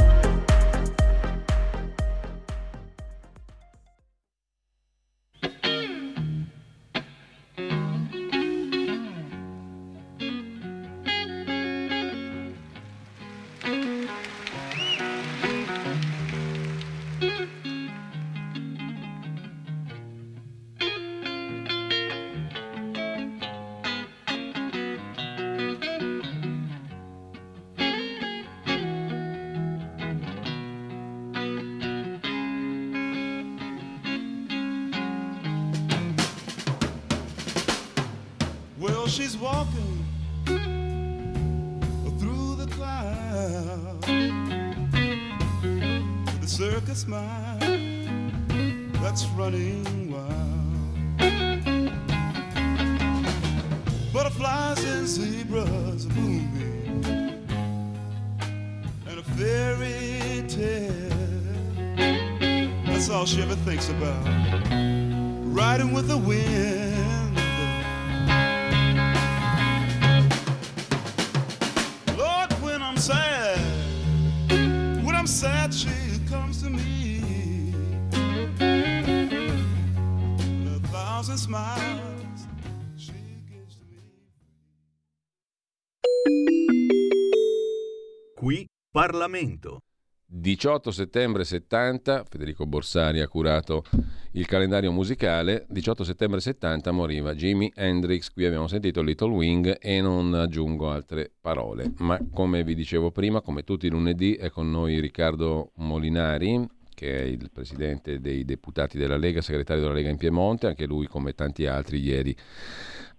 [89.11, 89.81] Parlamento.
[90.25, 93.83] 18 settembre 70, Federico Borsari ha curato
[94.31, 99.99] il calendario musicale, 18 settembre 70 moriva Jimi Hendrix, qui abbiamo sentito Little Wing e
[99.99, 104.71] non aggiungo altre parole, ma come vi dicevo prima, come tutti i lunedì è con
[104.71, 106.65] noi Riccardo Molinari,
[106.95, 111.07] che è il presidente dei deputati della Lega, segretario della Lega in Piemonte, anche lui
[111.07, 112.33] come tanti altri ieri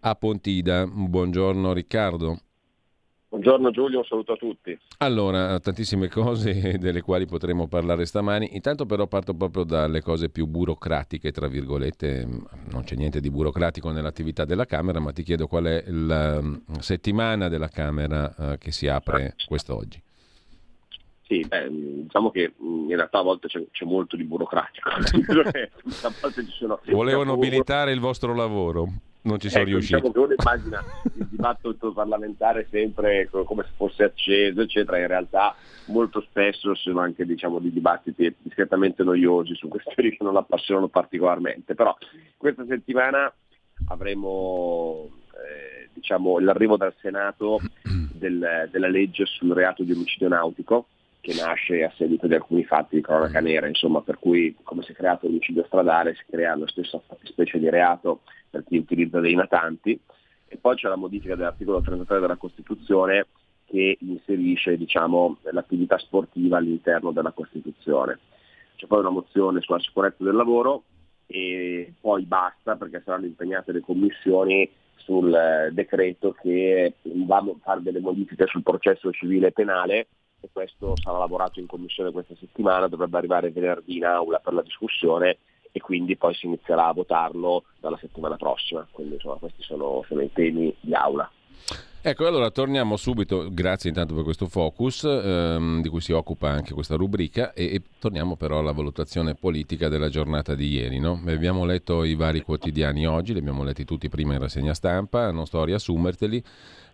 [0.00, 0.86] a Pontida.
[0.86, 2.38] Buongiorno Riccardo.
[3.32, 4.78] Buongiorno Giulio, un saluto a tutti.
[4.98, 8.50] Allora, tantissime cose delle quali potremo parlare stamani.
[8.52, 12.28] Intanto però parto proprio dalle cose più burocratiche, tra virgolette.
[12.70, 16.56] Non c'è niente di burocratico nell'attività della Camera, ma ti chiedo qual è la mm,
[16.80, 20.02] settimana della Camera eh, che si apre quest'oggi.
[21.22, 24.90] Sì, beh, diciamo che mh, in realtà a volte c'è, c'è molto di burocratico.
[26.84, 28.88] Diciamo, nobilitare il vostro lavoro,
[29.22, 29.96] non ci sono ecco, riuscito.
[29.98, 30.84] Diciamo che uno immagina
[31.14, 34.98] il dibattito parlamentare sempre co- come se fosse acceso, eccetera.
[34.98, 35.54] In realtà
[35.86, 41.74] molto spesso sono anche diciamo, di dibattiti discretamente noiosi su questioni che non appassionano particolarmente.
[41.74, 41.96] Però
[42.36, 43.32] questa settimana
[43.88, 47.60] avremo eh, diciamo, l'arrivo dal Senato
[48.12, 50.86] del- della legge sul reato di omicidio nautico
[51.22, 54.92] che nasce a seguito di alcuni fatti di cronaca nera, insomma, per cui come si
[54.92, 58.20] è creato l'omicidio stradale si crea la stessa fattispecie di reato
[58.50, 59.98] per chi utilizza dei natanti
[60.48, 63.42] e poi c'è la modifica dell'articolo 33 della Costituzione che
[63.72, 68.18] che inserisce diciamo, l'attività sportiva all'interno della Costituzione.
[68.76, 70.82] C'è poi una mozione sulla sicurezza del lavoro
[71.26, 77.80] e poi basta perché saranno impegnate le commissioni sul eh, decreto che va a fare
[77.80, 80.06] delle modifiche sul processo civile e penale
[80.42, 84.62] e questo sarà lavorato in commissione questa settimana, dovrebbe arrivare venerdì in aula per la
[84.62, 85.38] discussione
[85.70, 88.86] e quindi poi si inizierà a votarlo dalla settimana prossima.
[88.90, 91.30] Quindi insomma, questi sono, sono i temi di aula.
[92.04, 96.74] Ecco, allora torniamo subito, grazie intanto per questo focus ehm, di cui si occupa anche
[96.74, 100.98] questa rubrica e, e, torniamo però alla valutazione politica della giornata di ieri.
[100.98, 101.22] No?
[101.24, 105.46] Abbiamo letto i vari quotidiani oggi, li abbiamo letti tutti prima in rassegna stampa, non
[105.46, 106.42] sto a riassumerteli.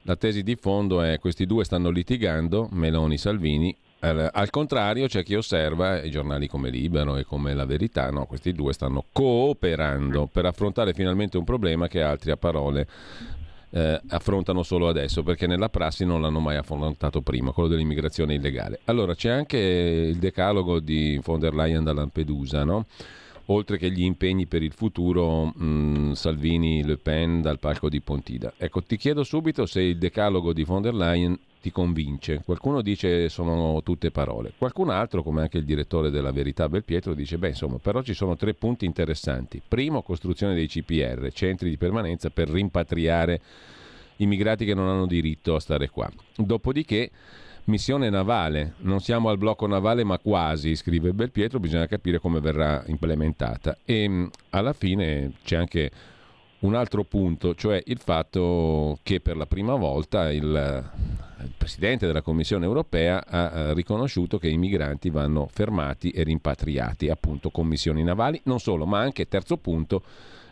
[0.09, 5.22] La tesi di fondo è questi due stanno litigando, Meloni e Salvini, al contrario c'è
[5.22, 10.26] chi osserva, i giornali come Libero e come La Verità, no, questi due stanno cooperando
[10.32, 12.89] per affrontare finalmente un problema che altri a parole
[13.68, 18.80] eh, affrontano solo adesso, perché nella prassi non l'hanno mai affrontato prima, quello dell'immigrazione illegale.
[18.85, 22.86] Allora c'è anche il decalogo di von der Leyen da Lampedusa, no?
[23.50, 28.52] Oltre che gli impegni per il futuro mh, Salvini, Le Pen dal palco di Pontida.
[28.56, 32.42] Ecco, ti chiedo subito se il decalogo di von der Leyen ti convince.
[32.44, 37.38] Qualcuno dice sono tutte parole, qualcun altro, come anche il direttore della Verità Belpietro, dice
[37.38, 39.60] beh insomma però ci sono tre punti interessanti.
[39.66, 43.40] Primo, costruzione dei CPR, centri di permanenza per rimpatriare
[44.16, 46.10] immigrati che non hanno diritto a stare qua.
[46.36, 47.10] Dopodiché
[47.69, 52.82] missione navale, non siamo al blocco navale ma quasi, scrive Belpietro, bisogna capire come verrà
[52.86, 53.78] implementata.
[53.85, 55.90] E alla fine c'è anche
[56.61, 62.23] un altro punto, cioè il fatto che per la prima volta il, il, Presidente della
[62.23, 68.40] Commissione europea ha riconosciuto che i migranti vanno fermati e rimpatriati, appunto con missioni navali,
[68.45, 70.03] non solo, ma anche, terzo punto,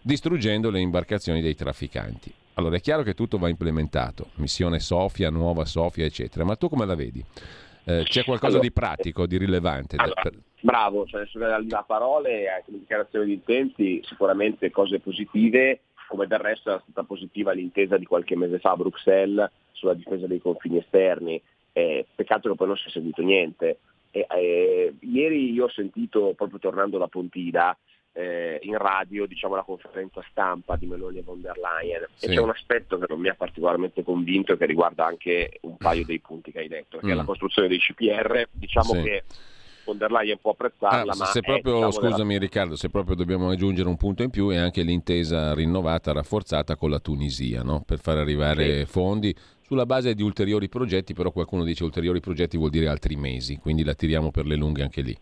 [0.03, 2.33] distruggendo le imbarcazioni dei trafficanti.
[2.59, 6.87] Allora è chiaro che tutto va implementato, missione Sofia, nuova Sofia, eccetera, ma tu come
[6.87, 7.23] la vedi?
[7.85, 9.97] Eh, c'è qualcosa allora, di pratico, di rilevante?
[9.97, 10.39] Allora, per...
[10.61, 11.27] Bravo, cioè,
[11.65, 16.83] da parole e anche le dichiarazioni di intenti, sicuramente cose positive, come del resto era
[16.83, 21.39] stata positiva l'intesa di qualche mese fa a Bruxelles sulla difesa dei confini esterni,
[21.73, 23.81] eh, peccato che poi non si è seguito niente.
[24.13, 27.77] Eh, ieri io ho sentito, proprio tornando da Pontida,
[28.17, 32.27] eh, in radio diciamo, la conferenza stampa di Meloni e von der Leyen sì.
[32.27, 35.77] e c'è un aspetto che non mi ha particolarmente convinto e che riguarda anche un
[35.77, 37.11] paio dei punti che hai detto, che mm.
[37.11, 39.03] è la costruzione dei CPR, diciamo sì.
[39.03, 39.25] che
[39.85, 41.13] von der Leyen può apprezzarla.
[41.13, 42.41] Ah, ma se proprio, è, diciamo, scusami della...
[42.41, 46.89] Riccardo, se proprio dobbiamo aggiungere un punto in più è anche l'intesa rinnovata, rafforzata con
[46.89, 47.83] la Tunisia, no?
[47.85, 48.87] per far arrivare sì.
[48.87, 53.57] fondi sulla base di ulteriori progetti, però qualcuno dice ulteriori progetti vuol dire altri mesi,
[53.57, 55.17] quindi la tiriamo per le lunghe anche lì.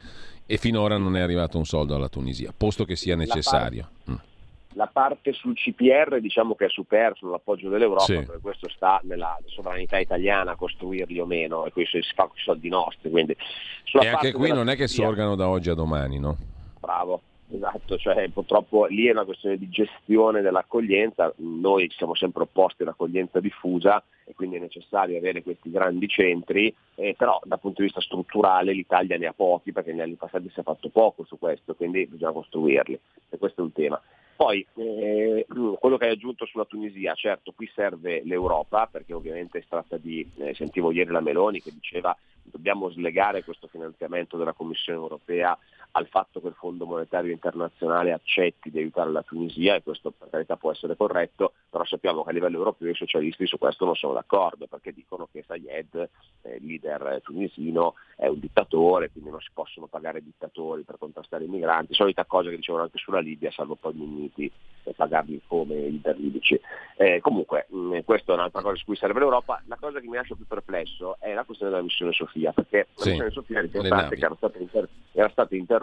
[0.46, 3.88] E finora non è arrivato un soldo alla Tunisia, posto che sia necessario.
[4.04, 4.76] La parte, mm.
[4.76, 8.14] la parte sul CPR diciamo che è superfluo l'appoggio dell'Europa, Sì.
[8.14, 12.42] perché questo sta nella sovranità italiana costruirli o meno, e questo si fa con i
[12.42, 13.10] soldi nostri.
[13.10, 16.36] E anche qui non è che sorgano da oggi a domani, no?
[16.78, 17.22] Bravo,
[17.56, 23.40] esatto, cioè purtroppo lì è una questione di gestione dell'accoglienza, noi siamo sempre opposti all'accoglienza
[23.40, 28.00] diffusa e quindi è necessario avere questi grandi centri, eh, però dal punto di vista
[28.00, 31.74] strutturale l'Italia ne ha pochi perché negli anni passati si è fatto poco su questo,
[31.74, 32.98] quindi bisogna costruirli
[33.30, 34.00] e questo è un tema.
[34.36, 35.46] Poi eh,
[35.78, 40.28] quello che hai aggiunto sulla Tunisia, certo qui serve l'Europa perché ovviamente si tratta di,
[40.38, 45.56] eh, sentivo ieri la Meloni che diceva dobbiamo slegare questo finanziamento della Commissione europea
[45.96, 50.28] al fatto che il Fondo Monetario Internazionale accetti di aiutare la Tunisia e questo per
[50.28, 53.94] carità può essere corretto, però sappiamo che a livello europeo i socialisti su questo non
[53.94, 56.08] sono d'accordo perché dicono che Sayed,
[56.42, 61.48] eh, leader tunisino, è un dittatore, quindi non si possono pagare dittatori per contrastare i
[61.48, 64.50] migranti, solita cosa che dicevano anche sulla Libia, salvo poi Minniti
[64.82, 66.60] e pagarli come leader libici.
[66.96, 69.62] Eh, comunque, mh, questa è un'altra cosa su cui serve l'Europa.
[69.66, 73.02] La cosa che mi lascia più perplesso è la questione della missione Sofia, perché la
[73.02, 75.82] Sì, missione Sofia era stata, inter- era stata interrotta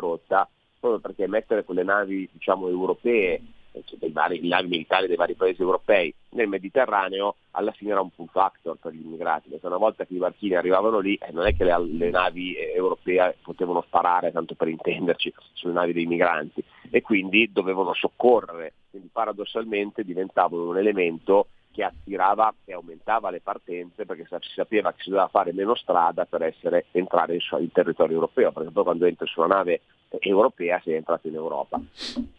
[0.79, 3.41] proprio perché mettere quelle navi diciamo, europee,
[3.71, 7.91] eh, cioè dei vari, le navi militari dei vari paesi europei nel Mediterraneo alla fine
[7.91, 11.15] era un pull factor per gli immigrati, perché una volta che i barchini arrivavano lì
[11.15, 15.73] eh, non è che le, le navi eh, europee potevano sparare, tanto per intenderci, sulle
[15.73, 16.63] navi dei migranti.
[16.89, 24.05] E quindi dovevano soccorrere, quindi paradossalmente diventavano un elemento che attirava e aumentava le partenze
[24.05, 28.15] perché si sapeva che si doveva fare meno strada per essere, entrare in, in territorio
[28.15, 29.81] europeo, perché poi quando entri su una nave
[30.19, 31.79] europea sei entrato in Europa.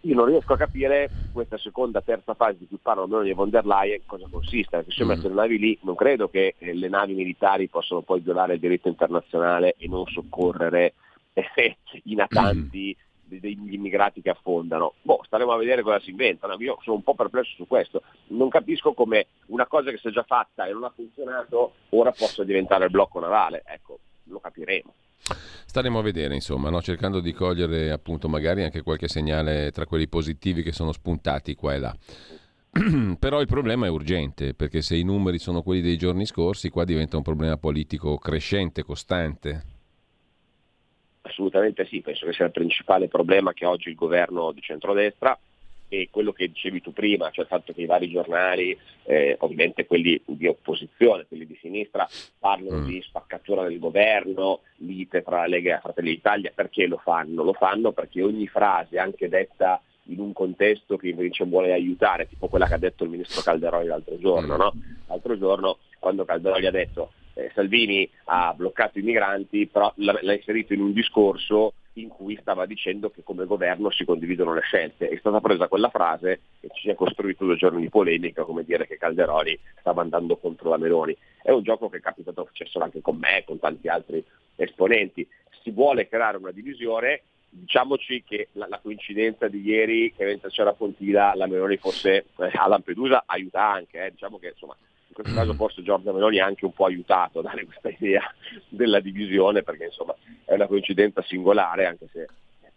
[0.02, 3.48] Io non riesco a capire questa seconda, terza fase di cui parlano Meloni e von
[3.48, 5.08] der Leyen cosa consiste, perché se Mm.
[5.08, 8.60] metto le navi lì non credo che eh, le navi militari possano poi violare il
[8.60, 10.94] diritto internazionale e non soccorrere
[11.32, 12.94] eh, i natanti
[13.40, 14.94] degli immigrati che affondano.
[15.02, 16.56] Boh, staremo a vedere cosa si inventano.
[16.58, 18.02] Io sono un po' perplesso su questo.
[18.28, 22.12] Non capisco come una cosa che si è già fatta e non ha funzionato ora
[22.12, 23.62] possa diventare il blocco navale.
[23.66, 24.94] Ecco, lo capiremo.
[25.66, 26.82] Staremo a vedere, insomma, no?
[26.82, 31.74] cercando di cogliere appunto magari anche qualche segnale tra quelli positivi che sono spuntati qua
[31.74, 31.96] e là.
[33.18, 36.84] Però il problema è urgente, perché se i numeri sono quelli dei giorni scorsi, qua
[36.84, 39.71] diventa un problema politico crescente, costante.
[41.22, 45.38] Assolutamente sì, penso che sia il principale problema che oggi il governo di centrodestra
[45.88, 49.86] e quello che dicevi tu prima, cioè il fatto che i vari giornali, eh, ovviamente
[49.86, 52.08] quelli di opposizione, quelli di sinistra,
[52.38, 52.86] parlano mm.
[52.86, 57.42] di spaccatura del governo, lite tra la Lega e Fratelli d'Italia, perché lo fanno?
[57.42, 62.48] Lo fanno perché ogni frase, anche detta in un contesto che invece vuole aiutare, tipo
[62.48, 64.72] quella che ha detto il ministro Calderoli l'altro giorno, no?
[65.08, 70.34] L'altro giorno quando Calderoli ha detto eh, Salvini ha bloccato i migranti, però l'ha, l'ha
[70.34, 75.08] inserito in un discorso in cui stava dicendo che come governo si condividono le scelte.
[75.08, 78.64] È stata presa quella frase e ci si è costruito due giorni di polemica, come
[78.64, 81.16] dire che Calderoli stava andando contro la Meloni.
[81.42, 84.24] È un gioco che è capitato successo anche con me, con tanti altri
[84.56, 85.26] esponenti.
[85.62, 90.72] Si vuole creare una divisione, diciamoci che la, la coincidenza di ieri che mentre c'era
[90.72, 94.10] Pontida la Meloni fosse eh, a Lampedusa aiuta anche, eh.
[94.10, 94.76] diciamo che insomma
[95.12, 98.22] in questo caso forse Giorgia Meloni ha anche un po' aiutato a dare questa idea
[98.68, 100.14] della divisione perché insomma
[100.46, 102.26] è una coincidenza singolare anche se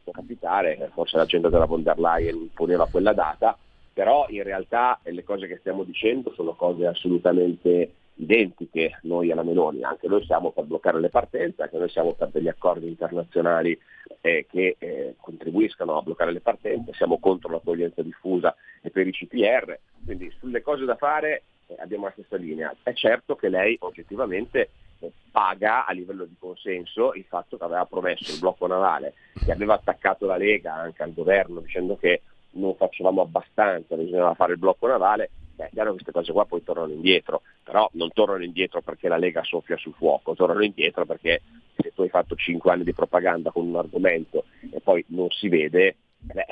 [0.03, 3.57] può capitare, forse l'agenda della von der Leyen poneva quella data,
[3.91, 9.83] però in realtà le cose che stiamo dicendo sono cose assolutamente identiche noi alla Meloni,
[9.83, 13.77] anche noi siamo per bloccare le partenze, anche noi siamo per degli accordi internazionali
[14.21, 19.11] eh, che eh, contribuiscano a bloccare le partenze, siamo contro l'accoglienza diffusa e per i
[19.11, 21.43] CPR, quindi sulle cose da fare
[21.77, 22.75] abbiamo la stessa linea.
[22.81, 24.69] È certo che lei oggettivamente
[24.99, 29.51] eh, paga a livello di consenso il fatto che aveva promesso il blocco navale, che
[29.51, 32.21] aveva attaccato la Lega anche al governo dicendo che
[32.51, 36.45] non facevamo abbastanza, bisognava fare il blocco navale, Beh, è chiaro che queste cose qua
[36.45, 41.05] poi tornano indietro, però non tornano indietro perché la Lega soffia sul fuoco, tornano indietro
[41.05, 41.41] perché
[41.77, 45.47] se tu hai fatto 5 anni di propaganda con un argomento e poi non si
[45.47, 46.45] vede, beh,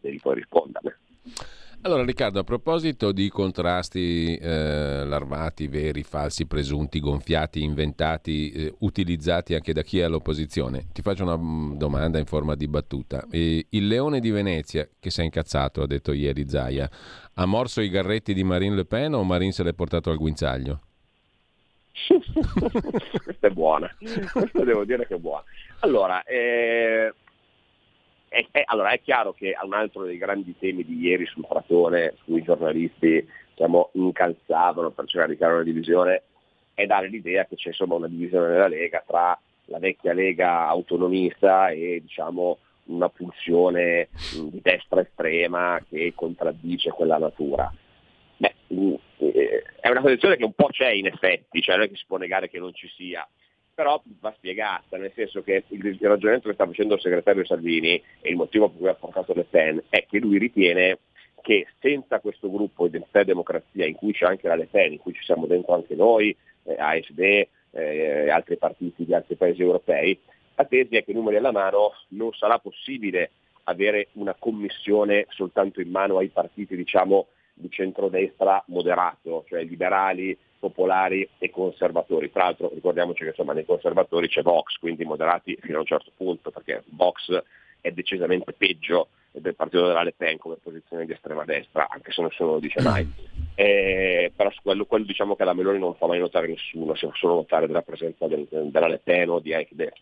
[0.00, 0.98] devi poi risponderne.
[1.86, 9.52] Allora Riccardo, a proposito di contrasti eh, larvati, veri, falsi, presunti, gonfiati, inventati, eh, utilizzati
[9.52, 13.26] anche da chi è all'opposizione, ti faccio una mm, domanda in forma di battuta.
[13.30, 16.88] E il leone di Venezia, che si è incazzato, ha detto ieri Zaia,
[17.34, 20.80] ha morso i garretti di Marine Le Pen o Marine se l'è portato al guinzaglio?
[23.24, 23.94] Questa è buona,
[24.32, 25.44] questa devo dire che è buona.
[25.80, 27.12] Allora, eh,
[28.34, 32.14] è, è, allora, è chiaro che un altro dei grandi temi di ieri sul Pratone,
[32.16, 36.22] su cui i giornalisti diciamo, incalzavano per cercare di creare una divisione,
[36.74, 41.68] è dare l'idea che c'è insomma, una divisione nella Lega tra la vecchia Lega autonomista
[41.68, 47.72] e diciamo, una pulsione di destra estrema che contraddice quella natura.
[48.36, 48.54] Beh,
[49.18, 52.04] eh, è una posizione che un po' c'è in effetti, cioè non è che si
[52.06, 53.26] può negare che non ci sia,
[53.74, 58.30] però va spiegata, nel senso che il, ragionamento che sta facendo il segretario Salvini e
[58.30, 60.98] il motivo per cui ha portato Le Pen è che lui ritiene
[61.42, 64.98] che senza questo gruppo Identità e Democrazia, in cui c'è anche la Le Pen, in
[64.98, 66.34] cui ci siamo dentro anche noi,
[66.64, 70.18] eh, ASD e eh, altri partiti di altri paesi europei,
[70.54, 73.30] la tesi è che numeri alla mano non sarà possibile
[73.64, 81.28] avere una commissione soltanto in mano ai partiti diciamo, di centrodestra moderato, cioè liberali, popolari
[81.38, 82.30] e conservatori.
[82.32, 86.10] Tra l'altro ricordiamoci che insomma, nei conservatori c'è Vox, quindi moderati fino a un certo
[86.16, 87.42] punto, perché Vox
[87.80, 92.22] è decisamente peggio del partito della Le Pen come posizione di estrema destra, anche se
[92.22, 93.06] nessuno lo dice mai.
[93.56, 97.12] Eh, però quello, quello diciamo che la Meloni non fa mai notare nessuno, si fa
[97.14, 99.92] solo notare della presenza del, della Le Pen o di AfD.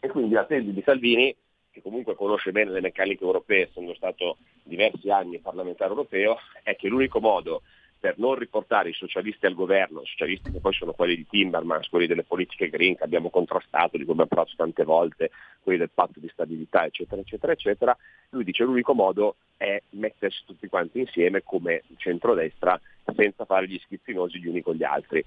[0.00, 1.34] E quindi la tesi di Salvini,
[1.70, 6.88] che comunque conosce bene le meccaniche europee, essendo stato diversi anni parlamentare europeo, è che
[6.88, 7.62] l'unico modo
[8.00, 12.06] per non riportare i socialisti al governo, socialisti che poi sono quelli di Timmermans, quelli
[12.06, 15.30] delle politiche green che abbiamo contrastato, di cui abbiamo parlato tante volte,
[15.62, 17.96] quelli del patto di stabilità, eccetera, eccetera, eccetera,
[18.30, 22.80] lui dice l'unico modo è mettersi tutti quanti insieme come centrodestra
[23.14, 25.22] senza fare gli schizzinosi gli uni con gli altri.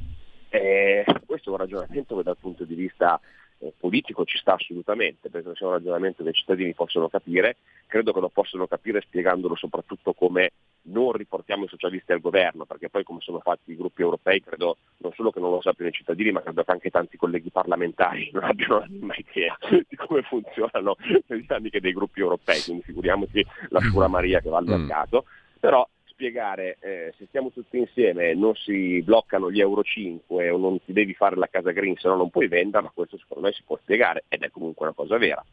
[0.50, 3.43] E questo è un ragionamento che dal punto di vista eh,
[3.78, 7.58] politico ci sta assolutamente, penso sia un ragionamento che i cittadini possono capire,
[7.88, 10.52] credo che lo possano capire spiegandolo soprattutto come
[10.86, 14.78] non riportiamo i socialisti al governo, perché poi come sono fatti i gruppi europei credo
[14.98, 18.30] non solo che non lo sappiano i cittadini, ma credo che anche tanti colleghi parlamentari
[18.34, 20.96] non abbiano la minima idea di come funzionano
[21.28, 25.26] le dinamiche dei gruppi europei, quindi figuriamoci la scura Maria che va al mercato,
[25.60, 25.88] però
[26.24, 30.94] spiegare eh, se stiamo tutti insieme non si bloccano gli euro 5 o non ti
[30.94, 33.78] devi fare la casa green se no non puoi venderla, questo secondo me si può
[33.82, 35.44] spiegare ed è comunque una cosa vera.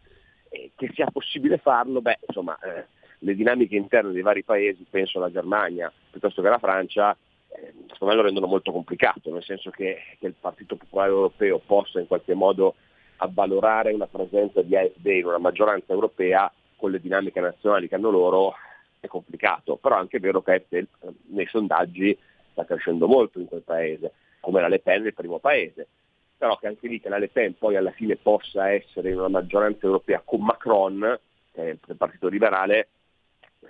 [0.49, 2.87] Eh, che sia possibile farlo, beh, insomma, eh,
[3.19, 7.17] le dinamiche interne dei vari paesi, penso alla Germania piuttosto che alla Francia,
[7.49, 11.59] eh, secondo me lo rendono molto complicato, nel senso che, che, il Partito Popolare Europeo
[11.59, 12.77] possa in qualche modo
[13.17, 18.11] avvalorare una presenza di AFD in una maggioranza europea con le dinamiche nazionali che hanno
[18.11, 18.55] loro
[19.01, 20.87] è complicato, però è anche vero che eh,
[21.29, 22.17] nei sondaggi
[22.53, 25.89] sta crescendo molto in quel paese, come la Le Pen nel primo paese,
[26.37, 29.29] però che anche lì che la Le Pen poi alla fine possa essere in una
[29.29, 31.19] maggioranza europea con Macron,
[31.53, 32.89] che è il partito liberale,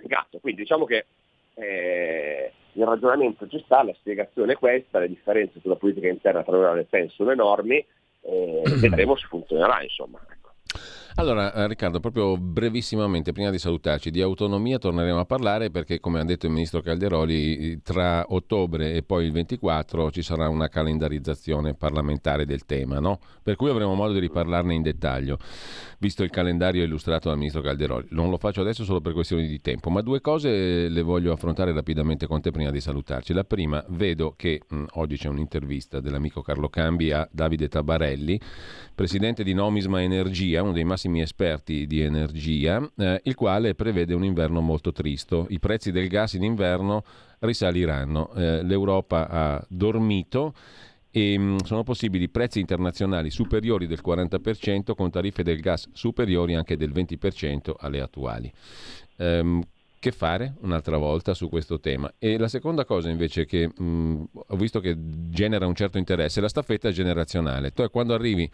[0.01, 0.39] negato.
[0.39, 1.05] Quindi diciamo che
[1.55, 6.71] eh, il ragionamento ci sta, la spiegazione è questa, le differenze sulla politica interna tra
[6.71, 7.85] e Le Pen sono enormi,
[8.21, 10.19] eh, vedremo se funzionerà insomma.
[11.15, 16.21] Allora, eh, Riccardo, proprio brevissimamente, prima di salutarci, di autonomia torneremo a parlare perché, come
[16.21, 21.73] ha detto il ministro Calderoli, tra ottobre e poi il 24 ci sarà una calendarizzazione
[21.73, 23.19] parlamentare del tema, no?
[23.43, 25.37] Per cui avremo modo di riparlarne in dettaglio,
[25.99, 28.07] visto il calendario illustrato dal ministro Calderoli.
[28.11, 31.73] Non lo faccio adesso solo per questioni di tempo, ma due cose le voglio affrontare
[31.73, 33.33] rapidamente con te prima di salutarci.
[33.33, 38.39] La prima, vedo che mh, oggi c'è un'intervista dell'amico Carlo Cambi a Davide Tabarelli,
[38.95, 44.13] presidente di Nomisma Energia, uno dei massimi massimi esperti di energia, eh, il quale prevede
[44.13, 45.47] un inverno molto tristo.
[45.49, 47.03] I prezzi del gas in inverno
[47.39, 48.31] risaliranno.
[48.33, 50.53] Eh, L'Europa ha dormito
[51.09, 56.53] e mh, mm, sono possibili prezzi internazionali superiori del 40% con tariffe del gas superiori
[56.53, 58.51] anche del 20% alle attuali.
[59.17, 59.61] Um,
[59.99, 62.11] che fare un'altra volta su questo tema?
[62.17, 64.95] E la seconda cosa invece che mh, mm, ho visto che
[65.29, 67.71] genera un certo interesse è la staffetta generazionale.
[67.71, 68.49] Tu quando arrivi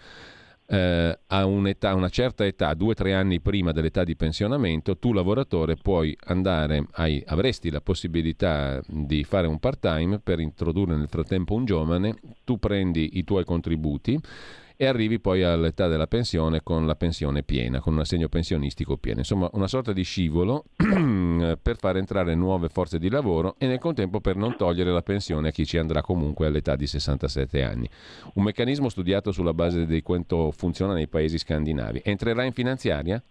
[0.67, 5.75] eh, a una certa età, due o tre anni prima dell'età di pensionamento, tu lavoratore
[5.75, 11.65] puoi andare, hai, avresti la possibilità di fare un part-time per introdurre nel frattempo un
[11.65, 14.19] giovane, tu prendi i tuoi contributi
[14.77, 19.19] e arrivi poi all'età della pensione con la pensione piena, con un assegno pensionistico pieno.
[19.19, 24.21] Insomma, una sorta di scivolo per far entrare nuove forze di lavoro e nel contempo
[24.21, 27.89] per non togliere la pensione a chi ci andrà comunque all'età di 67 anni.
[28.35, 32.01] Un meccanismo studiato sulla base di quanto funziona nei paesi scandinavi.
[32.05, 33.21] Entrerà in finanziaria?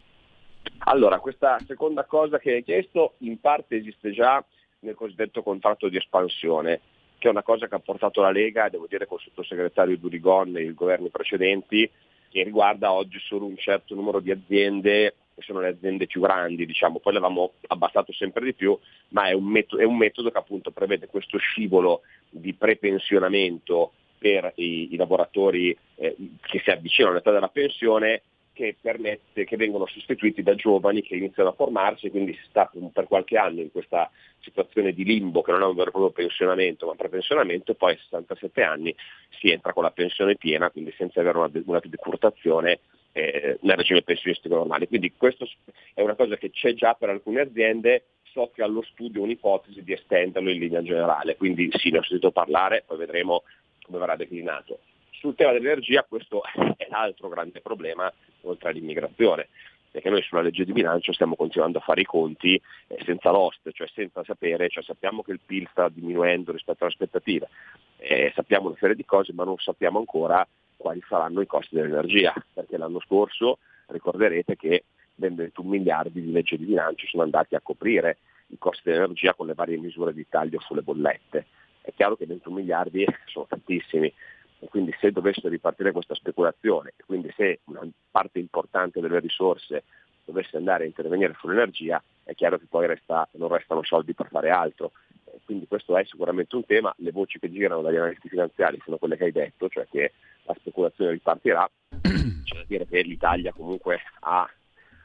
[0.79, 4.45] Allora, questa seconda cosa che hai chiesto in parte esiste già
[4.81, 6.81] nel cosiddetto contratto di espansione
[7.29, 10.75] è una cosa che ha portato la Lega, devo dire col sottosegretario Durigon e i
[10.75, 11.89] governi precedenti,
[12.29, 16.67] che riguarda oggi solo un certo numero di aziende, che sono le aziende più grandi,
[16.67, 18.79] diciamo, poi l'avevamo abbassato sempre di più,
[19.09, 24.53] ma è un metodo, è un metodo che appunto prevede questo scivolo di prepensionamento per
[24.57, 28.23] i, i lavoratori eh, che si avvicinano all'età della pensione
[28.57, 33.07] che, permette, che vengono sostituiti da giovani che iniziano a formarsi, quindi si sta per
[33.07, 34.11] qualche anno in questa
[34.41, 37.93] situazione di limbo che non è un vero e proprio pensionamento ma prepensionamento e poi
[37.93, 38.95] a 67 anni
[39.39, 42.81] si entra con la pensione piena, quindi senza avere una, una decurtazione
[43.13, 44.89] eh, nel regime pensionistico normale.
[44.89, 45.47] Quindi questo
[45.93, 49.93] è una cosa che c'è già per alcune aziende, so che allo studio un'ipotesi di
[49.93, 53.43] estenderlo in linea generale, quindi sì, ne ho sentito parlare, poi vedremo
[53.83, 54.81] come verrà declinato.
[55.27, 56.41] Sul tema dell'energia questo
[56.77, 58.13] è l'altro grande problema
[58.43, 59.49] oltre all'immigrazione,
[59.91, 62.55] perché noi sulla legge di bilancio stiamo continuando a fare i conti
[62.87, 66.93] eh, senza l'oste, cioè senza sapere, cioè sappiamo che il PIL sta diminuendo rispetto alle
[66.93, 67.49] aspettative,
[67.97, 70.47] eh, sappiamo una serie di cose ma non sappiamo ancora
[70.77, 76.57] quali saranno i costi dell'energia, perché l'anno scorso ricorderete che ben 21 miliardi di legge
[76.57, 78.19] di bilancio sono andati a coprire
[78.51, 81.47] i costi dell'energia con le varie misure di taglio sulle bollette.
[81.81, 84.13] È chiaro che 21 miliardi sono tantissimi,
[84.59, 89.85] e quindi se dovesse ripartire questa speculazione e quindi se una parte importante delle risorse
[90.25, 94.51] dovesse andare a intervenire sull'energia, è chiaro che poi resta, non restano soldi per fare
[94.51, 94.93] altro.
[95.25, 98.97] E quindi questo è sicuramente un tema, le voci che girano dagli analisti finanziari sono
[98.99, 100.13] quelle che hai detto, cioè che
[100.43, 101.69] la speculazione ripartirà,
[102.01, 104.51] c'è da dire che l'Italia comunque ha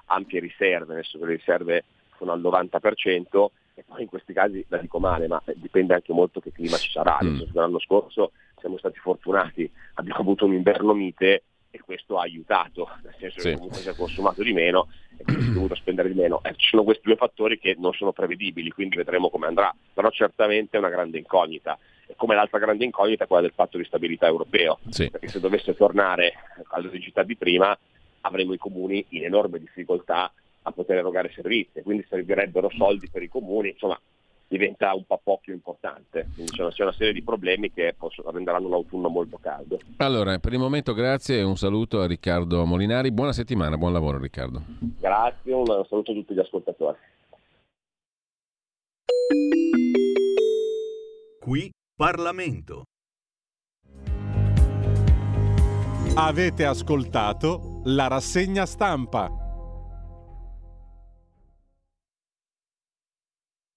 [0.06, 1.84] ampie riserve, adesso le riserve
[2.18, 3.48] sono al 90%,
[3.82, 6.92] e poi in questi casi la dico male, ma dipende anche molto che clima ci
[6.92, 7.18] sarà.
[7.24, 7.42] Mm.
[7.54, 13.16] L'anno scorso siamo stati fortunati, abbiamo avuto un inverno mite e questo ha aiutato, nel
[13.18, 13.50] senso sì.
[13.50, 16.42] che comunque si è consumato di meno e quindi si è dovuto spendere di meno.
[16.44, 20.12] Eh, ci sono questi due fattori che non sono prevedibili, quindi vedremo come andrà, però
[20.12, 21.78] certamente è una grande incognita.
[22.16, 25.10] Come l'altra grande incognita è quella del patto di stabilità europeo, sì.
[25.10, 26.34] perché se dovesse tornare
[26.68, 27.76] alla rigidità di prima
[28.22, 30.32] avremo i comuni in enorme difficoltà
[30.64, 34.00] a poter erogare servizi, quindi servirebbero soldi per i comuni, insomma
[34.48, 36.28] diventa un po' più importante.
[36.34, 39.80] Quindi c'è una, c'è una serie di problemi che possono, renderanno l'autunno molto caldo.
[39.98, 43.12] Allora, per il momento grazie e un saluto a Riccardo Molinari.
[43.12, 44.62] Buona settimana, buon lavoro Riccardo.
[45.00, 46.98] Grazie, un saluto a tutti gli ascoltatori.
[51.40, 52.84] Qui Parlamento.
[56.14, 59.41] Avete ascoltato la rassegna stampa.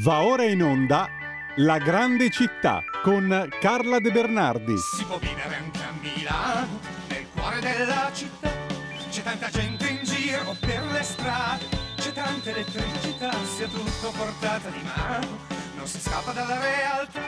[0.00, 1.06] Va ora in onda
[1.56, 3.28] La grande città con
[3.60, 4.74] Carla De Bernardi.
[4.78, 8.50] Si può vivere anche a Milano, nel cuore della città.
[9.10, 11.66] C'è tanta gente in giro per le strade,
[11.96, 15.26] c'è tanta elettricità, sia tutto portata di mano,
[15.76, 17.20] non si scappa dalla realtà.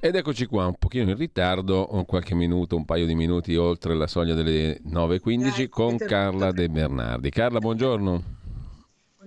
[0.00, 4.08] Ed eccoci qua, un pochino in ritardo, qualche minuto, un paio di minuti oltre la
[4.08, 7.30] soglia delle 9.15 con Carla De Bernardi.
[7.30, 8.36] Carla, buongiorno.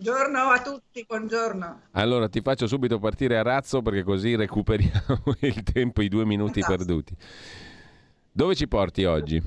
[0.01, 1.81] Buongiorno a tutti, buongiorno.
[1.91, 6.59] Allora ti faccio subito partire a razzo perché così recuperiamo il tempo, i due minuti
[6.59, 7.03] Fantastico.
[7.03, 7.15] perduti.
[8.31, 9.39] Dove ci porti oggi?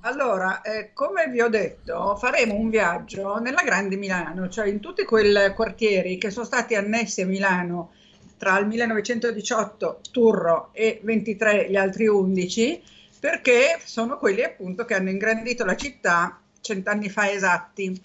[0.00, 5.04] Allora, eh, come vi ho detto, faremo un viaggio nella Grande Milano, cioè in tutti
[5.04, 7.92] quei quartieri che sono stati annessi a Milano
[8.38, 12.82] tra il 1918 Turro e 23 gli altri 11,
[13.20, 18.00] perché sono quelli appunto che hanno ingrandito la città cent'anni fa esatti.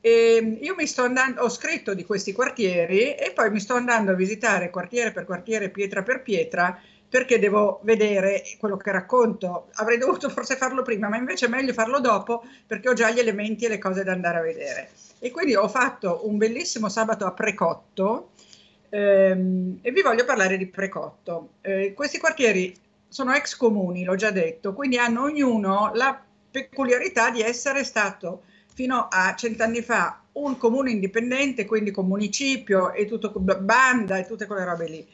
[0.00, 4.12] E io mi sto andando, ho scritto di questi quartieri e poi mi sto andando
[4.12, 9.68] a visitare quartiere per quartiere, pietra per pietra, perché devo vedere quello che racconto.
[9.74, 13.18] Avrei dovuto forse farlo prima, ma invece è meglio farlo dopo perché ho già gli
[13.18, 14.90] elementi e le cose da andare a vedere.
[15.18, 18.30] E quindi ho fatto un bellissimo sabato a Precotto
[18.90, 21.54] ehm, e vi voglio parlare di Precotto.
[21.62, 22.74] Eh, questi quartieri
[23.08, 28.42] sono ex comuni, l'ho già detto, quindi hanno ognuno la peculiarità di essere stato
[28.78, 34.46] fino a cent'anni fa un comune indipendente, quindi con municipio e tutto banda e tutte
[34.46, 35.08] quelle robe lì.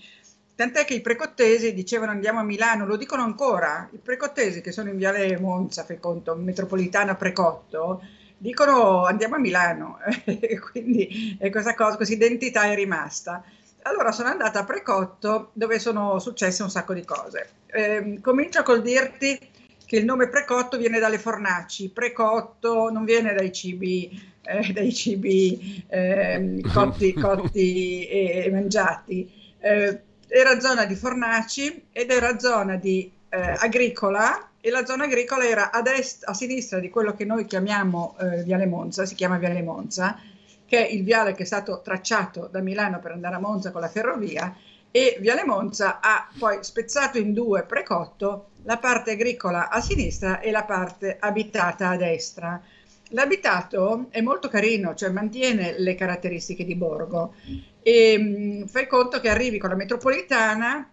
[0.55, 4.91] Tant'è che i precottesi dicevano andiamo a Milano, lo dicono ancora, i precottesi che sono
[4.91, 8.03] in Viale Monza, fai conto, metropolitana Precotto,
[8.37, 9.97] dicono andiamo a Milano,
[10.71, 13.43] quindi è questa cosa, questa identità è rimasta.
[13.85, 17.49] Allora sono andata a Precotto dove sono successe un sacco di cose.
[17.69, 19.53] Eh, comincio col dirti
[19.95, 24.11] che il nome precotto viene dalle fornaci, precotto non viene dai cibi,
[24.43, 29.31] eh, dai cibi eh, cotti, cotti e, e, mangiati.
[29.61, 35.47] Eh, era zona di fornaci ed era zona di eh, agricola e la zona agricola
[35.47, 39.39] era a, destra, a sinistra di quello che noi chiamiamo eh, Viale Monza, si chiama
[39.39, 40.19] Viale Monza,
[40.67, 43.81] che è il viale che è stato tracciato da Milano per andare a Monza con
[43.81, 44.53] la ferrovia
[44.97, 50.53] e Viale Monza ha poi spezzato in due precotto la parte agricola a sinistra e
[50.53, 52.63] la parte abitata a destra.
[53.09, 57.35] L'abitato è molto carino, cioè mantiene le caratteristiche di borgo
[57.83, 60.89] e mh, fai conto che arrivi con la metropolitana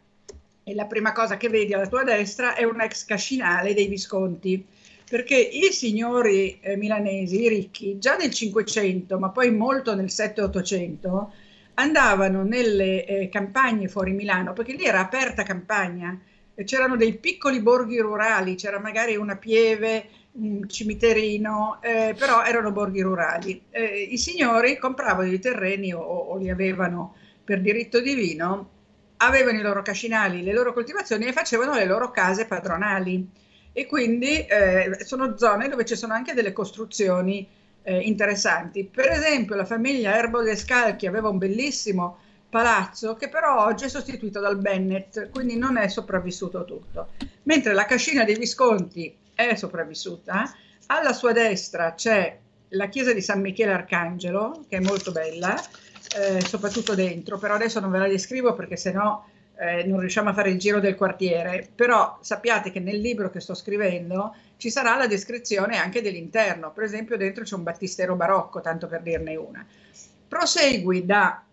[0.64, 4.66] e la prima cosa che vedi alla tua destra è un ex cascinale dei Visconti
[5.08, 11.28] perché i signori eh, milanesi, i ricchi, già nel 500, ma poi molto nel 7-800,
[11.82, 16.20] andavano nelle eh, campagne fuori Milano, perché lì era aperta campagna,
[16.64, 23.02] c'erano dei piccoli borghi rurali, c'era magari una pieve, un cimiterino, eh, però erano borghi
[23.02, 23.64] rurali.
[23.70, 28.70] Eh, I signori compravano i terreni o, o, li avevano per diritto divino,
[29.18, 33.28] avevano i loro cascinali, le loro coltivazioni e facevano le loro case padronali.
[33.74, 37.48] E quindi eh, sono zone dove ci sono anche delle costruzioni
[37.84, 38.86] eh, interessanti.
[38.86, 42.18] Per esempio, la famiglia Erbo de Scalchi aveva un bellissimo
[42.50, 47.10] palazzo che però oggi è sostituito dal Bennett, quindi non è sopravvissuto tutto.
[47.44, 50.54] Mentre la cascina dei Visconti è sopravvissuta,
[50.88, 52.38] alla sua destra c'è
[52.70, 55.60] la chiesa di San Michele Arcangelo, che è molto bella,
[56.18, 59.24] eh, soprattutto dentro, però adesso non ve la descrivo perché sennò
[59.62, 63.40] eh, non riusciamo a fare il giro del quartiere, però sappiate che nel libro che
[63.40, 68.62] sto scrivendo ci sarà la descrizione anche dell'interno, per esempio dentro c'è un battistero barocco,
[68.62, 69.66] tanto per dirne una.
[70.28, 71.44] Prosegui da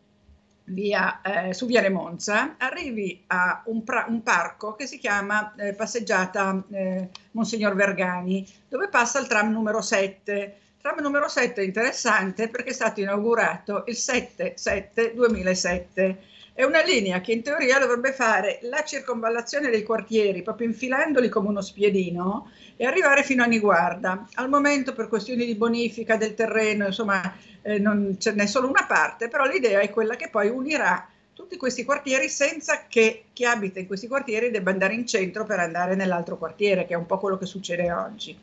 [0.64, 5.72] via, eh, su Viale Monza, arrivi a un, pra- un parco che si chiama eh,
[5.72, 10.58] Passeggiata eh, Monsignor Vergani, dove passa il tram numero 7.
[10.78, 16.16] Tram numero 7 è interessante perché è stato inaugurato il 7-7-2007.
[16.58, 21.50] È una linea che in teoria dovrebbe fare la circonvallazione dei quartieri, proprio infilandoli come
[21.50, 24.26] uno spiedino, e arrivare fino a Niguarda.
[24.34, 27.22] Al momento, per questioni di bonifica del terreno, insomma,
[27.62, 31.56] eh, non ce n'è solo una parte, però l'idea è quella che poi unirà tutti
[31.56, 35.94] questi quartieri senza che chi abita in questi quartieri debba andare in centro per andare
[35.94, 38.36] nell'altro quartiere, che è un po' quello che succede oggi.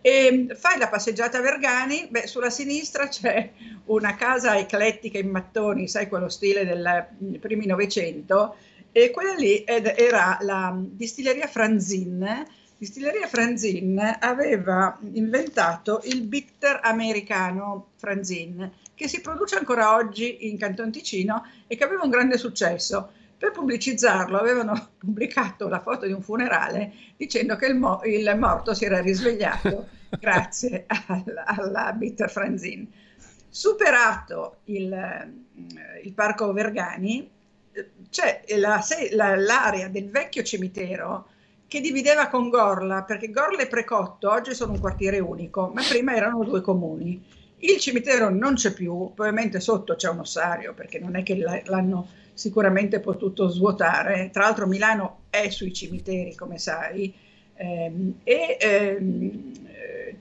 [0.00, 3.50] E fai la passeggiata a Vergani, beh, sulla sinistra c'è
[3.86, 8.56] una casa eclettica in mattoni, sai quello stile dei primi Novecento,
[8.92, 12.46] e quella lì era la distilleria Franzin.
[12.78, 20.92] Distilleria Franzin aveva inventato il bitter americano Franzin, che si produce ancora oggi in Canton
[20.92, 23.10] Ticino e che aveva un grande successo.
[23.38, 28.74] Per pubblicizzarlo avevano pubblicato la foto di un funerale dicendo che il, mo- il morto
[28.74, 29.88] si era risvegliato
[30.18, 32.90] grazie alla, alla Bitter Franzin.
[33.48, 35.32] Superato il,
[36.02, 37.30] il parco Vergani,
[38.10, 41.28] c'è la, la, l'area del vecchio cimitero
[41.68, 46.14] che divideva con Gorla, perché Gorla e Precotto oggi sono un quartiere unico, ma prima
[46.14, 47.22] erano due comuni.
[47.58, 52.08] Il cimitero non c'è più, probabilmente sotto c'è un ossario, perché non è che l'hanno
[52.38, 54.30] sicuramente potuto svuotare.
[54.32, 57.12] Tra l'altro Milano è sui cimiteri, come sai,
[57.54, 59.52] ehm, e ehm,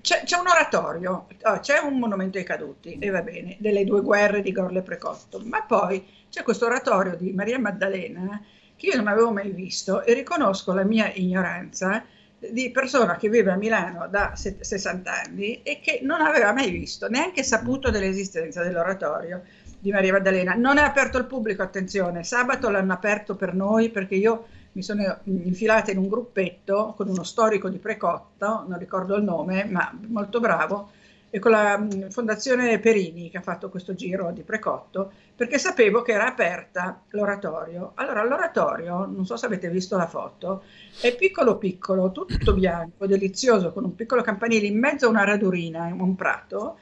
[0.01, 4.01] c'è, c'è, un oratorio, oh, c'è un monumento ai caduti, e va bene, delle due
[4.01, 8.43] guerre di Gorle Precotto, ma poi c'è questo oratorio di Maria Maddalena
[8.75, 12.03] che io non avevo mai visto e riconosco la mia ignoranza
[12.39, 17.09] di persona che vive a Milano da 60 anni e che non aveva mai visto,
[17.09, 19.43] neanche saputo dell'esistenza dell'oratorio
[19.79, 20.53] di Maria Maddalena.
[20.53, 25.17] Non è aperto al pubblico, attenzione, sabato l'hanno aperto per noi perché io mi sono
[25.23, 30.39] infilata in un gruppetto con uno storico di Precotto, non ricordo il nome, ma molto
[30.39, 30.91] bravo,
[31.29, 36.01] e con la mm, Fondazione Perini che ha fatto questo giro di Precotto, perché sapevo
[36.01, 37.93] che era aperta l'oratorio.
[37.95, 40.63] Allora, l'oratorio, non so se avete visto la foto,
[41.01, 45.87] è piccolo piccolo, tutto bianco, delizioso, con un piccolo campanile in mezzo a una radurina,
[45.87, 46.77] in un prato,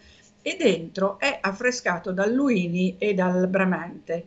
[0.48, 4.26] e dentro è affrescato dal Luini e dal Bramante.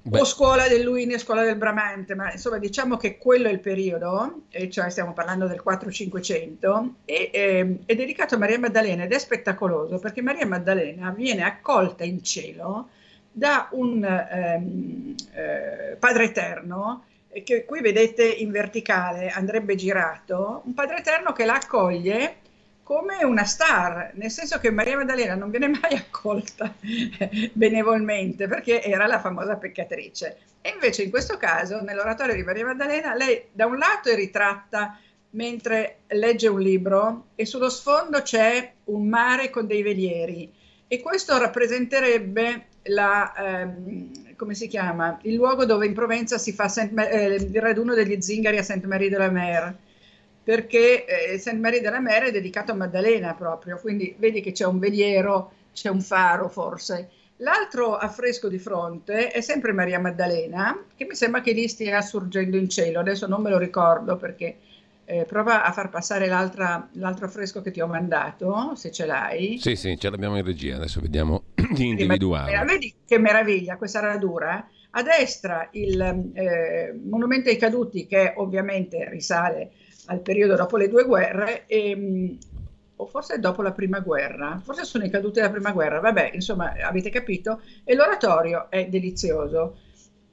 [0.00, 0.20] Beh.
[0.20, 3.58] O scuola del Luini e scuola del Bramante, ma insomma diciamo che quello è il
[3.58, 9.12] periodo, e cioè stiamo parlando del 4-500, e, eh, è dedicato a Maria Maddalena ed
[9.12, 12.90] è spettacoloso perché Maria Maddalena viene accolta in cielo
[13.32, 17.02] da un ehm, eh, Padre Eterno
[17.42, 22.36] che qui vedete in verticale andrebbe girato, un Padre Eterno che la accoglie
[22.88, 26.72] come una star, nel senso che Maria Maddalena non viene mai accolta
[27.52, 30.38] benevolmente perché era la famosa peccatrice.
[30.62, 34.98] E invece in questo caso, nell'oratorio di Maria Maddalena, lei da un lato è ritratta
[35.32, 40.50] mentre legge un libro e sullo sfondo c'è un mare con dei velieri.
[40.88, 46.68] E questo rappresenterebbe la, ehm, come si chiama, il luogo dove in Provenza si fa
[46.68, 49.76] Saint, eh, il raduno degli zingari a Sainte-Marie de la Mer
[50.48, 54.64] perché eh, Saint Marie della Mer è dedicato a Maddalena proprio, quindi vedi che c'è
[54.64, 57.10] un veliero, c'è un faro forse.
[57.36, 62.56] L'altro affresco di fronte è sempre Maria Maddalena, che mi sembra che lì stia sorgendo
[62.56, 64.56] in cielo, adesso non me lo ricordo perché
[65.04, 69.58] eh, prova a far passare l'altro affresco che ti ho mandato, se ce l'hai.
[69.58, 71.42] Sì, sì, ce l'abbiamo in regia, adesso vediamo
[71.76, 72.64] di individuare.
[72.64, 74.66] Vedi che meraviglia questa radura?
[74.92, 76.00] A destra il
[76.32, 79.72] eh, monumento ai caduti che ovviamente risale
[80.08, 82.36] al periodo dopo le due guerre, e, mm,
[82.96, 86.74] o forse dopo la prima guerra, forse sono i caduti della prima guerra, vabbè, insomma,
[86.82, 89.78] avete capito, e l'oratorio è delizioso.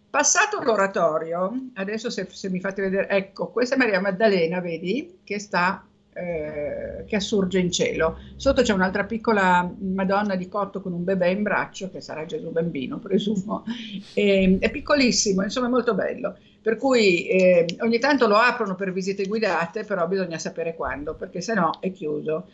[0.10, 5.39] Passato l'oratorio, adesso se, se mi fate vedere, ecco, questa è Maria Maddalena, vedi, che
[5.39, 8.18] sta eh, che assurge in cielo.
[8.38, 12.52] Sotto c'è un'altra piccola Madonna di cotto con un bebè in braccio, che sarà Gesù
[12.52, 13.65] bambino, presumo.
[14.14, 16.38] E, è piccolissimo, insomma è molto bello.
[16.65, 21.39] Per cui eh, ogni tanto lo aprono per visite guidate, però bisogna sapere quando, perché
[21.39, 22.49] se no è chiuso.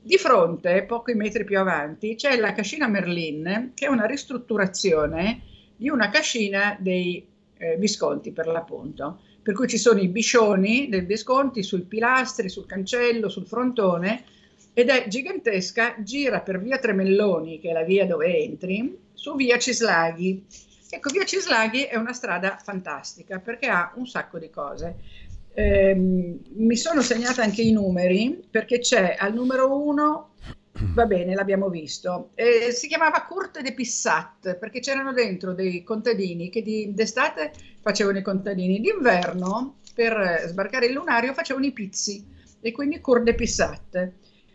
[0.00, 5.42] Di fronte, pochi metri più avanti, c'è la cascina Merlin, che è una ristrutturazione
[5.76, 7.22] di una cascina dei
[7.58, 12.66] eh, Visconti, per l'appunto per cui ci sono i biscioni del Visconti sui pilastri, sul
[12.66, 14.24] cancello, sul frontone
[14.72, 19.58] ed è gigantesca, gira per via Tremelloni, che è la via dove entri, su via
[19.58, 20.44] Cislaghi.
[20.90, 24.96] Ecco, via Cislaghi è una strada fantastica perché ha un sacco di cose.
[25.52, 30.30] Eh, mi sono segnata anche i numeri perché c'è al numero uno
[30.72, 32.30] Va bene, l'abbiamo visto.
[32.34, 37.52] Eh, si chiamava Curte de Pissat perché c'erano dentro dei contadini che di, d'estate
[37.82, 42.24] facevano i contadini, d'inverno per sbarcare il lunario facevano i pizzi
[42.60, 44.12] e quindi Curte de Pissat.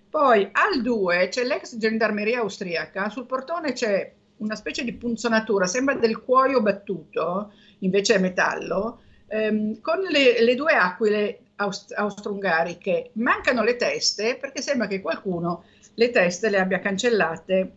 [0.10, 5.96] Poi al 2 c'è l'ex gendarmeria austriaca, sul portone c'è una specie di punzonatura, sembra
[5.96, 13.12] del cuoio battuto, invece è metallo, ehm, con le, le, due aquile aust- austro-ungariche.
[13.14, 15.64] Mancano le teste perché sembra che qualcuno
[15.96, 17.72] le teste le abbia cancellate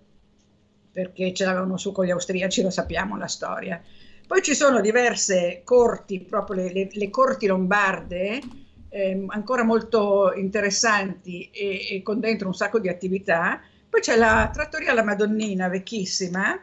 [0.90, 3.80] perché ce l'avevano su con gli austriaci, lo sappiamo la storia.
[4.26, 8.40] Poi ci sono diverse corti, proprio le, le, le corti lombarde,
[8.88, 13.60] ehm, ancora molto interessanti e, e con dentro un sacco di attività.
[13.98, 16.56] Poi c'è la trattoria La Madonnina, vecchissima,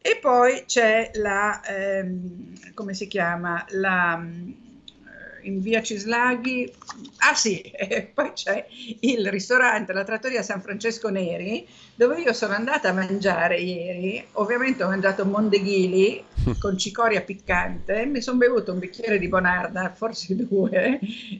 [0.00, 4.20] e poi c'è la, ehm, come si chiama, la,
[5.42, 6.72] in via Cislaghi,
[7.18, 8.66] ah sì, e poi c'è
[9.00, 14.82] il ristorante, la trattoria San Francesco Neri, dove io sono andata a mangiare ieri, ovviamente
[14.82, 16.24] ho mangiato mondeghili
[16.58, 20.98] con cicoria piccante, mi sono bevuto un bicchiere di Bonarda, forse due,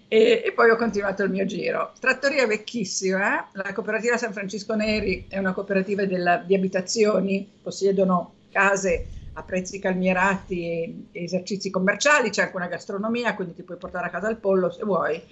[0.09, 1.93] e, e, poi ho continuato il mio giro.
[1.99, 9.07] Trattoria vecchissima, la cooperativa San Francisco Neri è una cooperativa della, di abitazioni, possiedono case
[9.35, 14.11] a prezzi calmierati e, esercizi commerciali, c'è anche una gastronomia, quindi ti puoi portare a
[14.11, 15.23] casa il pollo se vuoi.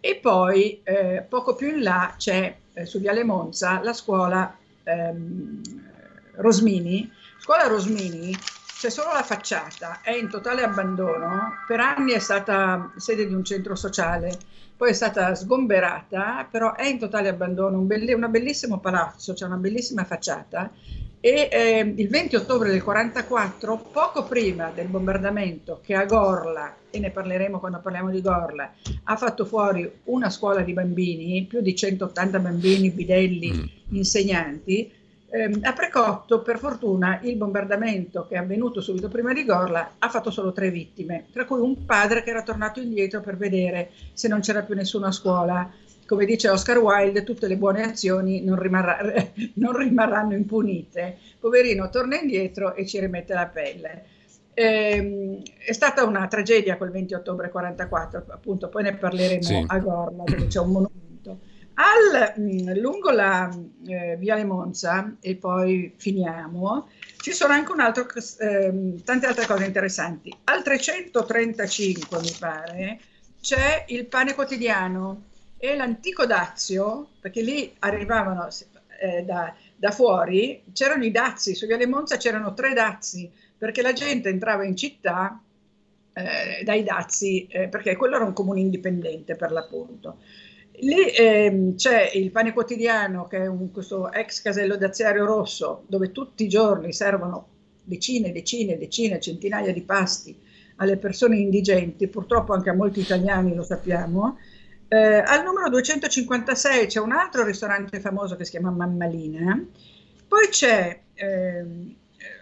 [0.00, 5.60] E poi eh, poco più in là c'è eh, su Viale Monza la scuola ehm,
[6.36, 7.10] Rosmini.
[7.38, 8.36] Scuola Rosmini
[8.82, 13.44] c'è solo la facciata, è in totale abbandono, per anni è stata sede di un
[13.44, 14.36] centro sociale,
[14.76, 19.56] poi è stata sgomberata, però è in totale abbandono, un, belle, bellissimo palazzo, c'è una
[19.56, 20.68] bellissima facciata
[21.24, 26.98] e eh, il 20 ottobre del 44, poco prima del bombardamento che a Gorla, e
[26.98, 28.72] ne parleremo quando parliamo di Gorla,
[29.04, 33.94] ha fatto fuori una scuola di bambini, più di 180 bambini, bidelli, mm.
[33.94, 34.92] insegnanti,
[35.30, 40.08] eh, a Precotto per fortuna il bombardamento che è avvenuto subito prima di Gorla ha
[40.08, 44.26] fatto solo tre vittime, tra cui un padre che era tornato indietro per vedere se
[44.26, 45.70] non c'era più nessuno a scuola
[46.12, 48.98] come dice Oscar Wilde, tutte le buone azioni non, rimarrà,
[49.54, 51.16] non rimarranno impunite.
[51.40, 54.04] Poverino torna indietro e ci rimette la pelle.
[54.52, 59.64] Eh, è stata una tragedia quel 20 ottobre 44, appunto, poi ne parleremo sì.
[59.66, 61.38] a Gorla, dove c'è un monumento.
[61.76, 63.48] Al, mh, lungo la
[63.86, 66.88] eh, Viale Monza, e poi finiamo,
[67.22, 68.06] ci sono anche un altro,
[68.38, 70.30] eh, tante altre cose interessanti.
[70.44, 73.00] Al 335, mi pare,
[73.40, 75.30] c'è il pane quotidiano,
[75.64, 78.48] e l'antico Dazio, perché lì arrivavano
[79.00, 83.92] eh, da, da, fuori, c'erano i dazi, su Viale Monza c'erano tre dazi, perché la
[83.92, 85.40] gente entrava in città
[86.14, 90.16] eh, dai dazi, eh, perché quello era un comune indipendente per l'appunto.
[90.80, 96.10] Lì ehm, c'è il pane quotidiano, che è un, questo ex casello d'aziario rosso, dove
[96.10, 97.46] tutti i giorni servono
[97.84, 100.36] decine, decine, decine, centinaia di pasti
[100.76, 104.38] alle persone indigenti, purtroppo anche a molti italiani lo sappiamo,
[104.92, 109.58] eh, al numero 256 c'è un altro ristorante famoso che si chiama Mammalina,
[110.28, 111.64] poi c'è eh,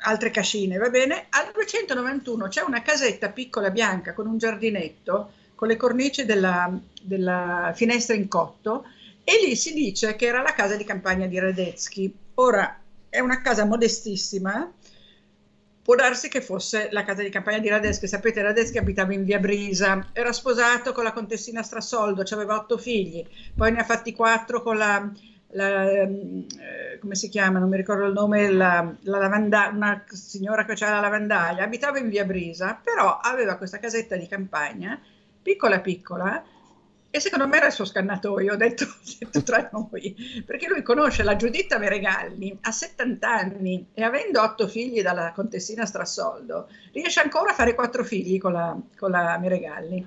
[0.02, 1.27] altre cascine, va bene.
[1.28, 7.70] Al 291 c'è una casetta piccola bianca con un giardinetto con le cornici della, della
[7.72, 8.85] finestra in cotto
[9.22, 12.12] e lì si dice che era la casa di campagna di Radetzky.
[12.35, 14.72] Ora è una casa modestissima,
[15.90, 18.06] Può darsi che fosse la casa di campagna di Radeschi.
[18.06, 23.26] Sapete, Radeschi abitava in via Brisa, era sposato con la contessina Strassoldo, aveva otto figli,
[23.56, 25.10] poi ne ha fatti quattro con la,
[25.48, 30.62] la eh, come si chiama, non mi ricordo il nome, la, la lavanda, una signora
[30.62, 34.96] che faceva la lavandaia, abitava in via Brisa, però aveva questa casetta di campagna,
[35.42, 36.40] piccola piccola,
[37.12, 38.86] e secondo me era il suo scannatoio, ho detto,
[39.18, 44.68] detto tra noi, perché lui conosce la Giuditta Meregalli, ha 70 anni e avendo otto
[44.68, 50.06] figli dalla contessina Strassoldo, riesce ancora a fare quattro figli con la, con la Meregalli.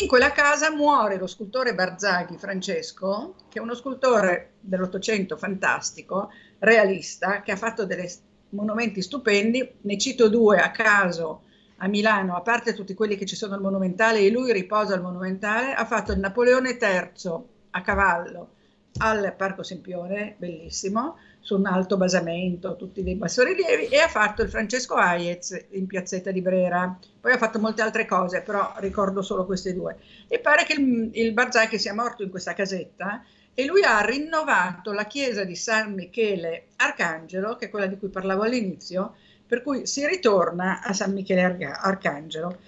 [0.00, 7.40] In quella casa muore lo scultore Barzaghi Francesco, che è uno scultore dell'Ottocento fantastico, realista,
[7.40, 8.08] che ha fatto dei
[8.50, 11.42] monumenti stupendi, ne cito due a caso
[11.78, 15.02] a Milano, a parte tutti quelli che ci sono al Monumentale e lui riposa al
[15.02, 17.32] Monumentale, ha fatto il Napoleone III
[17.70, 18.50] a cavallo
[18.98, 24.48] al Parco Sempione, bellissimo, su un alto basamento, tutti dei bassorilievi, e ha fatto il
[24.48, 26.98] Francesco Hayez in piazzetta di Brera.
[27.20, 29.96] Poi ha fatto molte altre cose, però ricordo solo queste due.
[30.26, 33.22] E pare che il, il Barzai sia morto in questa casetta
[33.54, 38.08] e lui ha rinnovato la chiesa di San Michele Arcangelo, che è quella di cui
[38.08, 39.14] parlavo all'inizio,
[39.48, 42.58] per cui si ritorna a San Michele Arcangelo.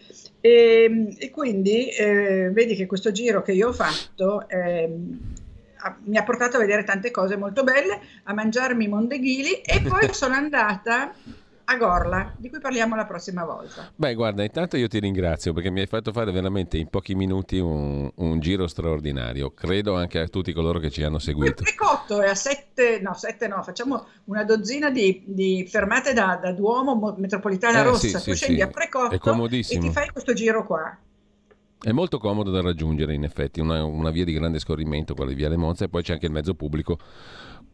[0.40, 4.90] E, e quindi eh, vedi che questo giro che io ho fatto eh,
[6.04, 10.12] mi ha portato a vedere tante cose molto belle, a mangiarmi i mondeghili e poi
[10.14, 11.12] sono andata
[11.70, 13.92] a Gorla, di cui parliamo la prossima volta.
[13.94, 17.58] Beh, guarda, intanto io ti ringrazio perché mi hai fatto fare veramente in pochi minuti
[17.58, 19.52] un, un giro straordinario.
[19.52, 21.62] Credo anche a tutti coloro che ci hanno seguito.
[21.62, 26.40] Il Precotto è a sette, no, sette no, facciamo una dozzina di, di fermate da,
[26.42, 28.18] da, Duomo, Metropolitana eh, Rossa.
[28.18, 28.62] Sì, tu sì, scendi sì.
[28.62, 30.98] a Precotto e ti fai questo giro qua.
[31.82, 35.36] È molto comodo da raggiungere, in effetti, una, una via di grande scorrimento, quella di
[35.36, 36.98] Viale Monza, e poi c'è anche il mezzo pubblico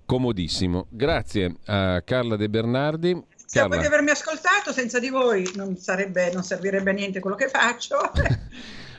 [0.05, 0.86] comodissimo.
[0.90, 3.35] Grazie a Carla De Bernardi.
[3.47, 7.20] Grazie a voi di avermi ascoltato, senza di voi non, sarebbe, non servirebbe a niente
[7.20, 7.98] quello che faccio.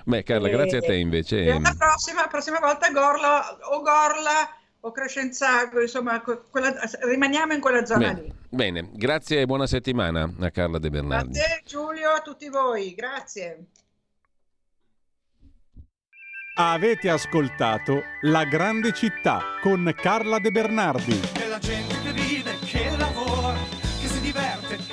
[0.05, 1.43] Beh, Carla, E- grazie a te invece.
[1.43, 7.59] E alla prossima, prossima volta Gorla o Gorla o Crescenzago, insomma, que- quella- rimaniamo in
[7.59, 8.33] quella zona lì.
[8.49, 11.37] Bene, grazie e buona settimana a Carla De Bernardi.
[11.37, 13.65] A te Giulio, a tutti voi, grazie.
[16.55, 21.19] Avete ascoltato La grande città con Carla De Bernardi.